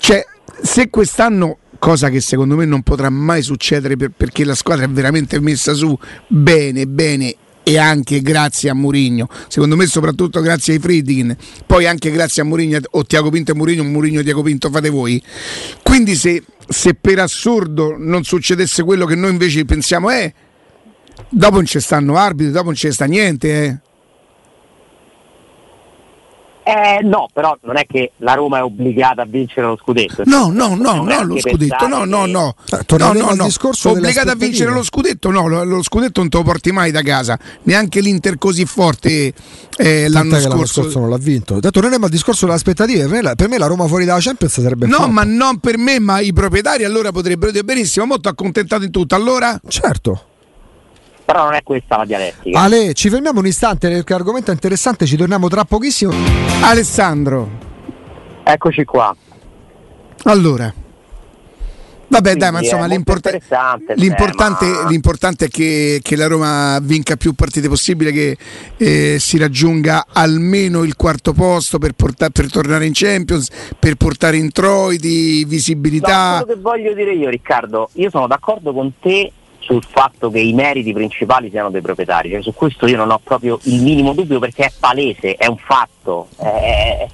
cioè 0.00 0.26
se 0.60 0.90
quest'anno 0.90 1.58
cosa 1.82 2.10
che 2.10 2.20
secondo 2.20 2.54
me 2.54 2.64
non 2.64 2.82
potrà 2.82 3.10
mai 3.10 3.42
succedere 3.42 3.96
per, 3.96 4.12
perché 4.16 4.44
la 4.44 4.54
squadra 4.54 4.84
è 4.84 4.88
veramente 4.88 5.40
messa 5.40 5.74
su 5.74 5.98
bene, 6.28 6.86
bene 6.86 7.34
e 7.64 7.76
anche 7.76 8.22
grazie 8.22 8.70
a 8.70 8.74
Mourinho. 8.74 9.28
Secondo 9.48 9.74
me 9.74 9.86
soprattutto 9.86 10.40
grazie 10.40 10.74
ai 10.74 10.78
Friedkin, 10.78 11.36
poi 11.66 11.86
anche 11.86 12.12
grazie 12.12 12.42
a 12.42 12.44
Mourinho 12.44 12.78
o 12.92 13.04
Tiago 13.04 13.30
Pinto 13.30 13.50
e 13.50 13.54
Mourinho, 13.56 13.82
Mourinho 13.82 14.22
Tiago 14.22 14.42
Pinto 14.42 14.70
fate 14.70 14.90
voi. 14.90 15.20
Quindi 15.82 16.14
se, 16.14 16.44
se, 16.68 16.94
per 16.94 17.18
assurdo 17.18 17.96
non 17.98 18.22
succedesse 18.22 18.84
quello 18.84 19.04
che 19.04 19.16
noi 19.16 19.32
invece 19.32 19.64
pensiamo 19.64 20.08
è 20.10 20.22
eh, 20.22 20.34
dopo 21.30 21.56
non 21.56 21.66
ci 21.66 21.80
stanno 21.80 22.16
arbitri, 22.16 22.52
dopo 22.52 22.66
non 22.66 22.76
ci 22.76 22.92
sta 22.92 23.06
niente, 23.06 23.64
eh. 23.64 23.80
Eh, 26.64 27.00
no, 27.02 27.28
però 27.32 27.56
non 27.62 27.76
è 27.76 27.86
che 27.86 28.12
la 28.18 28.34
Roma 28.34 28.58
è 28.58 28.62
obbligata 28.62 29.22
a 29.22 29.24
vincere 29.24 29.66
lo 29.66 29.76
scudetto. 29.76 30.22
No, 30.26 30.50
no, 30.52 30.76
no, 30.76 31.02
no, 31.02 31.24
lo 31.24 31.38
scudetto, 31.38 31.88
no, 31.88 32.04
no, 32.04 32.26
no. 32.26 32.54
Eh, 32.70 32.96
no, 32.96 33.12
no, 33.12 33.34
no. 33.34 33.48
Obbligata 33.84 34.32
a 34.32 34.34
vincere 34.36 34.70
lo 34.70 34.82
scudetto, 34.82 35.30
no, 35.30 35.48
lo, 35.48 35.64
lo, 35.64 35.82
scudetto 35.82 36.20
non 36.20 36.28
te 36.28 36.36
lo 36.36 36.44
porti 36.44 36.70
mai 36.70 36.92
da 36.92 37.02
casa. 37.02 37.38
Neanche 37.64 38.00
l'Inter 38.00 38.38
così 38.38 38.64
forte 38.64 39.32
eh, 39.76 40.08
l'anno 40.08 40.38
scorso. 40.38 40.48
l'anno 40.48 40.66
scorso. 40.66 40.98
non 41.00 41.10
l'ha 41.10 41.18
vinto. 41.18 41.58
Detto, 41.58 41.80
non 41.80 41.92
è 41.94 41.98
ma 41.98 42.06
il 42.06 42.12
discorso 42.12 42.44
delle 42.44 42.56
aspettative. 42.56 43.08
Per 43.08 43.22
me, 43.22 43.34
per 43.34 43.48
me, 43.48 43.58
la 43.58 43.66
Roma 43.66 43.86
fuori 43.86 44.04
dalla 44.04 44.20
Champions 44.20 44.60
sarebbe 44.60 44.86
No, 44.86 44.98
fatto. 44.98 45.10
ma 45.10 45.24
non 45.24 45.58
per 45.58 45.78
me, 45.78 45.98
ma 45.98 46.20
i 46.20 46.32
proprietari 46.32 46.84
allora 46.84 47.10
potrebbero 47.10 47.50
dire 47.50 47.64
benissimo, 47.64 48.06
molto 48.06 48.28
accontentato 48.28 48.84
in 48.84 48.90
tutto. 48.90 49.14
Allora? 49.14 49.60
Certo 49.66 50.26
però 51.32 51.44
non 51.44 51.54
è 51.54 51.62
questa 51.62 51.96
la 51.96 52.04
dialettica. 52.04 52.60
Ale, 52.60 52.92
ci 52.92 53.08
fermiamo 53.08 53.40
un 53.40 53.46
istante 53.46 53.88
perché 53.88 54.12
l'argomento 54.12 54.50
è 54.50 54.54
interessante, 54.54 55.06
ci 55.06 55.16
torniamo 55.16 55.48
tra 55.48 55.64
pochissimo. 55.64 56.12
Alessandro. 56.60 57.48
Eccoci 58.44 58.84
qua. 58.84 59.16
Allora. 60.24 60.72
Vabbè, 62.08 62.34
dai, 62.34 62.52
ma 62.52 62.60
insomma, 62.60 62.84
l'importa- 62.84 63.30
l'importante, 63.94 64.66
l'importante, 64.86 65.44
è 65.46 65.48
che, 65.48 66.00
che, 66.02 66.14
la 66.14 66.26
Roma 66.26 66.78
vinca 66.82 67.16
più 67.16 67.32
partite 67.32 67.68
possibile, 67.68 68.12
che 68.12 68.36
eh, 68.76 69.16
si 69.18 69.38
raggiunga 69.38 70.04
almeno 70.12 70.82
il 70.82 70.94
quarto 70.94 71.32
posto 71.32 71.78
per, 71.78 71.92
porta- 71.92 72.28
per, 72.28 72.50
tornare 72.50 72.84
in 72.84 72.92
Champions, 72.94 73.48
per 73.78 73.94
portare 73.94 74.36
introiti, 74.36 75.42
visibilità. 75.46 76.40
No, 76.40 76.44
quello 76.44 76.54
che 76.54 76.60
voglio 76.60 76.92
dire 76.92 77.14
io, 77.14 77.30
Riccardo, 77.30 77.88
io 77.94 78.10
sono 78.10 78.26
d'accordo 78.26 78.74
con 78.74 78.92
te 79.00 79.32
sul 79.62 79.82
fatto 79.84 80.30
che 80.30 80.40
i 80.40 80.52
meriti 80.52 80.92
principali 80.92 81.48
siano 81.50 81.70
dei 81.70 81.80
proprietari, 81.80 82.30
cioè, 82.30 82.42
su 82.42 82.52
questo 82.52 82.86
io 82.86 82.96
non 82.96 83.10
ho 83.10 83.20
proprio 83.22 83.58
il 83.64 83.80
minimo 83.82 84.12
dubbio 84.12 84.38
perché 84.38 84.66
è 84.66 84.72
palese, 84.78 85.36
è 85.36 85.46
un 85.46 85.56
fatto. 85.56 86.28
Eh, 86.38 87.08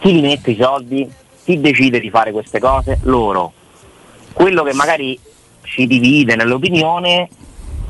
chi 0.00 0.12
li 0.12 0.20
mette 0.20 0.52
i 0.52 0.58
soldi? 0.58 1.10
Chi 1.44 1.60
decide 1.60 2.00
di 2.00 2.10
fare 2.10 2.32
queste 2.32 2.58
cose? 2.58 2.98
Loro. 3.02 3.52
Quello 4.32 4.62
che 4.62 4.72
magari 4.72 5.18
ci 5.62 5.86
divide 5.86 6.36
nell'opinione 6.36 7.28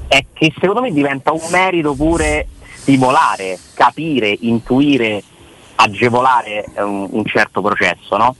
è 0.08 0.24
che 0.32 0.52
secondo 0.58 0.82
me 0.82 0.92
diventa 0.92 1.32
un 1.32 1.46
merito 1.50 1.94
pure 1.94 2.48
stimolare, 2.74 3.58
capire, 3.74 4.36
intuire, 4.40 5.22
agevolare 5.76 6.64
un, 6.76 7.08
un 7.10 7.24
certo 7.26 7.60
processo, 7.60 8.16
no? 8.16 8.34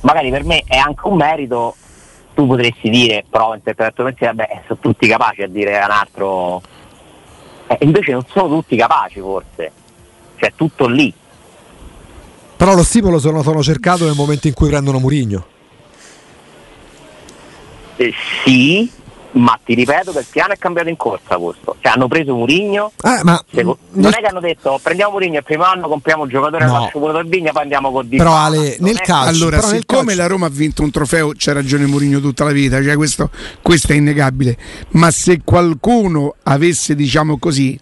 Magari 0.00 0.30
per 0.30 0.44
me 0.44 0.62
è 0.66 0.76
anche 0.76 1.06
un 1.06 1.16
merito 1.16 1.74
tu 2.36 2.46
potresti 2.46 2.90
dire, 2.90 3.24
prova 3.30 3.54
a 3.54 3.56
interpretare 3.56 4.14
vabbè, 4.18 4.62
sono 4.66 4.78
tutti 4.78 5.08
capaci 5.08 5.40
a 5.40 5.48
dire 5.48 5.82
un 5.82 5.90
altro. 5.90 6.60
Eh, 7.66 7.78
invece 7.80 8.12
non 8.12 8.26
sono 8.28 8.48
tutti 8.48 8.76
capaci 8.76 9.20
forse. 9.20 9.72
Cioè 10.36 10.52
tutto 10.54 10.86
lì. 10.86 11.10
Però 12.56 12.74
lo 12.74 12.84
stimolo 12.84 13.18
sono, 13.18 13.42
sono 13.42 13.62
cercato 13.62 14.04
nel 14.04 14.14
momento 14.14 14.48
in 14.48 14.52
cui 14.52 14.68
prendono 14.68 14.98
Murigno. 14.98 15.46
Eh, 17.96 18.12
sì, 18.44 18.90
ma 19.36 19.58
ti 19.62 19.74
ripeto 19.74 20.12
che 20.12 20.20
il 20.20 20.26
piano 20.28 20.52
è 20.52 20.58
cambiato 20.58 20.88
in 20.88 20.96
corsa 20.96 21.36
questo. 21.36 21.76
Cioè 21.80 21.92
hanno 21.92 22.08
preso 22.08 22.34
Murigno. 22.34 22.92
Ah, 23.02 23.20
ma 23.22 23.42
non 23.50 24.12
è 24.12 24.20
che 24.20 24.26
hanno 24.26 24.40
detto 24.40 24.78
prendiamo 24.82 25.12
Murigno 25.12 25.38
il 25.38 25.44
primo 25.44 25.64
anno, 25.64 25.88
compriamo 25.88 26.22
un 26.22 26.28
giocatore 26.28 26.66
no. 26.66 26.88
quello 26.92 27.12
del 27.12 27.26
Vigna, 27.26 27.52
poi 27.52 27.62
andiamo 27.62 27.92
con 27.92 28.08
Di 28.08 28.16
Però 28.16 28.34
Ale, 28.34 28.76
nel 28.80 29.00
calcio, 29.00 29.28
allora, 29.28 29.58
però 29.58 29.68
siccome 29.68 30.04
calcio... 30.04 30.20
la 30.20 30.26
Roma 30.26 30.46
ha 30.46 30.50
vinto 30.50 30.82
un 30.82 30.90
trofeo, 30.90 31.32
c'è 31.32 31.52
ragione 31.52 31.86
Murigno 31.86 32.20
tutta 32.20 32.44
la 32.44 32.52
vita, 32.52 32.82
cioè 32.82 32.96
questo, 32.96 33.30
questo 33.62 33.92
è 33.92 33.96
innegabile. 33.96 34.56
Ma 34.90 35.10
se 35.10 35.40
qualcuno 35.44 36.34
avesse, 36.42 36.94
diciamo 36.94 37.38
così, 37.38 37.78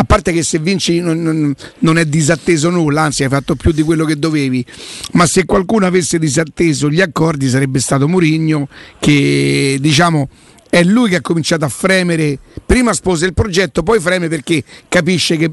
a 0.00 0.04
parte 0.04 0.32
che 0.32 0.42
se 0.42 0.58
vinci 0.58 1.00
non, 1.00 1.20
non, 1.22 1.54
non, 1.80 1.98
è 1.98 2.04
disatteso 2.04 2.70
nulla, 2.70 3.02
anzi 3.02 3.24
hai 3.24 3.28
fatto 3.28 3.56
più 3.56 3.72
di 3.72 3.82
quello 3.82 4.04
che 4.04 4.16
dovevi, 4.16 4.64
ma 5.12 5.26
se 5.26 5.44
qualcuno 5.44 5.86
avesse 5.86 6.18
disatteso 6.18 6.88
gli 6.88 7.00
accordi 7.00 7.48
sarebbe 7.48 7.80
stato 7.80 8.06
Murigno 8.06 8.68
che 9.00 9.78
diciamo 9.80 10.28
è 10.70 10.82
lui 10.82 11.10
che 11.10 11.16
ha 11.16 11.20
cominciato 11.20 11.64
a 11.64 11.68
fremere, 11.68 12.38
prima 12.64 12.92
sposa 12.92 13.26
il 13.26 13.34
progetto, 13.34 13.82
poi 13.82 14.00
freme 14.00 14.28
perché 14.28 14.62
capisce 14.88 15.36
che, 15.36 15.50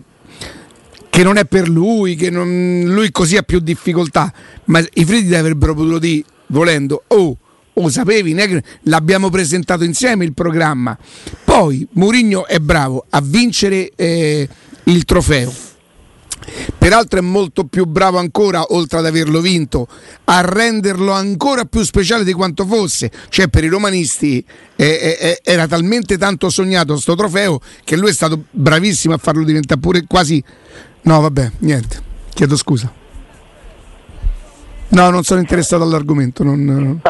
che 1.09 1.23
non 1.23 1.37
è 1.37 1.45
per 1.45 1.69
lui, 1.69 2.15
che 2.15 2.29
non, 2.29 2.83
lui 2.85 3.11
così 3.11 3.37
ha 3.37 3.43
più 3.43 3.59
difficoltà, 3.59 4.33
ma 4.65 4.79
i 4.93 5.05
Fritti 5.05 5.33
avrebbero 5.35 5.73
potuto 5.73 5.99
dire, 5.99 6.23
volendo, 6.47 7.03
oh, 7.07 7.37
oh 7.73 7.89
sapevi, 7.89 8.35
l'abbiamo 8.83 9.29
presentato 9.29 9.83
insieme 9.83 10.25
il 10.25 10.33
programma. 10.33 10.97
Poi 11.43 11.87
Mourinho 11.93 12.45
è 12.47 12.59
bravo 12.59 13.05
a 13.09 13.21
vincere 13.21 13.91
eh, 13.95 14.47
il 14.83 15.05
trofeo 15.05 15.73
Peraltro 16.77 17.19
è 17.19 17.21
molto 17.21 17.65
più 17.65 17.85
bravo 17.85 18.17
ancora, 18.17 18.63
oltre 18.69 18.99
ad 18.99 19.05
averlo 19.05 19.41
vinto, 19.41 19.87
a 20.25 20.41
renderlo 20.41 21.11
ancora 21.11 21.65
più 21.65 21.81
speciale 21.83 22.23
di 22.23 22.33
quanto 22.33 22.65
fosse. 22.65 23.11
Cioè 23.29 23.47
per 23.47 23.63
i 23.63 23.67
romanisti 23.67 24.43
eh, 24.75 25.17
eh, 25.19 25.39
era 25.43 25.67
talmente 25.67 26.17
tanto 26.17 26.49
sognato 26.49 26.93
questo 26.93 27.15
trofeo 27.15 27.59
che 27.83 27.95
lui 27.97 28.09
è 28.09 28.13
stato 28.13 28.45
bravissimo 28.51 29.13
a 29.13 29.17
farlo 29.17 29.43
diventare 29.43 29.79
pure 29.79 30.05
quasi... 30.07 30.43
No, 31.01 31.21
vabbè, 31.21 31.51
niente, 31.59 32.01
chiedo 32.33 32.55
scusa. 32.55 32.91
No, 34.87 35.09
non 35.09 35.23
sono 35.23 35.39
interessato 35.39 35.83
all'argomento. 35.83 36.43
Non... 36.43 37.01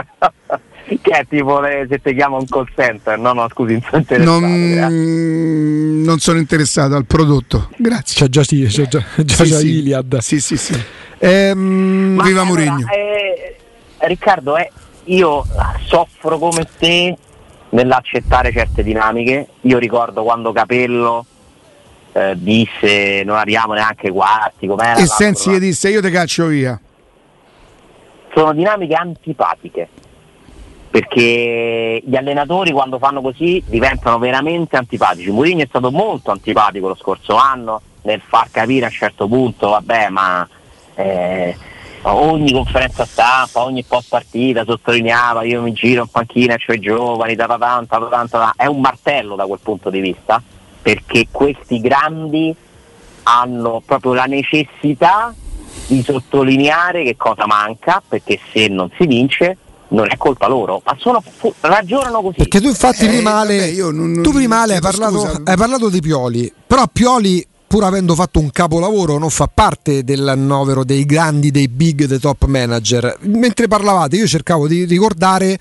che 0.85 1.11
è 1.11 1.25
tipo 1.27 1.59
le, 1.59 1.87
se 1.89 1.99
ti 1.99 2.13
chiama 2.13 2.37
un 2.37 2.45
call 2.45 2.67
center, 2.75 3.17
no, 3.17 3.33
no, 3.33 3.47
scusi, 3.49 3.73
non 3.73 3.81
sono 3.81 3.97
interessato. 3.97 4.39
Non, 4.39 6.01
non 6.03 6.19
sono 6.19 6.37
interessato 6.37 6.95
al 6.95 7.05
prodotto, 7.05 7.69
grazie. 7.77 8.25
C'è 8.25 8.29
già, 8.29 8.43
sì, 8.43 8.65
c'è 8.65 8.87
già, 8.87 9.03
già, 9.15 9.35
sì, 9.35 9.49
già 9.49 9.57
sì. 9.57 9.77
Iliad. 9.77 10.17
Sì, 10.19 10.39
sì, 10.39 10.57
sì. 10.57 10.79
Ehm, 11.17 12.21
viva 12.21 12.41
allora, 12.41 12.43
Mourinho. 12.43 12.87
Eh, 12.91 13.55
Riccardo, 13.97 14.57
eh, 14.57 14.71
io 15.05 15.43
soffro 15.85 16.37
come 16.37 16.67
te 16.77 17.17
nell'accettare 17.69 18.51
certe 18.51 18.83
dinamiche. 18.83 19.47
Io 19.61 19.79
ricordo 19.79 20.21
quando 20.23 20.51
Capello 20.51 21.25
eh, 22.11 22.33
disse 22.37 23.23
non 23.25 23.37
arriviamo 23.37 23.73
neanche 23.73 24.07
ai 24.07 24.13
quarti. 24.13 24.67
Com'era, 24.67 24.99
e 24.99 25.07
Sensi 25.07 25.49
gli 25.49 25.59
disse 25.59 25.89
io 25.89 26.01
ti 26.01 26.11
caccio 26.11 26.45
via. 26.45 26.79
Sono 28.35 28.53
dinamiche 28.53 28.93
antipatiche 28.93 29.87
perché 30.95 32.01
gli 32.05 32.15
allenatori 32.15 32.71
quando 32.71 32.99
fanno 32.99 33.19
così 33.19 33.61
diventano 33.67 34.17
veramente 34.17 34.77
antipatici. 34.77 35.29
Mourinho 35.29 35.63
è 35.63 35.67
stato 35.67 35.91
molto 35.91 36.31
antipatico 36.31 36.87
lo 36.87 36.95
scorso 36.95 37.35
anno 37.35 37.81
nel 38.03 38.21
far 38.25 38.49
capire 38.49 38.85
a 38.85 38.87
un 38.87 38.93
certo 38.93 39.27
punto, 39.27 39.71
vabbè, 39.71 40.07
ma 40.07 40.47
eh, 40.95 41.53
ogni 42.03 42.53
conferenza 42.53 43.03
stampa, 43.03 43.65
ogni 43.65 43.83
post 43.83 44.07
partita 44.07 44.63
sottolineava 44.63 45.43
io 45.43 45.61
mi 45.63 45.73
giro 45.73 46.03
in 46.03 46.07
panchina, 46.07 46.55
cioè 46.55 46.79
giovani, 46.79 47.35
da 47.35 47.45
tanta, 47.59 47.97
da 47.97 48.07
tanta, 48.07 48.53
è 48.55 48.67
un 48.67 48.79
martello 48.79 49.35
da 49.35 49.45
quel 49.45 49.59
punto 49.61 49.89
di 49.89 49.99
vista, 49.99 50.41
perché 50.81 51.27
questi 51.29 51.81
grandi 51.81 52.55
hanno 53.23 53.83
proprio 53.85 54.13
la 54.13 54.27
necessità 54.27 55.35
di 55.87 56.01
sottolineare 56.01 57.03
che 57.03 57.17
cosa 57.17 57.45
manca, 57.45 58.01
perché 58.07 58.39
se 58.53 58.69
non 58.69 58.89
si 58.97 59.05
vince 59.05 59.57
non 59.89 60.09
è 60.09 60.17
colpa 60.17 60.47
loro, 60.47 60.81
ma 60.85 60.95
sono, 60.99 61.23
ragionano 61.61 62.21
così. 62.21 62.37
Perché 62.37 62.59
tu 62.59 62.67
infatti 62.67 63.05
eh, 63.05 63.09
prima, 63.09 63.39
Ale, 63.39 63.73
non, 63.91 64.21
tu 64.21 64.31
prima 64.31 64.61
Ale 64.61 64.75
hai, 64.75 64.81
parlato, 64.81 65.41
hai 65.43 65.55
parlato 65.55 65.89
di 65.89 66.01
Pioli, 66.01 66.51
però 66.65 66.83
Pioli 66.91 67.45
pur 67.67 67.83
avendo 67.83 68.15
fatto 68.15 68.39
un 68.39 68.51
capolavoro, 68.51 69.17
non 69.17 69.29
fa 69.29 69.49
parte 69.53 70.03
dell'annovero 70.03 70.83
dei 70.83 71.05
grandi, 71.05 71.51
dei 71.51 71.67
big, 71.67 72.05
dei 72.05 72.19
top 72.19 72.45
manager. 72.45 73.17
Mentre 73.21 73.67
parlavate, 73.67 74.15
io 74.15 74.27
cercavo 74.27 74.67
di 74.67 74.85
ricordare 74.85 75.57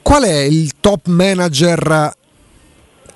qual 0.00 0.22
è 0.22 0.38
il 0.38 0.72
top 0.80 1.08
manager 1.08 2.14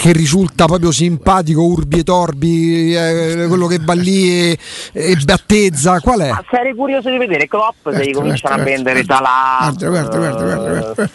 che 0.01 0.13
risulta 0.13 0.65
proprio 0.65 0.93
simpatico, 0.93 1.63
urbi 1.63 1.99
e 1.99 2.03
torbi, 2.05 2.97
eh, 2.97 3.45
quello 3.49 3.67
che 3.67 3.81
va 3.83 3.93
lì 3.93 4.51
e, 4.51 4.59
e, 4.93 5.15
battezza, 5.23 6.01
qual 6.01 6.21
è? 6.21 6.31
Ma 6.31 6.43
sarei 6.51 6.75
curioso 6.75 7.11
di 7.11 7.19
vedere 7.19 7.47
Klopp 7.47 7.87
se 7.91 8.07
gli 8.07 8.13
cominciano 8.13 8.55
a 8.55 8.65
vendere 8.65 9.05
Salah. 9.05 9.71
Guarda, 9.77 9.89
guarda, 9.89 10.43
guarda, 10.43 11.11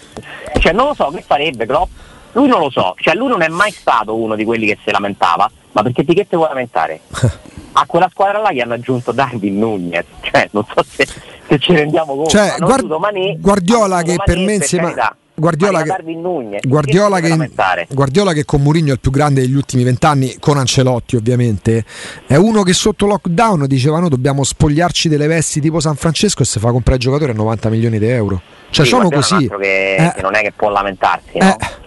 Cioè 0.59 0.71
non 0.71 0.89
lo 0.89 0.93
so 0.93 1.11
che 1.15 1.23
farebbe 1.25 1.65
Klopp. 1.65 1.89
Lui 2.33 2.47
non 2.47 2.59
lo 2.59 2.69
so, 2.69 2.93
cioè 2.99 3.15
lui 3.15 3.27
non 3.27 3.41
è 3.41 3.47
mai 3.47 3.71
stato 3.71 4.15
uno 4.15 4.35
di 4.35 4.45
quelli 4.45 4.67
che 4.67 4.77
si 4.83 4.91
lamentava, 4.91 5.49
ma 5.71 5.81
perché 5.81 6.03
di 6.03 6.13
che 6.13 6.27
ti 6.27 6.35
vuoi 6.35 6.49
lamentare? 6.49 6.99
A 7.77 7.85
quella 7.87 8.07
squadra 8.11 8.39
là 8.39 8.51
gli 8.51 8.59
hanno 8.59 8.75
aggiunto 8.75 9.11
Darwin 9.11 9.57
Nunez, 9.57 10.05
cioè 10.21 10.47
non 10.51 10.63
so 10.63 10.85
se, 10.87 11.07
se 11.47 11.57
ci 11.57 11.73
rendiamo 11.73 12.13
conto. 12.13 12.29
Cioè, 12.29 12.55
guard- 12.59 12.97
Mané, 12.99 13.35
Guardiola 13.39 14.03
che 14.03 14.15
per 14.23 14.37
me 14.37 14.53
insieme... 14.53 14.93
Per 14.93 15.15
Guardiola 15.37 15.81
che, 15.81 16.61
Guardiola, 16.65 17.19
che, 17.19 17.51
Guardiola 17.89 18.31
che, 18.31 18.45
con 18.45 18.61
Mourinho 18.61 18.89
è 18.89 18.93
il 18.93 18.99
più 18.99 19.11
grande 19.11 19.41
degli 19.41 19.53
ultimi 19.53 19.83
vent'anni, 19.83 20.37
con 20.39 20.57
Ancelotti 20.57 21.17
ovviamente, 21.17 21.83
è 22.25 22.35
uno 22.35 22.63
che 22.63 22.71
sotto 22.71 23.05
lockdown 23.05 23.65
diceva 23.67 23.99
noi 23.99 24.09
dobbiamo 24.09 24.43
spogliarci 24.43 25.09
delle 25.09 25.27
vesti 25.27 25.59
tipo 25.59 25.81
San 25.81 25.95
Francesco 25.95 26.41
e 26.41 26.45
si 26.45 26.59
fa 26.59 26.71
comprare 26.71 26.95
il 26.95 27.03
giocatore 27.03 27.31
a 27.33 27.35
90 27.35 27.69
milioni 27.69 27.99
di 27.99 28.07
euro. 28.07 28.41
Cioè 28.69 28.85
sì, 28.85 28.91
sono 28.91 29.09
così. 29.09 29.47
Che, 29.47 29.95
eh. 29.95 30.13
che, 30.15 30.21
non 30.21 30.35
è 30.35 30.41
che 30.41 30.53
può 30.55 30.69
lamentarsi, 30.69 31.37
no? 31.37 31.49
eh. 31.49 31.83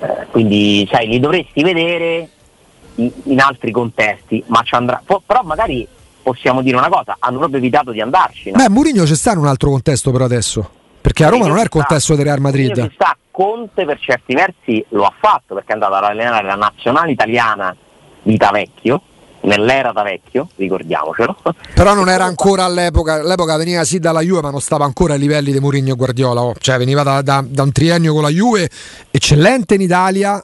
Eh, 0.00 0.26
quindi 0.30 0.88
sai, 0.90 1.06
li 1.06 1.20
dovresti 1.20 1.62
vedere 1.62 2.28
in, 2.96 3.10
in 3.24 3.40
altri 3.40 3.70
contesti, 3.70 4.42
ma 4.46 4.62
ci 4.62 4.74
andrà. 4.74 5.02
Però 5.04 5.42
magari 5.42 5.86
possiamo 6.22 6.62
dire 6.62 6.76
una 6.76 6.88
cosa, 6.88 7.16
hanno 7.18 7.38
proprio 7.38 7.58
evitato 7.58 7.90
di 7.90 8.00
andarci. 8.00 8.50
No? 8.50 8.56
Beh, 8.56 8.68
Mourinho 8.68 9.04
c'è 9.04 9.14
sta 9.14 9.32
in 9.32 9.38
un 9.38 9.46
altro 9.46 9.70
contesto 9.70 10.10
però 10.10 10.24
adesso. 10.24 10.80
Perché 11.02 11.24
a 11.24 11.28
Roma 11.28 11.48
non 11.48 11.58
è 11.58 11.62
il 11.62 11.68
contesto 11.68 12.14
del 12.14 12.24
Real 12.24 12.40
Madrid. 12.40 12.92
Sta, 12.94 13.16
Conte 13.32 13.84
per 13.86 13.98
certi 13.98 14.34
versi 14.34 14.84
lo 14.90 15.04
ha 15.04 15.12
fatto 15.18 15.54
perché 15.54 15.70
è 15.70 15.72
andato 15.72 15.94
ad 15.94 16.04
allenare 16.04 16.46
la 16.46 16.54
nazionale 16.54 17.12
italiana 17.12 17.74
di 18.22 18.36
Tavecchio, 18.36 19.02
nell'era 19.40 19.90
da 19.90 20.02
vecchio, 20.02 20.48
ricordiamocelo. 20.54 21.36
Però 21.74 21.94
non 21.94 22.08
era 22.08 22.24
ancora 22.24 22.64
all'epoca, 22.64 23.14
all'epoca 23.14 23.56
veniva 23.56 23.84
sì 23.84 23.98
dalla 23.98 24.20
Juve, 24.20 24.42
ma 24.42 24.50
non 24.50 24.60
stava 24.60 24.84
ancora 24.84 25.14
ai 25.14 25.18
livelli 25.18 25.50
di 25.50 25.60
Mourinho 25.60 25.92
e 25.92 25.96
Guardiola, 25.96 26.42
oh. 26.42 26.54
cioè 26.58 26.76
veniva 26.76 27.02
da, 27.02 27.22
da, 27.22 27.42
da, 27.46 27.62
un 27.62 27.72
triennio 27.72 28.12
con 28.12 28.22
la 28.22 28.28
Juve, 28.28 28.68
eccellente 29.10 29.74
in 29.74 29.80
Italia, 29.80 30.42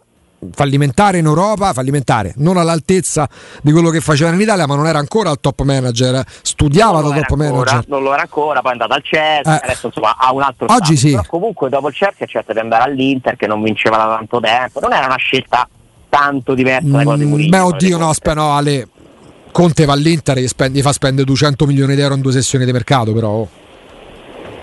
fallimentare 0.53 1.18
in 1.18 1.26
Europa, 1.26 1.72
fallimentare, 1.72 2.34
non 2.36 2.57
all'altezza 2.57 3.28
di 3.62 3.72
quello 3.72 3.91
che 3.91 4.01
faceva 4.01 4.30
in 4.30 4.41
Italia, 4.41 4.66
ma 4.66 4.76
non 4.76 4.86
era 4.86 4.99
ancora 4.99 5.30
al 5.30 5.41
top 5.41 5.62
manager, 5.62 6.24
studiava 6.43 7.01
da 7.01 7.09
top 7.09 7.30
ancora, 7.30 7.51
manager. 7.51 7.84
Non 7.89 8.03
lo 8.03 8.12
era 8.12 8.22
ancora, 8.22 8.61
poi 8.61 8.70
è 8.70 8.72
andato 8.74 8.93
al 8.95 9.03
Chelsea, 9.03 9.61
eh. 9.61 9.64
adesso 9.64 9.86
insomma 9.86 10.16
ha 10.16 10.32
un 10.32 10.43
altro 10.43 10.66
Oggi 10.70 10.97
stato. 10.97 10.97
sì. 10.97 11.11
Però 11.11 11.24
comunque 11.26 11.68
dopo 11.68 11.89
il 11.89 11.95
Chelsea 11.95 12.24
ha 12.24 12.28
cercato 12.28 12.53
di 12.53 12.59
andare 12.61 12.84
all'Inter 12.84 13.36
che 13.36 13.47
non 13.47 13.62
vinceva 13.62 13.97
da 13.97 14.07
tanto 14.16 14.41
tempo, 14.41 14.80
non 14.80 14.93
era 14.93 15.07
una 15.07 15.16
scelta 15.16 15.68
tanto 16.09 16.55
diversa 16.55 16.89
da 16.89 17.03
quella 17.03 17.16
di 17.16 17.24
Mourinho. 17.24 17.51
Beh, 17.51 17.62
oddio, 17.62 17.99
no, 17.99 18.09
aspetta, 18.09 18.34
no, 18.34 18.53
Ale. 18.53 18.89
Conte 19.51 19.86
va 19.86 19.95
all'Inter 19.95 20.39
e 20.39 20.43
gli 20.43 20.82
fa 20.82 20.93
spendere 20.93 21.26
200 21.26 21.66
milioni 21.66 21.95
di 21.95 22.01
euro 22.01 22.14
in 22.14 22.20
due 22.20 22.32
sessioni 22.32 22.64
di 22.64 22.72
mercato, 22.72 23.12
però. 23.12 23.28
Oh. 23.28 23.49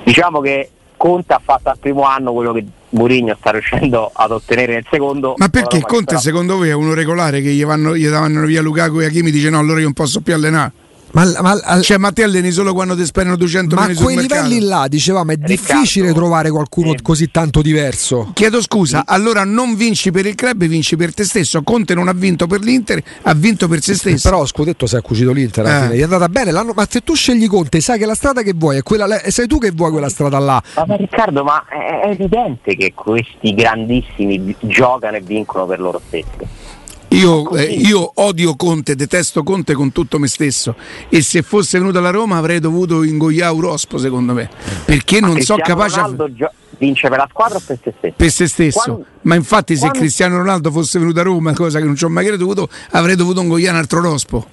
Diciamo 0.03 0.39
che 0.39 0.69
Conte 1.05 1.33
ha 1.33 1.41
fatto 1.43 1.69
al 1.69 1.77
primo 1.77 2.01
anno 2.01 2.33
quello 2.33 2.51
che 2.51 2.65
Mourinho 2.89 3.35
sta 3.39 3.51
riuscendo 3.51 4.09
ad 4.11 4.31
ottenere 4.31 4.73
nel 4.73 4.85
secondo. 4.89 5.35
Ma 5.37 5.49
perché 5.49 5.79
Conte 5.81 6.05
però... 6.05 6.19
secondo 6.19 6.57
voi 6.57 6.69
è 6.69 6.73
uno 6.73 6.95
regolare 6.95 7.41
che 7.41 7.51
gli, 7.51 7.63
vanno, 7.63 7.95
gli 7.95 8.07
davano 8.07 8.43
via 8.45 8.63
Lukaku 8.63 9.01
e 9.01 9.05
Achimi 9.05 9.29
dice 9.29 9.51
no 9.51 9.59
allora 9.59 9.77
io 9.77 9.83
non 9.83 9.93
posso 9.93 10.21
più 10.21 10.33
allenare? 10.33 10.71
Ma, 11.15 11.23
ma, 11.41 11.81
cioè, 11.81 11.97
ma 11.97 12.11
te 12.11 12.23
alleni 12.23 12.51
solo 12.51 12.73
quando 12.73 12.93
ti 12.93 13.05
spendono 13.05 13.37
200 13.37 13.73
ma 13.73 13.87
milioni 13.87 14.03
Ma 14.03 14.09
a 14.09 14.13
quei 14.13 14.27
livelli 14.27 14.67
là, 14.67 14.87
dicevamo, 14.89 15.31
è 15.31 15.35
Riccardo, 15.35 15.55
difficile 15.55 16.11
trovare 16.11 16.49
qualcuno 16.49 16.89
sì. 16.89 17.01
così 17.01 17.31
tanto 17.31 17.61
diverso. 17.61 18.31
Chiedo 18.33 18.61
scusa, 18.61 18.99
sì. 18.99 19.03
allora 19.07 19.45
non 19.45 19.75
vinci 19.75 20.11
per 20.11 20.25
il 20.25 20.35
club, 20.35 20.65
vinci 20.65 20.97
per 20.97 21.13
te 21.13 21.23
stesso. 21.23 21.63
Conte 21.63 21.93
non 21.93 22.09
ha 22.09 22.13
vinto 22.13 22.47
per 22.47 22.59
l'Inter, 22.59 23.01
ha 23.21 23.33
vinto 23.33 23.69
per 23.69 23.81
se 23.81 23.95
stesso. 23.95 24.29
Però 24.29 24.45
Scudetto 24.45 24.85
si 24.87 24.97
è 24.97 25.01
cucito 25.01 25.31
l'Inter 25.31 25.65
alla 25.65 25.77
eh. 25.77 25.81
fine, 25.83 25.95
gli 25.95 26.01
è 26.01 26.03
andata 26.03 26.27
bene 26.27 26.51
l'anno, 26.51 26.73
ma 26.75 26.85
se 26.89 26.99
tu 26.99 27.15
scegli 27.15 27.47
Conte, 27.47 27.79
sai 27.79 27.97
che 27.97 28.05
la 28.05 28.15
strada 28.15 28.41
che 28.41 28.51
vuoi 28.53 28.77
è 28.77 28.83
quella, 28.83 29.07
sei 29.27 29.47
tu 29.47 29.57
che 29.57 29.71
vuoi 29.71 29.91
quella 29.91 30.09
strada 30.09 30.37
là. 30.37 30.61
Ma 30.85 30.95
Riccardo, 30.97 31.45
ma 31.45 31.63
è 31.65 32.09
evidente 32.09 32.75
che 32.75 32.91
questi 32.93 33.53
grandissimi 33.53 34.53
giocano 34.59 35.15
e 35.15 35.21
vincono 35.21 35.65
per 35.65 35.79
loro 35.79 36.01
stessi 36.05 36.63
Io, 37.09 37.49
eh, 37.55 37.63
io, 37.63 38.11
odio 38.15 38.55
Conte, 38.55 38.95
detesto 38.95 39.43
Conte 39.43 39.73
con 39.73 39.91
tutto 39.91 40.19
me 40.19 40.27
stesso 40.27 40.75
e 41.07 41.21
se 41.21 41.43
fosse 41.43 41.77
venuto 41.77 41.99
alla 41.99 42.09
Roma 42.09 42.37
avrei 42.37 42.59
dovuto 42.59 43.03
ingoiare 43.03 43.53
Urospo 43.53 43.97
secondo 43.97 44.33
me 44.33 44.49
perché 44.83 45.21
non 45.21 45.39
so 45.39 45.55
capace 45.55 45.97
Ronaldo 45.97 46.33
gio- 46.33 46.51
vince 46.77 47.07
per 47.07 47.17
la 47.17 47.27
squadra 47.29 47.57
o 47.57 47.61
per 47.65 47.79
se 47.81 47.93
stesso? 47.97 48.13
Per 48.15 48.31
se 48.31 48.47
stesso, 48.47 48.81
quando, 48.83 49.05
ma 49.21 49.35
infatti 49.35 49.75
quando... 49.75 49.93
se 49.93 50.01
Cristiano 50.01 50.37
Ronaldo 50.37 50.71
fosse 50.71 50.99
venuto 50.99 51.19
a 51.19 51.23
Roma, 51.23 51.53
cosa 51.53 51.79
che 51.79 51.85
non 51.85 51.95
ci 51.95 52.05
ho 52.05 52.09
mai 52.09 52.25
creduto, 52.25 52.69
avrei 52.91 53.15
dovuto 53.15 53.41
ingoiare 53.41 53.75
un 53.75 53.81
altro 53.81 54.01
Rospo. 54.01 54.45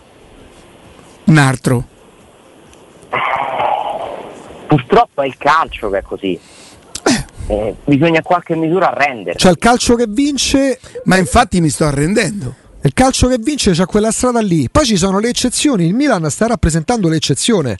Un 1.24 1.38
altro. 1.38 1.84
Purtroppo 4.66 5.22
è 5.22 5.26
il 5.26 5.36
calcio 5.36 5.90
che 5.90 5.98
è 5.98 6.02
così. 6.02 6.38
Eh, 7.46 7.74
bisogna 7.84 8.18
in 8.18 8.22
qualche 8.22 8.54
misura 8.56 8.92
arrendere. 8.92 9.38
Cioè 9.38 9.50
il 9.50 9.58
calcio 9.58 9.94
che 9.94 10.06
vince. 10.08 10.78
Ma 11.04 11.16
infatti 11.16 11.60
mi 11.60 11.68
sto 11.68 11.84
arrendendo. 11.84 12.54
Il 12.82 12.94
calcio 12.94 13.28
che 13.28 13.38
vince 13.38 13.72
c'è 13.72 13.86
quella 13.86 14.10
strada 14.10 14.40
lì. 14.40 14.68
Poi 14.70 14.84
ci 14.84 14.96
sono 14.96 15.18
le 15.18 15.28
eccezioni. 15.28 15.86
Il 15.86 15.94
Milan 15.94 16.28
sta 16.30 16.46
rappresentando 16.46 17.08
l'eccezione. 17.08 17.76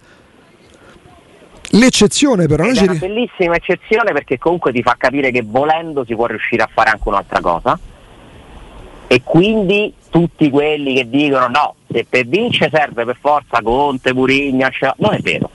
L'eccezione 1.70 2.46
però. 2.46 2.64
È 2.64 2.82
una 2.82 2.94
bellissima 2.94 3.56
eccezione 3.56 4.12
perché 4.12 4.38
comunque 4.38 4.72
ti 4.72 4.82
fa 4.82 4.94
capire 4.98 5.30
che 5.30 5.42
volendo 5.44 6.04
si 6.04 6.14
può 6.14 6.26
riuscire 6.26 6.62
a 6.62 6.68
fare 6.72 6.90
anche 6.90 7.08
un'altra 7.08 7.40
cosa. 7.40 7.78
E 9.06 9.22
quindi 9.24 9.92
tutti 10.10 10.50
quelli 10.50 10.94
che 10.94 11.08
dicono 11.08 11.48
no, 11.48 11.74
se 11.90 12.06
per 12.08 12.26
vincere 12.26 12.70
serve 12.72 13.04
per 13.04 13.16
forza 13.20 13.60
Conte, 13.62 14.12
Murigna, 14.12 14.70
non 14.98 15.14
è 15.14 15.18
vero. 15.18 15.50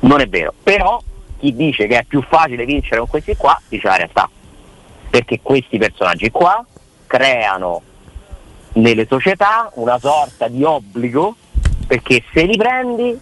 Non 0.00 0.20
è 0.20 0.28
vero. 0.28 0.52
Però 0.62 1.02
chi 1.44 1.54
dice 1.54 1.86
che 1.86 1.98
è 1.98 2.04
più 2.04 2.22
facile 2.22 2.64
vincere 2.64 2.98
con 3.00 3.08
questi 3.08 3.36
qua 3.36 3.60
dice 3.68 3.86
la 3.86 3.96
realtà. 3.96 4.30
Perché 5.10 5.40
questi 5.42 5.76
personaggi 5.76 6.30
qua 6.30 6.64
creano 7.06 7.82
nelle 8.74 9.06
società 9.06 9.70
una 9.74 9.98
sorta 9.98 10.48
di 10.48 10.64
obbligo 10.64 11.36
perché 11.86 12.22
se 12.32 12.44
li 12.44 12.56
prendi 12.56 13.18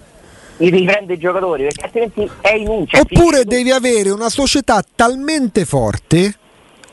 li 0.58 0.70
riprende 0.70 1.14
i 1.14 1.18
giocatori 1.18 1.64
perché 1.64 1.84
altrimenti 1.84 2.30
è 2.40 2.54
inutile. 2.54 3.00
Oppure 3.00 3.44
devi 3.44 3.72
avere 3.72 4.10
una 4.10 4.28
società 4.28 4.82
talmente 4.94 5.64
forte 5.64 6.36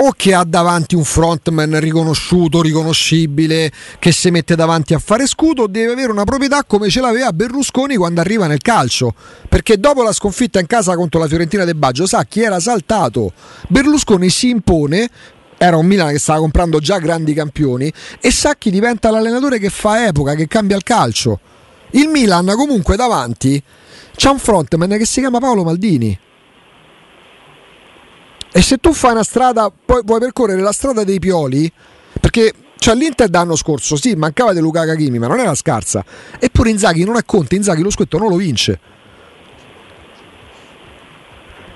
o 0.01 0.13
che 0.15 0.33
ha 0.33 0.45
davanti 0.45 0.95
un 0.95 1.03
frontman 1.03 1.79
riconosciuto, 1.79 2.61
riconoscibile, 2.61 3.71
che 3.99 4.11
si 4.11 4.31
mette 4.31 4.55
davanti 4.55 4.93
a 4.93 4.99
fare 4.99 5.27
scudo, 5.27 5.67
deve 5.67 5.91
avere 5.91 6.11
una 6.11 6.23
proprietà 6.23 6.63
come 6.63 6.89
ce 6.89 7.01
l'aveva 7.01 7.33
Berlusconi 7.33 7.95
quando 7.95 8.21
arriva 8.21 8.47
nel 8.47 8.61
calcio. 8.61 9.13
Perché 9.49 9.77
dopo 9.77 10.01
la 10.01 10.13
sconfitta 10.13 10.59
in 10.59 10.67
casa 10.67 10.95
contro 10.95 11.19
la 11.19 11.27
Fiorentina 11.27 11.65
del 11.65 11.75
Baggio, 11.75 12.05
sa 12.05 12.23
chi 12.23 12.41
era 12.41 12.59
saltato. 12.59 13.33
Berlusconi 13.67 14.29
si 14.29 14.49
impone. 14.49 15.09
Era 15.61 15.75
un 15.75 15.85
Milan 15.85 16.13
che 16.13 16.19
stava 16.19 16.39
comprando 16.39 16.79
già 16.79 16.99
grandi 16.99 17.33
campioni 17.33 17.91
e 18.21 18.31
sa 18.31 18.55
chi 18.55 18.71
diventa 18.71 19.11
l'allenatore 19.11 19.59
che 19.59 19.69
fa 19.69 20.05
epoca, 20.07 20.33
che 20.33 20.47
cambia 20.47 20.77
il 20.77 20.83
calcio. 20.83 21.41
Il 21.91 22.07
Milan 22.07 22.53
comunque 22.55 22.95
davanti 22.95 23.61
c'ha 24.15 24.31
un 24.31 24.39
frontman 24.39 24.97
che 24.97 25.05
si 25.05 25.19
chiama 25.19 25.39
Paolo 25.39 25.65
Maldini 25.65 26.17
e 28.51 28.61
se 28.61 28.77
tu 28.77 28.93
fai 28.93 29.11
una 29.11 29.23
strada, 29.23 29.71
poi 29.85 30.01
vuoi 30.03 30.19
percorrere 30.19 30.61
la 30.61 30.71
strada 30.71 31.03
dei 31.03 31.19
Pioli, 31.19 31.71
perché 32.19 32.53
cioè 32.79 32.95
l'Inter 32.95 33.27
d'anno 33.27 33.55
scorso, 33.55 33.95
sì, 33.95 34.15
mancava 34.15 34.53
di 34.53 34.59
Luca 34.59 34.85
Kagimi, 34.85 35.19
ma 35.19 35.27
non 35.27 35.39
era 35.39 35.53
scarsa. 35.53 36.03
Eppure 36.39 36.69
Inzaghi 36.69 37.03
non 37.03 37.17
è 37.17 37.23
Conte, 37.25 37.55
Inzaghi 37.55 37.83
lo 37.83 37.91
scudetto 37.91 38.17
non 38.17 38.29
lo 38.29 38.37
vince. 38.37 38.79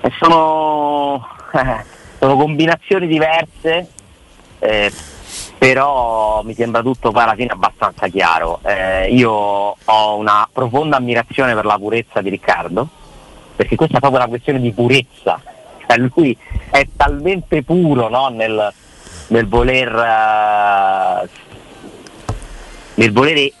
E 0.00 0.12
sono, 0.18 1.26
sono 2.18 2.36
combinazioni 2.36 3.06
diverse, 3.06 3.88
eh, 4.58 4.92
però 5.58 6.42
mi 6.42 6.54
sembra 6.54 6.82
tutto 6.82 7.12
poi 7.12 7.22
alla 7.22 7.34
fine 7.34 7.52
abbastanza 7.52 8.08
chiaro. 8.08 8.60
Eh, 8.64 9.14
io 9.14 9.30
ho 9.30 10.16
una 10.16 10.48
profonda 10.50 10.96
ammirazione 10.96 11.54
per 11.54 11.66
la 11.66 11.78
purezza 11.78 12.20
di 12.20 12.30
Riccardo, 12.30 12.88
perché 13.54 13.76
questa 13.76 13.98
è 13.98 14.00
proprio 14.00 14.20
una 14.20 14.28
questione 14.28 14.60
di 14.60 14.72
purezza 14.72 15.40
cioè 15.86 15.98
lui 16.14 16.36
è 16.70 16.86
talmente 16.96 17.62
puro 17.62 18.08
no? 18.08 18.28
nel, 18.28 18.72
nel, 19.28 19.46
voler 19.48 19.92
uh, 19.92 21.28
nel 22.94 23.12
volere 23.12 23.52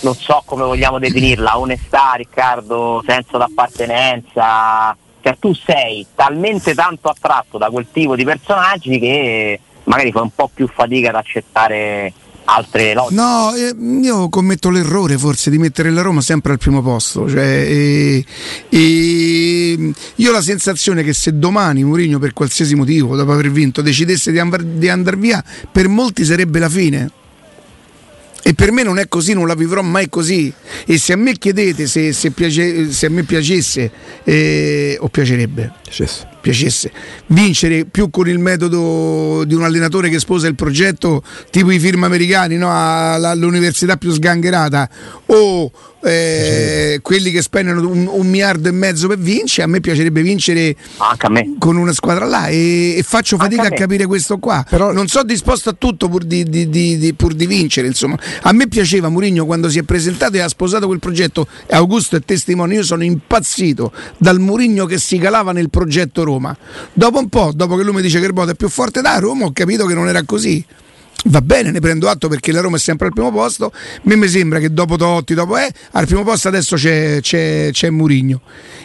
non 0.00 0.14
so 0.14 0.42
come 0.44 0.64
vogliamo 0.64 0.98
definirla 0.98 1.58
onestà 1.58 2.12
Riccardo 2.14 3.02
senso 3.06 3.38
d'appartenenza 3.38 4.96
cioè 5.22 5.36
tu 5.38 5.54
sei 5.54 6.06
talmente 6.14 6.74
tanto 6.74 7.08
attratto 7.08 7.58
da 7.58 7.70
quel 7.70 7.86
tipo 7.90 8.14
di 8.14 8.24
personaggi 8.24 8.98
che 8.98 9.60
magari 9.84 10.12
fai 10.12 10.22
un 10.22 10.34
po' 10.34 10.50
più 10.52 10.68
fatica 10.68 11.08
ad 11.08 11.16
accettare 11.16 12.12
altre 12.46 12.94
logiche. 12.94 13.14
No, 13.14 13.54
eh, 13.54 13.74
io 14.02 14.28
commetto 14.28 14.70
l'errore 14.70 15.18
forse 15.18 15.50
di 15.50 15.58
mettere 15.58 15.90
la 15.90 16.02
Roma 16.02 16.20
sempre 16.20 16.52
al 16.52 16.58
primo 16.58 16.82
posto. 16.82 17.28
Cioè, 17.28 17.44
e, 17.44 18.24
e 18.68 19.92
io 20.14 20.30
ho 20.30 20.32
la 20.32 20.42
sensazione 20.42 21.02
che 21.02 21.12
se 21.12 21.38
domani 21.38 21.84
Mourinho 21.84 22.18
per 22.18 22.32
qualsiasi 22.32 22.74
motivo, 22.74 23.16
dopo 23.16 23.32
aver 23.32 23.50
vinto, 23.50 23.82
decidesse 23.82 24.32
di, 24.32 24.38
andar, 24.38 24.62
di 24.62 24.88
andare 24.88 25.16
via, 25.16 25.44
per 25.70 25.88
molti 25.88 26.24
sarebbe 26.24 26.58
la 26.58 26.68
fine. 26.68 27.10
E 28.46 28.54
per 28.54 28.70
me 28.70 28.84
non 28.84 29.00
è 29.00 29.08
così, 29.08 29.32
non 29.32 29.48
la 29.48 29.56
vivrò 29.56 29.82
mai 29.82 30.08
così. 30.08 30.52
E 30.86 30.98
se 30.98 31.12
a 31.12 31.16
me 31.16 31.32
chiedete 31.32 31.88
se, 31.88 32.12
se, 32.12 32.30
piace, 32.30 32.92
se 32.92 33.06
a 33.06 33.10
me 33.10 33.24
piacesse 33.24 33.90
eh, 34.22 34.96
o 35.00 35.08
piacerebbe, 35.08 35.72
piacesse. 35.82 36.28
piacesse. 36.40 36.92
vincere 37.26 37.86
più 37.86 38.08
con 38.08 38.28
il 38.28 38.38
metodo 38.38 39.42
di 39.44 39.52
un 39.52 39.64
allenatore 39.64 40.10
che 40.10 40.20
sposa 40.20 40.46
il 40.46 40.54
progetto 40.54 41.24
tipo 41.50 41.72
i 41.72 41.80
film 41.80 42.04
americani 42.04 42.56
no? 42.56 42.68
all'università 42.70 43.96
più 43.96 44.12
sgangherata 44.12 44.88
o 45.26 45.72
eh, 46.06 47.00
quelli 47.02 47.30
che 47.30 47.42
spendono 47.42 47.88
un, 47.88 48.08
un, 48.10 48.26
miliardo 48.26 48.68
e 48.68 48.72
mezzo 48.72 49.08
per 49.08 49.18
vincere, 49.18 49.64
a 49.64 49.66
me 49.66 49.80
piacerebbe 49.80 50.22
vincere 50.22 50.76
me. 51.28 51.56
con 51.58 51.76
una 51.76 51.92
squadra 51.92 52.24
là 52.24 52.46
e, 52.46 52.96
e 52.96 53.02
faccio 53.02 53.36
fatica 53.36 53.62
a, 53.62 53.66
a, 53.66 53.70
capire 53.70 54.06
questo 54.06 54.38
qua. 54.38 54.64
Però 54.68 54.92
non 54.92 55.08
sono 55.08 55.24
disposto 55.24 55.70
a 55.70 55.74
tutto 55.76 56.08
pur 56.08 56.24
di, 56.24 56.44
di, 56.44 56.68
di, 56.68 57.14
pur 57.14 57.34
di 57.34 57.46
vincere. 57.46 57.86
Insomma. 57.86 58.16
A 58.42 58.52
me 58.52 58.68
piaceva 58.68 59.08
Mourinho 59.08 59.44
quando 59.46 59.68
si 59.68 59.78
è 59.78 59.82
presentato 59.82 60.36
e 60.36 60.40
ha 60.40 60.48
sposato 60.48 60.86
quel 60.86 61.00
progetto. 61.00 61.46
Augusto 61.70 62.16
è 62.16 62.20
testimone, 62.20 62.74
io 62.74 62.82
sono 62.82 63.02
impazzito 63.02 63.92
dal 64.18 64.38
Mourinho 64.38 64.86
che 64.86 64.98
si 64.98 65.18
calava 65.18 65.52
nel 65.52 65.70
progetto 65.70 66.22
Roma. 66.22 66.56
Dopo 66.92 67.18
un 67.18 67.28
po', 67.28 67.50
dopo 67.54 67.76
che 67.76 67.82
lui 67.82 67.94
mi 67.94 68.02
dice 68.02 68.20
che 68.20 68.26
il 68.26 68.32
Boto 68.32 68.52
è 68.52 68.54
più 68.54 68.68
forte 68.68 69.00
da 69.00 69.18
Roma, 69.18 69.46
ho 69.46 69.52
capito 69.52 69.86
che 69.86 69.94
non 69.94 70.08
era 70.08 70.22
così 70.24 70.64
va 71.24 71.40
bene, 71.40 71.70
ne 71.70 71.80
prendo 71.80 72.08
atto 72.08 72.28
perché 72.28 72.52
la 72.52 72.60
Roma 72.60 72.76
è 72.76 72.80
sempre 72.80 73.06
al 73.06 73.12
primo 73.12 73.32
posto. 73.32 73.66
A 73.66 74.00
me 74.02 74.28
sembra 74.28 74.58
che 74.58 74.72
dopo 74.72 74.96
Totti, 74.96 75.34
dopo 75.34 75.56
è, 75.56 75.68
al 75.92 76.06
primo 76.06 76.22
posto 76.22 76.48
adesso 76.48 76.76
c'è, 76.76 77.20
c'è, 77.20 77.70
c'è 77.72 77.90
Murigno. 77.90 78.40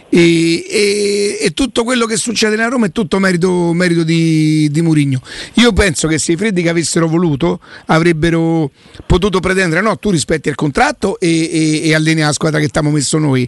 E, 0.09 0.65
e, 0.67 1.37
e, 1.39 1.51
tutto 1.51 1.83
quello 1.83 2.05
che 2.05 2.17
succede 2.17 2.55
nella 2.55 2.67
Roma 2.67 2.87
è 2.87 2.91
tutto 2.91 3.17
merito, 3.19 3.71
merito 3.73 4.03
di, 4.03 4.69
di 4.69 4.81
Murigno. 4.81 5.21
Io 5.55 5.71
penso 5.71 6.07
che 6.07 6.17
se 6.17 6.33
i 6.33 6.35
Freddi 6.35 6.61
che 6.61 6.69
avessero 6.69 7.07
voluto 7.07 7.59
avrebbero 7.85 8.71
potuto 9.05 9.39
pretendere, 9.39 9.81
no, 9.81 9.97
tu 9.97 10.09
rispetti 10.09 10.49
il 10.49 10.55
contratto 10.55 11.19
e, 11.19 11.29
e, 11.29 11.87
e 11.87 11.95
alleni 11.95 12.21
la 12.21 12.33
squadra 12.33 12.59
che 12.59 12.67
ti 12.67 12.77
abbiamo 12.77 12.95
messo 12.95 13.17
noi 13.17 13.47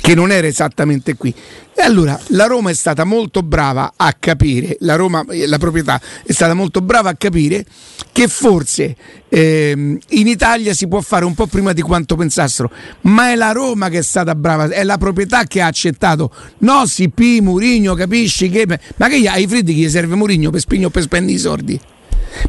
che 0.00 0.14
non 0.14 0.30
era 0.30 0.46
esattamente 0.46 1.16
qui. 1.16 1.34
E 1.74 1.82
allora 1.82 2.18
la 2.28 2.46
Roma 2.46 2.70
è 2.70 2.74
stata 2.74 3.04
molto 3.04 3.42
brava 3.42 3.94
a 3.96 4.14
capire, 4.18 4.76
la, 4.80 4.96
Roma, 4.96 5.24
la 5.26 5.56
proprietà 5.56 6.00
è 6.24 6.32
stata 6.32 6.52
molto 6.52 6.82
brava 6.82 7.08
a 7.08 7.14
capire 7.14 7.64
che 8.12 8.28
forse 8.28 8.94
ehm, 9.28 9.98
in 10.08 10.26
Italia 10.26 10.74
si 10.74 10.88
può 10.88 11.00
fare 11.00 11.24
un 11.24 11.34
po' 11.34 11.46
prima 11.46 11.72
di 11.72 11.80
quanto 11.80 12.16
pensassero, 12.16 12.70
ma 13.02 13.30
è 13.30 13.34
la 13.34 13.52
Roma 13.52 13.88
che 13.88 13.98
è 13.98 14.02
stata 14.02 14.34
brava, 14.34 14.68
è 14.68 14.84
la 14.84 14.98
proprietà 14.98 15.44
che 15.44 15.62
ha 15.62 15.66
accettato. 15.66 16.30
No, 16.58 16.82
CP, 16.84 17.40
Murigno, 17.40 17.94
capisci 17.94 18.50
che... 18.50 18.66
Ma 18.96 19.08
che 19.08 19.26
ai 19.26 19.46
freddi 19.46 19.72
gli 19.72 19.88
serve 19.88 20.16
Murigno 20.16 20.50
per 20.50 20.60
spigno 20.60 20.90
per 20.90 21.02
spendere 21.02 21.38
i 21.38 21.40
soldi? 21.40 21.80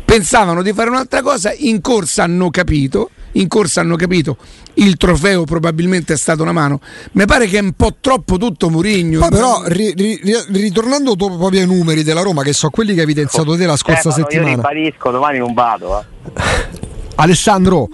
Pensavano 0.04 0.62
di 0.62 0.74
fare 0.74 0.90
un'altra 0.90 1.22
cosa, 1.22 1.54
in 1.54 1.80
corsa 1.80 2.24
hanno 2.24 2.50
capito 2.50 3.12
in 3.34 3.48
corsa 3.48 3.82
hanno 3.82 3.96
capito 3.96 4.38
il 4.76 4.96
trofeo 4.98 5.44
probabilmente 5.44 6.14
è 6.14 6.18
stata 6.18 6.42
una 6.42 6.52
mano. 6.52 6.80
Mi 7.14 7.26
pare 7.26 7.48
che 7.48 7.58
è 7.58 7.62
un 7.62 7.74
po' 7.74 7.96
troppo 8.00 8.38
tutto 8.38 8.70
Murigno. 8.70 9.20
Poi 9.20 9.30
però 9.30 9.64
ri, 9.66 9.94
ri, 9.96 10.20
ritornando 10.52 11.16
proprio 11.16 11.62
ai 11.62 11.68
numeri 11.68 12.04
della 12.04 12.22
Roma, 12.22 12.44
che 12.44 12.54
sono 12.54 12.72
quelli 12.72 12.94
che 12.94 13.00
hai 13.00 13.06
evidenziato 13.06 13.56
te 13.58 13.66
la 13.66 13.76
scorsa 13.76 14.10
eh, 14.10 14.14
settimana. 14.14 14.50
Io 14.50 14.56
ribadisco, 14.56 15.12
domani 15.12 15.40
non 15.40 15.54
vado. 15.54 16.00
Eh. 16.00 16.80
Alessandro, 17.16 17.90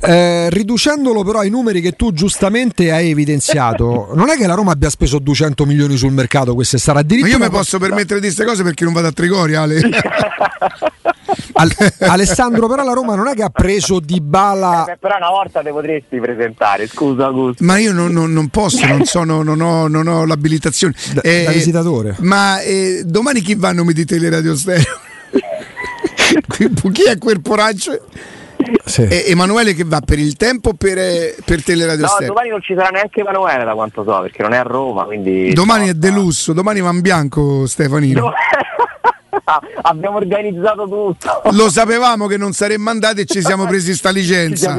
eh, 0.00 0.50
riducendolo 0.50 1.22
però 1.22 1.40
ai 1.40 1.50
numeri 1.50 1.80
che 1.80 1.92
tu 1.92 2.12
giustamente 2.12 2.90
hai 2.90 3.10
evidenziato, 3.10 4.10
non 4.16 4.30
è 4.30 4.36
che 4.36 4.46
la 4.46 4.54
Roma 4.54 4.72
abbia 4.72 4.90
speso 4.90 5.18
200 5.18 5.64
milioni 5.64 5.96
sul 5.96 6.12
mercato 6.12 6.54
quest'estate. 6.54 7.00
Addirittura 7.00 7.38
Ma 7.38 7.44
io 7.44 7.50
mi 7.50 7.56
posso 7.56 7.78
permettere 7.78 8.20
di 8.20 8.26
queste 8.26 8.44
cose 8.44 8.62
perché 8.62 8.84
non 8.84 8.92
vado 8.94 9.08
a 9.08 9.12
Trigoria, 9.12 9.62
Ale. 9.62 9.80
Al- 11.54 11.72
Alessandro, 12.00 12.66
però 12.68 12.84
la 12.84 12.92
Roma 12.92 13.14
non 13.14 13.28
è 13.28 13.34
che 13.34 13.42
ha 13.42 13.50
preso 13.50 14.00
di 14.00 14.20
bala. 14.20 14.86
Eh, 14.86 14.96
però 14.96 15.16
una 15.16 15.30
volta 15.30 15.62
te 15.62 15.70
potresti 15.70 16.18
presentare, 16.18 16.86
scusa 16.86 17.26
Augusto. 17.26 17.64
Ma 17.64 17.78
io 17.78 17.92
non, 17.92 18.12
non, 18.12 18.32
non 18.32 18.48
posso, 18.48 18.86
non, 18.86 19.04
sono, 19.04 19.42
non, 19.42 19.60
ho, 19.60 19.88
non 19.88 20.06
ho 20.06 20.24
l'abilitazione. 20.24 20.94
Da, 21.14 21.20
eh, 21.22 21.44
da 21.44 21.52
visitatore. 21.52 22.16
Ma 22.20 22.60
eh, 22.60 23.02
domani 23.04 23.40
chi 23.40 23.54
vanno 23.54 23.84
mi 23.84 23.92
dite 23.92 24.18
le 24.18 24.30
radio 24.30 24.56
stereo? 24.56 24.84
Chi 26.92 27.02
è 27.02 27.18
quel 27.18 27.40
poraggio? 27.40 28.00
Sì. 28.84 29.02
E 29.02 29.24
Emanuele 29.28 29.74
che 29.74 29.84
va 29.84 30.00
per 30.00 30.18
il 30.18 30.36
tempo 30.36 30.74
per, 30.74 30.98
eh, 30.98 31.36
per 31.44 31.62
Teleradio 31.62 32.02
No, 32.02 32.08
Stereo? 32.08 32.28
domani 32.28 32.48
non 32.50 32.60
ci 32.60 32.74
sarà 32.74 32.88
neanche 32.88 33.20
Emanuele 33.20 33.64
da 33.64 33.74
quanto 33.74 34.02
so, 34.02 34.20
perché 34.20 34.42
non 34.42 34.52
è 34.52 34.56
a 34.56 34.62
Roma, 34.62 35.04
quindi... 35.04 35.52
Domani 35.52 35.88
è 35.88 35.94
delusso, 35.94 36.52
domani 36.52 36.80
va 36.80 36.90
in 36.90 37.00
bianco 37.00 37.66
Stefanino. 37.66 38.20
No. 38.20 38.32
Abbiamo 39.82 40.16
organizzato 40.16 40.84
tutto. 40.84 41.50
Lo 41.52 41.70
sapevamo 41.70 42.26
che 42.26 42.36
non 42.36 42.52
saremmo 42.52 42.90
andati 42.90 43.22
e 43.22 43.24
ci 43.24 43.40
siamo 43.40 43.66
presi 43.66 43.94
sta 43.94 44.10
licenza. 44.10 44.76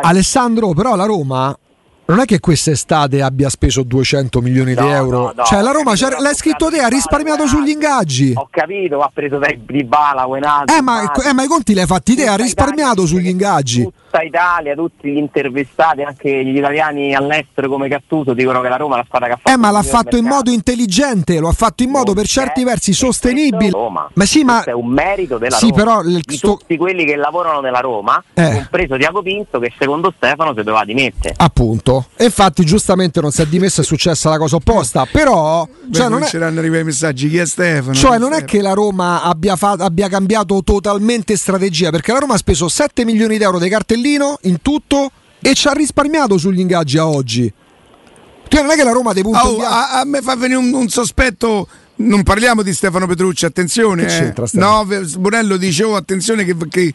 Alessandro, 0.00 0.70
però 0.70 0.96
la 0.96 1.04
Roma 1.04 1.56
non 2.04 2.20
è 2.20 2.24
che 2.24 2.40
quest'estate 2.40 3.22
abbia 3.22 3.48
speso 3.48 3.82
200 3.82 4.40
milioni 4.40 4.74
no, 4.74 4.82
di 4.82 4.88
euro. 4.88 5.18
No, 5.18 5.32
no, 5.36 5.42
cioè, 5.44 5.62
la 5.62 5.70
Roma 5.70 5.92
l'hai 6.18 6.34
scritto 6.34 6.68
te, 6.68 6.80
ha 6.80 6.88
risparmiato 6.88 7.46
sugli 7.46 7.70
ingaggi. 7.70 8.32
Ho 8.34 8.48
capito, 8.50 9.00
ha 9.00 9.10
preso 9.12 9.38
di 9.38 9.84
Bala, 9.84 10.26
Wenaldo. 10.26 10.74
Eh, 10.74 10.82
ma, 10.82 11.10
eh, 11.10 11.32
ma 11.32 11.42
i 11.42 11.46
conti 11.46 11.74
li 11.74 11.80
hai 11.80 11.86
fatti 11.86 12.14
te, 12.14 12.26
ha 12.26 12.36
risparmiato 12.36 13.06
sugli 13.06 13.28
ingaggi. 13.28 13.88
Tutta 14.12 14.24
Italia, 14.24 14.74
tutti 14.74 15.10
gli 15.10 15.16
intervistati, 15.16 16.02
anche 16.02 16.44
gli 16.44 16.58
italiani 16.58 17.14
all'estero 17.14 17.66
come 17.70 17.88
Cattuso, 17.88 18.34
dicono 18.34 18.60
che 18.60 18.68
la 18.68 18.76
Roma 18.76 18.96
è 18.96 18.98
la 18.98 19.04
squadra 19.06 19.28
che 19.28 19.32
ha 19.32 19.36
fatto. 19.38 19.56
Eh, 19.56 19.58
ma 19.58 19.70
l'ha 19.70 19.82
fatto 19.82 20.18
in 20.18 20.26
modo 20.26 20.50
intelligente, 20.50 21.38
lo 21.38 21.48
ha 21.48 21.52
fatto 21.52 21.82
in 21.82 21.88
modo 21.88 22.10
okay. 22.10 22.22
per 22.22 22.26
certi 22.26 22.62
versi 22.62 22.92
sostenibile. 22.92 23.70
Roma. 23.70 24.10
Ma 24.12 24.24
sì, 24.26 24.44
ma. 24.44 24.62
Questo 24.62 24.70
è 24.70 24.74
un 24.74 24.88
merito 24.88 25.38
della 25.38 25.56
sì, 25.56 25.70
Roma. 25.70 25.82
Però 25.82 26.02
il, 26.02 26.20
di 26.20 26.36
sto... 26.36 26.58
tutti 26.58 26.76
quelli 26.76 27.06
che 27.06 27.16
lavorano 27.16 27.60
nella 27.60 27.80
Roma, 27.80 28.22
eh. 28.34 28.52
compreso 28.52 28.98
Diaco 28.98 29.22
Pinto, 29.22 29.58
che 29.58 29.72
secondo 29.78 30.12
Stefano 30.14 30.50
si 30.50 30.56
doveva 30.56 30.84
dimettere. 30.84 31.32
Appunto. 31.38 32.08
E 32.16 32.24
infatti, 32.24 32.66
giustamente 32.66 33.22
non 33.22 33.30
si 33.30 33.40
è 33.40 33.46
dimesso, 33.46 33.80
è 33.80 33.84
successa 33.84 34.28
la 34.28 34.36
cosa 34.36 34.56
opposta. 34.56 35.06
Però. 35.10 35.64
Beh, 35.64 35.94
cioè, 35.94 36.02
non 36.02 36.18
cominceranno 36.18 36.56
è... 36.56 36.58
arrivare 36.58 36.82
i 36.82 36.84
messaggi. 36.84 37.30
Chi 37.30 37.38
è 37.38 37.46
Stefano? 37.46 37.94
Cioè, 37.94 38.18
non 38.18 38.32
Stefano? 38.32 38.36
è 38.36 38.44
che 38.44 38.60
la 38.60 38.74
Roma 38.74 39.22
abbia, 39.22 39.56
fa... 39.56 39.70
abbia 39.78 40.08
cambiato 40.08 40.62
totalmente 40.62 41.34
strategia, 41.34 41.88
perché 41.88 42.12
la 42.12 42.18
Roma 42.18 42.34
ha 42.34 42.36
speso 42.36 42.68
7 42.68 43.06
milioni 43.06 43.38
di 43.38 43.42
euro 43.42 43.58
di 43.58 43.70
cartellino 44.02 44.38
in 44.42 44.60
tutto 44.60 45.10
e 45.40 45.54
ci 45.54 45.68
ha 45.68 45.72
risparmiato 45.72 46.36
sugli 46.36 46.60
ingaggi 46.60 46.98
a 46.98 47.06
oggi. 47.06 47.52
Cioè, 48.48 48.60
non 48.60 48.70
è 48.70 48.74
che 48.74 48.84
la 48.84 48.92
Roma 48.92 49.12
dei 49.12 49.22
punti 49.22 49.38
oh, 49.46 49.62
a, 49.62 50.00
a, 50.00 50.04
me 50.04 50.20
fa 50.20 50.36
venire 50.36 50.58
un, 50.58 50.74
un 50.74 50.88
sospetto 50.88 51.66
non 51.94 52.22
parliamo 52.22 52.62
di 52.62 52.74
Stefano 52.74 53.06
Petrucci, 53.06 53.46
attenzione. 53.46 54.34
Eh. 54.34 54.34
No, 54.52 54.86
Bonello 55.18 55.56
dice, 55.56 55.84
oh, 55.84 55.96
attenzione 55.96 56.44
che, 56.44 56.54
che, 56.68 56.92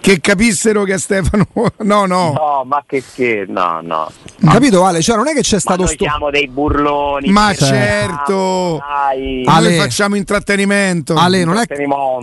che, 0.00 0.20
capissero 0.20 0.84
che 0.84 0.94
a 0.94 0.98
Stefano... 0.98 1.46
No, 1.80 2.04
no. 2.04 2.32
No, 2.32 2.62
ma 2.66 2.82
che 2.86 3.00
scherzo, 3.00 3.52
no, 3.52 3.80
no. 3.82 4.10
Ma... 4.40 4.52
Capito 4.52 4.84
Ale? 4.84 5.00
Cioè 5.02 5.16
non 5.16 5.28
è 5.28 5.34
che 5.34 5.40
c'è 5.40 5.58
stato... 5.58 5.82
Ma 5.82 5.86
noi 5.86 5.94
sto... 5.94 6.04
siamo 6.04 6.30
dei 6.30 6.48
burloni. 6.48 7.30
Ma 7.30 7.52
certo. 7.54 8.78
Dai. 8.78 9.42
Ale, 9.46 9.68
noi 9.70 9.78
facciamo 9.78 10.16
intrattenimento. 10.16 11.14
Ale, 11.14 11.44
non 11.44 11.56
è... 11.56 11.64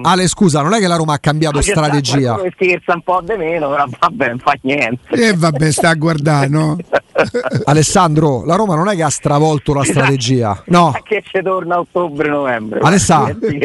Ale, 0.01 0.27
scusa, 0.27 0.61
non 0.61 0.73
è 0.73 0.79
che 0.79 0.87
la 0.87 0.95
Roma 0.95 1.13
ha 1.13 1.19
cambiato 1.19 1.61
strategia. 1.61 2.39
Scherza 2.53 2.93
un 2.93 3.01
po' 3.01 3.21
di 3.23 3.35
meno, 3.35 3.69
però 3.69 3.85
vabbè, 3.99 4.27
non 4.29 4.39
fa 4.39 4.53
niente. 4.61 5.15
E 5.15 5.27
eh, 5.27 5.33
vabbè, 5.33 5.71
sta 5.71 5.89
a 5.89 5.95
guardare, 5.95 6.47
no? 6.47 6.77
Alessandro, 7.65 8.45
la 8.45 8.55
Roma 8.55 8.75
non 8.75 8.89
è 8.89 8.95
che 8.95 9.03
ha 9.03 9.09
stravolto 9.09 9.73
la 9.73 9.83
strategia. 9.83 10.61
No. 10.67 10.93
Che 11.03 11.23
ci 11.25 11.41
torna 11.41 11.79
ottobre-novembre. 11.79 12.79
Alessandro. 12.81 13.49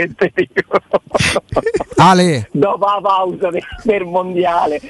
Ale. 1.97 2.49
Dopo 2.51 2.85
la 2.85 3.01
pausa 3.03 3.51
per 3.85 4.02
mondiale. 4.05 4.81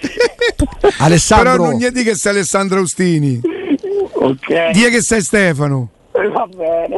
Alessandro. 0.98 1.50
Però 1.50 1.64
non 1.64 1.74
gli 1.74 1.88
dica 1.88 2.10
che 2.10 2.16
sei 2.16 2.32
Alessandro 2.32 2.78
Austini. 2.78 3.40
Ok. 4.12 4.70
Dia 4.70 4.88
che 4.88 5.00
sei 5.00 5.20
Stefano. 5.20 5.88
Va 6.12 6.46
bene. 6.46 6.96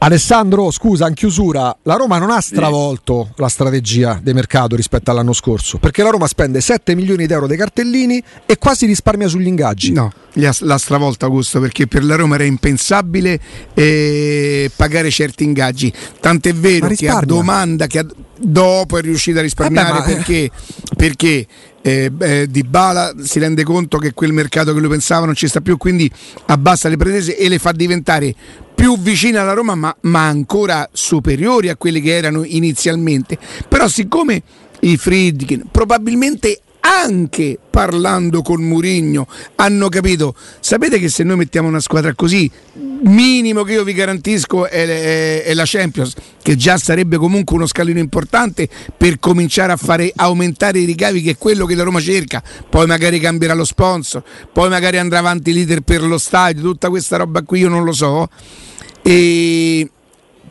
Alessandro, 0.00 0.70
scusa, 0.70 1.08
in 1.08 1.14
chiusura, 1.14 1.76
la 1.82 1.96
Roma 1.96 2.18
non 2.18 2.30
ha 2.30 2.40
stravolto 2.40 3.32
la 3.34 3.48
strategia 3.48 4.20
di 4.22 4.32
mercato 4.32 4.76
rispetto 4.76 5.10
all'anno 5.10 5.32
scorso, 5.32 5.78
perché 5.78 6.04
la 6.04 6.10
Roma 6.10 6.28
spende 6.28 6.60
7 6.60 6.94
milioni 6.94 7.26
di 7.26 7.32
euro 7.32 7.48
dei 7.48 7.56
cartellini 7.56 8.22
e 8.46 8.58
quasi 8.58 8.86
risparmia 8.86 9.26
sugli 9.26 9.48
ingaggi. 9.48 9.90
No, 9.90 10.12
l'ha 10.34 10.78
stravolta 10.78 11.26
Augusto, 11.26 11.58
perché 11.58 11.88
per 11.88 12.04
la 12.04 12.14
Roma 12.14 12.36
era 12.36 12.44
impensabile 12.44 13.40
eh, 13.74 14.70
pagare 14.76 15.10
certi 15.10 15.42
ingaggi. 15.42 15.92
Tant'è 16.20 16.54
vero 16.54 16.86
che 16.88 17.08
a 17.08 17.20
domanda 17.20 17.88
che 17.88 17.98
a, 17.98 18.06
dopo 18.38 18.98
è 18.98 19.00
riuscita 19.00 19.40
a 19.40 19.42
risparmiare 19.42 19.88
eh 19.88 19.92
beh, 19.92 19.98
ma... 19.98 20.04
perché, 20.04 20.50
perché 20.96 21.46
eh, 21.82 22.12
eh, 22.20 22.46
Di 22.48 22.62
Bala 22.62 23.14
si 23.20 23.40
rende 23.40 23.64
conto 23.64 23.98
che 23.98 24.12
quel 24.12 24.32
mercato 24.32 24.72
che 24.72 24.78
lui 24.78 24.88
pensava 24.88 25.26
non 25.26 25.34
ci 25.34 25.48
sta 25.48 25.60
più, 25.60 25.76
quindi 25.76 26.08
abbassa 26.46 26.88
le 26.88 26.96
pretese 26.96 27.36
e 27.36 27.48
le 27.48 27.58
fa 27.58 27.72
diventare 27.72 28.34
più 28.78 28.96
vicine 28.96 29.38
alla 29.38 29.54
Roma, 29.54 29.74
ma, 29.74 29.94
ma 30.02 30.28
ancora 30.28 30.88
superiori 30.92 31.68
a 31.68 31.74
quelle 31.74 32.00
che 32.00 32.16
erano 32.16 32.44
inizialmente. 32.44 33.36
Però, 33.68 33.88
siccome 33.88 34.40
i 34.82 34.96
Friedkin 34.96 35.64
probabilmente 35.72 36.60
anche 36.80 37.58
parlando 37.70 38.42
con 38.42 38.62
Murigno 38.62 39.26
hanno 39.56 39.88
capito. 39.88 40.34
Sapete 40.60 40.98
che 40.98 41.08
se 41.08 41.22
noi 41.22 41.36
mettiamo 41.36 41.68
una 41.68 41.80
squadra 41.80 42.14
così 42.14 42.50
minimo 43.00 43.62
che 43.62 43.74
io 43.74 43.84
vi 43.84 43.92
garantisco 43.92 44.66
è, 44.66 44.86
è, 44.86 45.42
è, 45.44 45.54
la 45.54 45.62
Champions 45.64 46.14
che 46.42 46.56
già 46.56 46.76
sarebbe 46.78 47.16
comunque 47.16 47.54
uno 47.54 47.66
scalino 47.66 48.00
importante 48.00 48.68
per 48.96 49.20
cominciare 49.20 49.70
a 49.70 49.76
fare 49.76 50.12
aumentare 50.16 50.80
i 50.80 50.84
ricavi 50.84 51.22
che 51.22 51.30
è 51.30 51.38
quello 51.38 51.66
che 51.66 51.74
la 51.74 51.84
Roma 51.84 52.00
cerca. 52.00 52.42
Poi 52.68 52.86
magari 52.86 53.20
cambierà 53.20 53.54
lo 53.54 53.64
sponsor 53.64 54.22
poi 54.52 54.68
magari 54.68 54.98
andrà 54.98 55.18
avanti 55.18 55.52
leader 55.52 55.80
per 55.82 56.02
lo 56.02 56.18
stadio 56.18 56.62
tutta 56.62 56.88
questa 56.88 57.16
roba 57.16 57.42
qui 57.42 57.60
io 57.60 57.68
non 57.68 57.84
lo 57.84 57.92
so. 57.92 58.28
E 59.02 59.90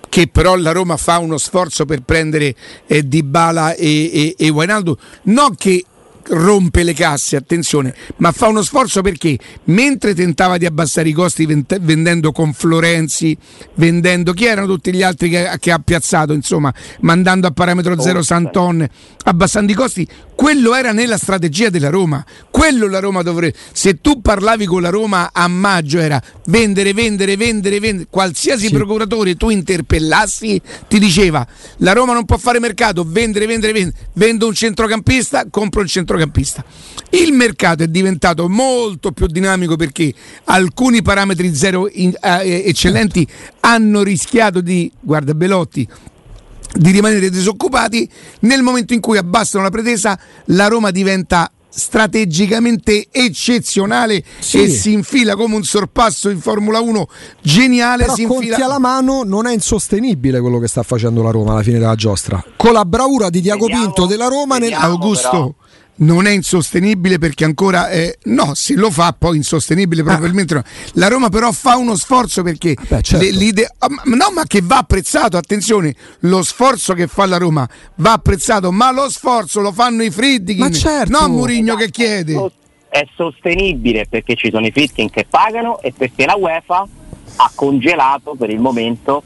che 0.09 0.27
però 0.27 0.55
la 0.55 0.71
Roma 0.71 0.97
fa 0.97 1.17
uno 1.19 1.37
sforzo 1.37 1.85
per 1.85 2.01
prendere 2.01 2.55
eh, 2.87 3.03
Dybala 3.07 3.75
e, 3.75 4.09
e, 4.11 4.35
e 4.37 4.49
Wijnaldum. 4.49 4.95
Non 5.23 5.55
che 5.55 5.83
rompe 6.29 6.83
le 6.83 6.93
casse, 6.93 7.35
attenzione, 7.35 7.93
ma 8.17 8.31
fa 8.31 8.47
uno 8.47 8.61
sforzo 8.61 9.01
perché 9.01 9.37
mentre 9.65 10.13
tentava 10.13 10.57
di 10.57 10.65
abbassare 10.65 11.09
i 11.09 11.13
costi 11.13 11.45
vendendo 11.45 12.31
con 12.31 12.53
Florenzi, 12.53 13.37
vendendo 13.75 14.33
chi 14.33 14.45
erano 14.45 14.67
tutti 14.67 14.93
gli 14.93 15.03
altri 15.03 15.29
che, 15.29 15.49
che 15.59 15.71
ha 15.71 15.79
piazzato, 15.79 16.33
insomma, 16.33 16.73
mandando 17.01 17.47
a 17.47 17.51
parametro 17.51 17.99
zero 17.99 18.21
Santon, 18.21 18.87
abbassando 19.23 19.71
i 19.71 19.75
costi, 19.75 20.07
quello 20.37 20.75
era 20.75 20.91
nella 20.91 21.17
strategia 21.17 21.71
della 21.71 21.89
Roma. 21.89 22.23
Quello 22.51 22.87
la 22.87 22.99
Roma 22.99 23.23
dovrebbe. 23.23 23.57
Se 23.71 23.99
tu 24.01 24.21
parlavi 24.21 24.67
con 24.67 24.83
la 24.83 24.89
Roma 24.89 25.31
a 25.33 25.47
maggio 25.47 25.97
era 25.97 26.21
vendere, 26.45 26.93
vendere, 26.93 27.35
vendere, 27.35 27.79
vendere. 27.79 28.07
Qualsiasi 28.07 28.67
sì. 28.67 28.71
procuratore 28.71 29.35
tu 29.35 29.49
interpellassi 29.49 30.61
ti 30.87 30.99
diceva 30.99 31.45
la 31.77 31.93
Roma 31.93 32.13
non 32.13 32.25
può 32.25 32.37
fare 32.37 32.59
mercato, 32.59 33.03
vendere, 33.03 33.47
vendere, 33.47 33.73
vendere. 33.73 33.97
Vendo 34.13 34.45
un 34.45 34.53
centrocampista, 34.53 35.47
compro 35.49 35.81
un 35.81 35.87
centrocampista. 35.87 36.63
Il 37.09 37.33
mercato 37.33 37.81
è 37.81 37.87
diventato 37.87 38.47
molto 38.47 39.13
più 39.13 39.25
dinamico 39.25 39.75
perché 39.75 40.13
alcuni 40.43 41.01
parametri 41.01 41.55
zero 41.55 41.89
in, 41.91 42.13
eh, 42.21 42.61
eccellenti 42.63 43.27
hanno 43.61 44.03
rischiato 44.03 44.61
di, 44.61 44.91
guarda 44.99 45.33
Belotti, 45.33 45.87
di 46.73 46.91
rimanere 46.91 47.29
disoccupati. 47.29 48.09
Nel 48.41 48.61
momento 48.61 48.93
in 48.93 48.99
cui 48.99 49.17
abbassano 49.17 49.63
la 49.63 49.69
pretesa, 49.69 50.19
la 50.45 50.67
Roma 50.67 50.91
diventa 50.91 51.51
strategicamente 51.69 53.07
eccezionale 53.11 54.23
sì. 54.39 54.63
e 54.63 54.69
si 54.69 54.93
infila 54.93 55.35
come 55.35 55.55
un 55.55 55.63
sorpasso 55.63 56.29
in 56.29 56.39
Formula 56.39 56.79
1 56.79 57.07
geniale. 57.41 58.03
Però 58.03 58.15
si 58.15 58.21
infila... 58.23 58.39
conti 58.39 58.61
alla 58.61 58.79
mano 58.79 59.23
non 59.23 59.45
è 59.45 59.53
insostenibile 59.53 60.39
quello 60.41 60.57
che 60.59 60.67
sta 60.67 60.81
facendo 60.81 61.21
la 61.21 61.29
Roma 61.29 61.51
alla 61.51 61.63
fine 61.63 61.77
della 61.77 61.95
giostra. 61.95 62.43
Con 62.55 62.73
la 62.73 62.85
bravura 62.85 63.29
di 63.29 63.41
Diago 63.41 63.65
vediamo, 63.65 63.83
Pinto 63.83 64.05
della 64.07 64.27
Roma 64.27 64.57
nel... 64.57 64.73
Augusto. 64.73 65.29
Però 65.29 65.53
non 65.97 66.27
è 66.27 66.31
insostenibile 66.31 67.17
perché 67.17 67.45
ancora 67.45 67.89
eh, 67.89 68.17
no, 68.25 68.53
se 68.53 68.75
lo 68.75 68.91
fa 68.91 69.15
poi 69.17 69.37
insostenibile 69.37 70.03
probabilmente 70.03 70.53
ah. 70.53 70.57
no. 70.57 70.63
La 70.93 71.07
Roma 71.07 71.29
però 71.29 71.51
fa 71.51 71.77
uno 71.77 71.95
sforzo 71.95 72.43
perché 72.43 72.75
Beh, 72.87 73.01
certo. 73.01 73.25
le, 73.25 73.75
oh, 73.79 73.87
no, 74.15 74.31
ma 74.33 74.43
che 74.45 74.61
va 74.63 74.77
apprezzato, 74.77 75.37
attenzione, 75.37 75.95
lo 76.21 76.43
sforzo 76.43 76.93
che 76.93 77.07
fa 77.07 77.25
la 77.25 77.37
Roma 77.37 77.67
va 77.95 78.13
apprezzato, 78.13 78.71
ma 78.71 78.91
lo 78.91 79.09
sforzo 79.09 79.61
lo 79.61 79.71
fanno 79.71 80.03
i 80.03 80.11
Friedkin, 80.11 80.73
certo. 80.73 81.11
non 81.11 81.31
Murigno 81.31 81.75
che 81.75 81.89
chiede. 81.89 82.51
È 82.89 83.05
sostenibile 83.15 84.05
perché 84.09 84.35
ci 84.35 84.49
sono 84.49 84.65
i 84.65 84.71
Friedkin 84.71 85.09
che 85.09 85.25
pagano 85.29 85.81
e 85.81 85.93
perché 85.95 86.25
la 86.25 86.35
UEFA 86.35 86.87
ha 87.37 87.51
congelato 87.53 88.35
per 88.35 88.49
il 88.49 88.59
momento 88.59 89.23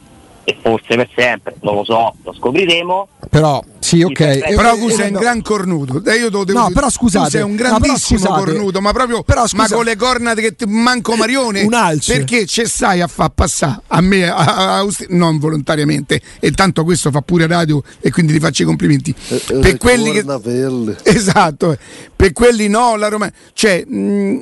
e 0.51 0.57
forse 0.61 0.95
per 0.95 1.09
sempre, 1.15 1.55
non 1.61 1.75
lo 1.75 1.83
so, 1.83 2.13
lo 2.23 2.33
scopriremo. 2.33 3.07
Però 3.29 3.63
sì, 3.79 4.01
ok. 4.03 4.53
Però 4.55 4.75
tu 4.75 4.89
sei 4.89 5.11
un 5.11 5.19
gran 5.19 5.41
cornuto. 5.41 6.03
Eh, 6.05 6.15
io 6.15 6.25
te 6.25 6.31
lo 6.31 6.43
devo 6.43 6.59
no, 6.59 6.67
dire. 6.67 6.79
però 6.79 6.89
scusate. 6.89 7.25
Tu 7.25 7.31
sei 7.31 7.41
un 7.41 7.55
grandissimo 7.55 8.27
no, 8.27 8.35
cornuto, 8.35 8.81
ma 8.81 8.91
proprio 8.91 9.23
però, 9.23 9.45
ma 9.53 9.67
con 9.67 9.85
le 9.85 9.95
corna 9.95 10.33
che 10.33 10.55
ti 10.55 10.65
manco 10.65 11.15
Marione. 11.15 11.63
un 11.63 11.73
alce. 11.73 12.17
Perché 12.17 12.45
ci 12.45 12.65
stai 12.65 13.01
a 13.01 13.07
far 13.07 13.29
passare 13.29 13.81
a 13.87 14.01
me, 14.01 14.27
a, 14.27 14.35
a, 14.35 14.79
a, 14.79 14.87
non 15.09 15.39
volontariamente, 15.39 16.21
e 16.39 16.51
tanto 16.51 16.83
questo 16.83 17.11
fa 17.11 17.21
pure 17.21 17.47
radio 17.47 17.81
e 17.99 18.11
quindi 18.11 18.33
ti 18.33 18.39
faccio 18.39 18.63
i 18.63 18.65
complimenti. 18.65 19.15
Eh, 19.29 19.35
eh, 19.35 19.59
per 19.59 19.77
quelli 19.77 20.11
che. 20.11 20.23
Pelle. 20.23 20.97
Esatto, 21.03 21.77
per 22.15 22.33
quelli 22.33 22.67
no, 22.67 22.95
la 22.95 23.07
Roma. 23.07 23.31
Cioè. 23.53 23.85
Mh, 23.85 24.41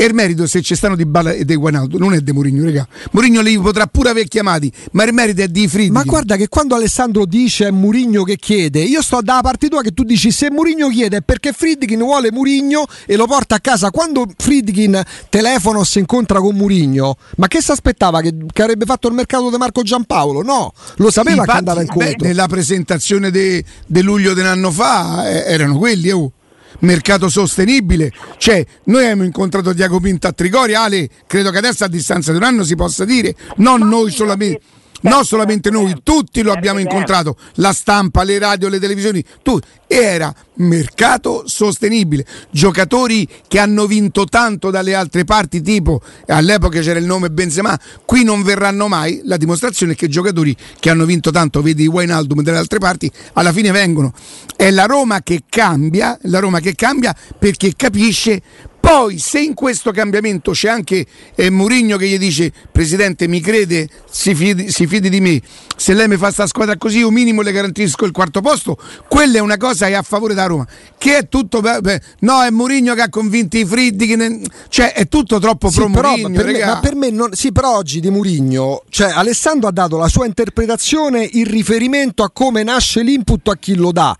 E 0.00 0.06
il 0.06 0.14
merito 0.14 0.46
se 0.46 0.62
ci 0.62 0.74
stanno 0.74 0.96
di 0.96 1.04
Bala 1.04 1.32
e 1.32 1.44
dei 1.44 1.56
Guanaldo 1.56 1.98
non 1.98 2.14
è 2.14 2.20
di 2.22 2.32
Mourinho, 2.32 2.64
raga. 2.64 2.88
Mourinho 3.10 3.42
li 3.42 3.58
potrà 3.58 3.86
pure 3.86 4.08
aver 4.08 4.28
chiamati, 4.28 4.72
ma 4.92 5.04
il 5.04 5.12
merito 5.12 5.42
è 5.42 5.48
di 5.48 5.68
Friedkin. 5.68 5.92
Ma 5.92 6.04
guarda 6.04 6.36
che 6.36 6.48
quando 6.48 6.74
Alessandro 6.74 7.26
dice 7.26 7.66
è 7.66 7.70
Mourinho 7.70 8.22
che 8.22 8.36
chiede, 8.36 8.80
io 8.80 9.02
sto 9.02 9.20
dalla 9.20 9.42
parte 9.42 9.68
tua 9.68 9.82
che 9.82 9.92
tu 9.92 10.02
dici 10.02 10.30
se 10.30 10.50
Mourinho 10.50 10.88
chiede 10.88 11.18
è 11.18 11.20
perché 11.20 11.52
Friedkin 11.52 11.98
vuole 11.98 12.32
Mourinho 12.32 12.86
e 13.04 13.14
lo 13.14 13.26
porta 13.26 13.56
a 13.56 13.60
casa. 13.60 13.90
Quando 13.90 14.26
Friedkin 14.38 15.02
telefona 15.28 15.80
o 15.80 15.84
si 15.84 15.98
incontra 15.98 16.40
con 16.40 16.56
Mourinho, 16.56 17.16
ma 17.36 17.46
che 17.46 17.60
si 17.60 17.70
aspettava 17.70 18.22
che, 18.22 18.34
che, 18.50 18.62
avrebbe 18.62 18.86
fatto 18.86 19.06
il 19.06 19.12
mercato 19.12 19.50
di 19.50 19.56
Marco 19.58 19.82
Giampaolo? 19.82 20.40
No, 20.40 20.72
lo 20.96 21.10
sapeva 21.10 21.42
Infatti, 21.42 21.50
che 21.50 21.58
andava 21.58 21.82
incontro. 21.82 22.16
Beh, 22.16 22.26
nella 22.26 22.48
presentazione 22.48 23.30
di 23.30 23.62
luglio 24.00 24.32
dell'anno 24.32 24.70
fa 24.70 25.28
eh, 25.28 25.52
erano 25.52 25.76
quelli, 25.76 26.10
oh 26.10 26.32
mercato 26.80 27.28
sostenibile. 27.28 28.12
Cioè, 28.36 28.64
noi 28.84 29.02
abbiamo 29.04 29.24
incontrato 29.24 29.72
Diaco 29.72 30.00
Pinto 30.00 30.26
a 30.26 30.32
Trigori, 30.32 30.74
Ale, 30.74 31.08
credo 31.26 31.50
che 31.50 31.58
adesso 31.58 31.84
a 31.84 31.88
distanza 31.88 32.30
di 32.30 32.36
un 32.36 32.44
anno 32.44 32.64
si 32.64 32.74
possa 32.74 33.04
dire, 33.04 33.34
non 33.56 33.86
noi 33.88 34.10
solamente 34.10 34.60
non 35.02 35.24
solamente 35.24 35.70
noi, 35.70 36.00
tutti 36.02 36.42
lo 36.42 36.52
abbiamo 36.52 36.78
incontrato, 36.78 37.36
la 37.54 37.72
stampa, 37.72 38.22
le 38.22 38.38
radio, 38.38 38.68
le 38.68 38.78
televisioni, 38.78 39.24
tutti. 39.42 39.66
Era 39.86 40.32
mercato 40.56 41.42
sostenibile, 41.46 42.24
giocatori 42.50 43.26
che 43.48 43.58
hanno 43.58 43.86
vinto 43.86 44.24
tanto 44.24 44.70
dalle 44.70 44.94
altre 44.94 45.24
parti, 45.24 45.62
tipo 45.62 46.00
all'epoca 46.28 46.80
c'era 46.80 47.00
il 47.00 47.06
nome 47.06 47.30
Benzema, 47.30 47.78
qui 48.04 48.22
non 48.22 48.42
verranno 48.42 48.86
mai, 48.86 49.20
la 49.24 49.36
dimostrazione 49.36 49.92
è 49.92 49.96
che 49.96 50.08
giocatori 50.08 50.56
che 50.78 50.90
hanno 50.90 51.04
vinto 51.04 51.32
tanto, 51.32 51.60
vedi 51.60 51.88
Wijnaldum 51.88 52.42
dalle 52.42 52.58
altre 52.58 52.78
parti, 52.78 53.10
alla 53.32 53.52
fine 53.52 53.72
vengono. 53.72 54.12
È 54.54 54.70
la 54.70 54.84
Roma 54.84 55.22
che 55.22 55.42
cambia, 55.48 56.16
la 56.22 56.38
Roma 56.38 56.60
che 56.60 56.74
cambia 56.74 57.14
perché 57.38 57.72
capisce 57.74 58.40
poi 58.80 59.18
se 59.18 59.40
in 59.40 59.52
questo 59.52 59.92
cambiamento 59.92 60.52
c'è 60.52 60.68
anche 60.68 61.06
eh, 61.34 61.50
Murigno 61.50 61.98
che 61.98 62.08
gli 62.08 62.18
dice 62.18 62.50
Presidente 62.72 63.28
mi 63.28 63.40
crede, 63.40 63.88
si 64.10 64.34
fidi, 64.34 64.70
si 64.70 64.86
fidi 64.86 65.10
di 65.10 65.20
me, 65.20 65.40
se 65.76 65.92
lei 65.92 66.08
mi 66.08 66.16
fa 66.16 66.30
sta 66.30 66.46
squadra 66.46 66.76
così 66.78 66.98
io 66.98 67.10
minimo 67.10 67.42
le 67.42 67.52
garantisco 67.52 68.06
il 68.06 68.12
quarto 68.12 68.40
posto, 68.40 68.78
quella 69.06 69.36
è 69.36 69.40
una 69.40 69.58
cosa 69.58 69.86
che 69.86 69.92
è 69.92 69.96
a 69.96 70.02
favore 70.02 70.32
da 70.32 70.46
Roma, 70.46 70.66
che 70.96 71.18
è 71.18 71.28
tutto, 71.28 71.60
beh, 71.60 72.00
no 72.20 72.42
è 72.42 72.50
Murigno 72.50 72.94
che 72.94 73.02
ha 73.02 73.08
convinto 73.10 73.58
i 73.58 73.66
Friddi, 73.66 74.16
ne, 74.16 74.40
cioè 74.68 74.94
è 74.94 75.06
tutto 75.08 75.38
troppo 75.38 75.68
sì, 75.68 75.76
pro 75.76 75.88
Murigno. 75.88 76.30
Per 76.30 76.46
me, 76.46 76.64
ma 76.64 76.80
per 76.80 76.94
me, 76.94 77.10
non, 77.10 77.32
sì 77.34 77.52
però 77.52 77.76
oggi 77.76 78.00
di 78.00 78.10
Murigno, 78.10 78.82
cioè 78.88 79.10
Alessandro 79.10 79.68
ha 79.68 79.72
dato 79.72 79.98
la 79.98 80.08
sua 80.08 80.24
interpretazione 80.24 81.28
in 81.32 81.44
riferimento 81.44 82.22
a 82.22 82.30
come 82.30 82.62
nasce 82.62 83.02
l'input 83.02 83.46
a 83.48 83.56
chi 83.56 83.74
lo 83.74 83.92
dà 83.92 84.16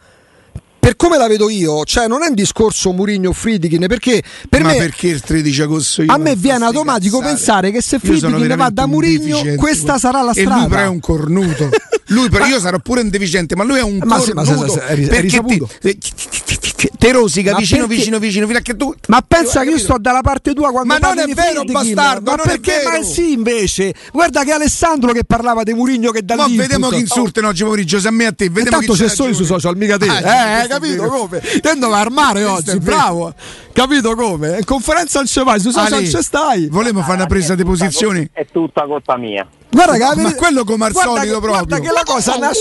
per 0.80 0.96
come 0.96 1.18
la 1.18 1.28
vedo 1.28 1.50
io, 1.50 1.84
cioè 1.84 2.08
non 2.08 2.22
è 2.22 2.28
un 2.28 2.34
discorso 2.34 2.92
Murigno 2.92 3.32
Friedkin 3.32 3.86
perché 3.86 4.22
per 4.48 4.62
Ma 4.62 4.70
me 4.70 4.76
perché 4.76 5.08
il 5.08 5.20
13 5.20 5.62
agosto 5.62 6.02
io 6.02 6.12
a 6.12 6.16
me 6.16 6.34
viene 6.34 6.64
automatico 6.64 7.18
cazzare. 7.18 7.34
pensare 7.36 7.70
che 7.70 7.82
se 7.82 7.98
Friedkin 7.98 8.56
va 8.56 8.70
da 8.70 8.86
Murigno 8.86 9.42
questa 9.56 9.98
sarà 9.98 10.22
la 10.22 10.32
strada 10.32 10.56
e 10.56 10.58
lui 10.60 10.68
però 10.68 10.82
è 10.82 10.88
un 10.88 11.00
cornuto 11.00 11.68
lui 12.10 12.28
però 12.28 12.46
io 12.46 12.60
sarò 12.60 12.78
pure 12.78 13.00
un 13.00 13.08
deficiente 13.08 13.56
ma 13.56 13.64
lui 13.64 13.78
è 13.78 13.82
un 13.82 13.98
ma 14.02 14.16
cornuto 14.16 14.24
sì, 14.24 14.32
ma 14.32 14.44
se, 14.44 14.70
se, 14.70 15.04
se, 15.04 15.08
perché 15.08 15.42
ti, 15.42 16.90
te 16.98 17.12
rosica 17.12 17.54
vicino 17.56 17.86
perché? 17.86 17.96
vicino 17.96 18.18
vicino 18.18 18.46
fino 18.46 18.58
a 18.58 18.62
che 18.62 18.76
tu 18.76 18.94
ma 19.08 19.22
pensa 19.26 19.62
che 19.62 19.70
io 19.70 19.78
sto 19.78 19.96
dalla 19.98 20.20
parte 20.22 20.54
tua 20.54 20.70
quando 20.70 20.92
ma 20.92 20.98
non 20.98 21.18
è 21.18 21.26
vero 21.32 21.64
bastardo 21.64 22.32
ma 22.32 22.42
perché 22.42 22.82
ma 22.84 23.02
sì 23.02 23.32
invece 23.32 23.94
guarda 24.12 24.44
che 24.44 24.52
Alessandro 24.52 25.12
che 25.12 25.24
parlava 25.24 25.62
di 25.62 25.74
Murigno 25.74 26.10
che 26.10 26.24
da 26.24 26.34
lì 26.46 26.56
ma 26.56 26.62
vediamo 26.62 26.88
chi 26.88 27.00
insultano 27.00 27.48
oggi 27.48 27.64
pomeriggio 27.64 28.00
se 28.00 28.08
a 28.08 28.10
me 28.10 28.26
a 28.26 28.32
te 28.32 28.48
vediamo 28.48 28.78
tanto 28.78 28.94
c'è 28.94 29.08
solo 29.08 29.32
sui 29.34 29.44
social 29.44 29.76
mica 29.76 29.96
te 29.96 30.08
ah, 30.08 30.62
eh 30.62 30.68
capito 30.68 31.08
come? 31.08 31.40
Tendo 31.60 31.92
a 31.92 31.98
armare 31.98 32.44
oggi, 32.44 32.78
bravo. 32.78 33.34
Capito 33.72 34.14
come? 34.14 34.58
In 34.58 34.64
conferenza 34.64 35.18
non 35.18 35.28
ci 35.28 35.42
vai, 35.42 35.60
su 35.60 35.70
social 35.70 36.04
ci 36.04 36.22
stai. 36.22 36.68
Volevo 36.68 37.00
fare 37.00 37.14
una 37.14 37.26
presa 37.26 37.54
di 37.54 37.64
posizione. 37.64 38.30
È 38.32 38.46
tutta 38.50 38.86
colpa 38.86 39.16
mia. 39.16 39.46
Guarda 39.72 40.14
che 40.14 40.20
ma 40.20 40.34
quello 40.34 40.64
come 40.64 40.86
al 40.86 40.92
solito 40.92 41.20
che, 41.20 41.28
proprio. 41.28 41.50
Guarda 41.50 41.78
che 41.78 41.92
la 42.00 42.12
cosa 42.12 42.36
nasce. 42.36 42.60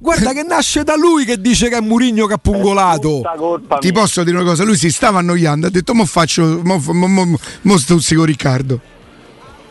Guarda 0.00 0.32
che 0.32 0.42
nasce 0.42 0.82
da 0.84 0.96
lui 0.96 1.24
che 1.24 1.40
dice 1.40 1.68
che 1.68 1.76
è 1.76 1.80
Murigno 1.80 2.26
che 2.26 2.34
ha 2.34 2.38
pungolato. 2.38 3.22
Ti 3.78 3.92
posso 3.92 4.22
dire 4.22 4.36
una 4.36 4.46
cosa, 4.46 4.64
lui 4.64 4.76
si 4.76 4.90
stava 4.90 5.18
annoiando, 5.18 5.66
ha 5.66 5.70
detto 5.70 5.94
mo 5.94 6.04
faccio 6.04 6.60
mo, 6.62 6.80
mo, 6.86 7.06
mo, 7.06 7.38
mo 7.62 7.78
stuzzico 7.78 8.24
Riccardo. 8.24 8.80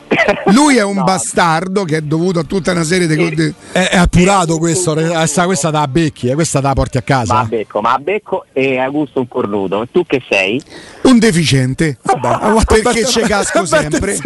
Lui 0.54 0.78
è 0.78 0.84
un 0.84 0.96
no. 0.96 1.04
bastardo 1.04 1.84
che 1.84 1.98
è 1.98 2.02
dovuto 2.02 2.40
a 2.40 2.44
tutta 2.44 2.72
una 2.72 2.84
serie 2.84 3.08
di 3.08 3.16
cose. 3.16 3.54
È, 3.72 3.90
è, 3.90 3.98
appurato 3.98 4.58
questo, 4.58 4.94
questa, 4.94 5.46
questa 5.46 5.70
da 5.70 5.88
becchi, 5.88 6.30
eh, 6.30 6.34
questa 6.34 6.60
da 6.60 6.74
porti 6.74 6.98
a 6.98 7.02
casa. 7.02 7.36
Ma 7.36 7.40
a 7.42 7.46
becco, 7.46 7.82
ma 7.82 7.94
a 7.94 8.00
becco 8.00 8.46
e 8.54 8.78
Augusto 8.80 9.20
un 9.20 9.28
cornuto. 9.28 9.88
Tu 9.92 10.06
che 10.06 10.22
sei? 10.30 10.62
Un 11.04 11.20
deficiente. 11.20 11.98
Vabbè, 12.02 12.64
perché 12.82 13.04
c'è 13.04 13.22
casco 13.22 13.66
sempre. 13.66 14.18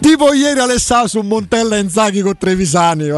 tipo 0.00 0.32
ieri 0.32 0.60
Alessà 0.60 1.06
su 1.06 1.20
Montella 1.20 1.76
e 1.76 1.80
Inzaghi 1.80 2.20
con 2.20 2.36
Trevisani. 2.36 3.08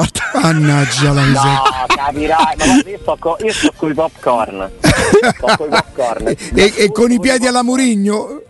Mannaggia 0.40 1.12
la 1.12 1.22
miseria. 1.22 1.52
No, 1.52 1.62
capirai, 1.86 2.56
ma 2.58 2.90
io 2.90 2.98
sto, 3.00 3.16
co- 3.18 3.36
io 3.40 3.52
sto 3.52 3.72
con 3.76 3.90
i 3.90 3.94
popcorn. 3.94 4.70
Sto 4.80 5.54
con 5.56 5.66
i 5.66 5.70
popcorn. 5.70 6.26
e, 6.54 6.72
e 6.76 6.92
con 6.92 7.10
i 7.10 7.20
piedi 7.20 7.46
alla 7.46 7.62
Murigno? 7.62 8.40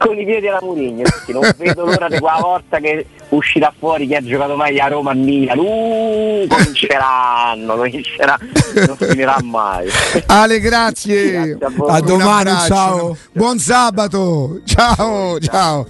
Con 0.00 0.18
i 0.18 0.24
piedi 0.24 0.48
alla 0.48 0.60
Murigno 0.62 1.04
non 1.26 1.52
vedo 1.58 1.84
l'ora 1.84 2.08
di 2.08 2.18
quella 2.18 2.38
volta 2.40 2.78
che 2.78 3.04
uscirà 3.28 3.72
fuori 3.78 4.06
chi 4.06 4.14
ha 4.14 4.22
giocato 4.22 4.56
mai 4.56 4.80
a 4.80 4.88
Roma 4.88 5.10
a 5.10 5.14
Milan. 5.14 5.58
Uh, 5.58 6.46
cominceranno 6.48 7.76
comincerà 7.76 8.38
non 8.86 8.96
finirà 8.96 9.36
mai. 9.42 9.88
Ale 10.26 10.58
grazie, 10.58 11.54
grazie 11.54 11.84
a, 11.86 11.94
a 11.94 12.00
domani 12.00 12.50
ciao. 12.66 13.16
Buon 13.32 13.58
sabato. 13.58 14.60
Ciao 14.64 15.38
ciao 15.38 15.86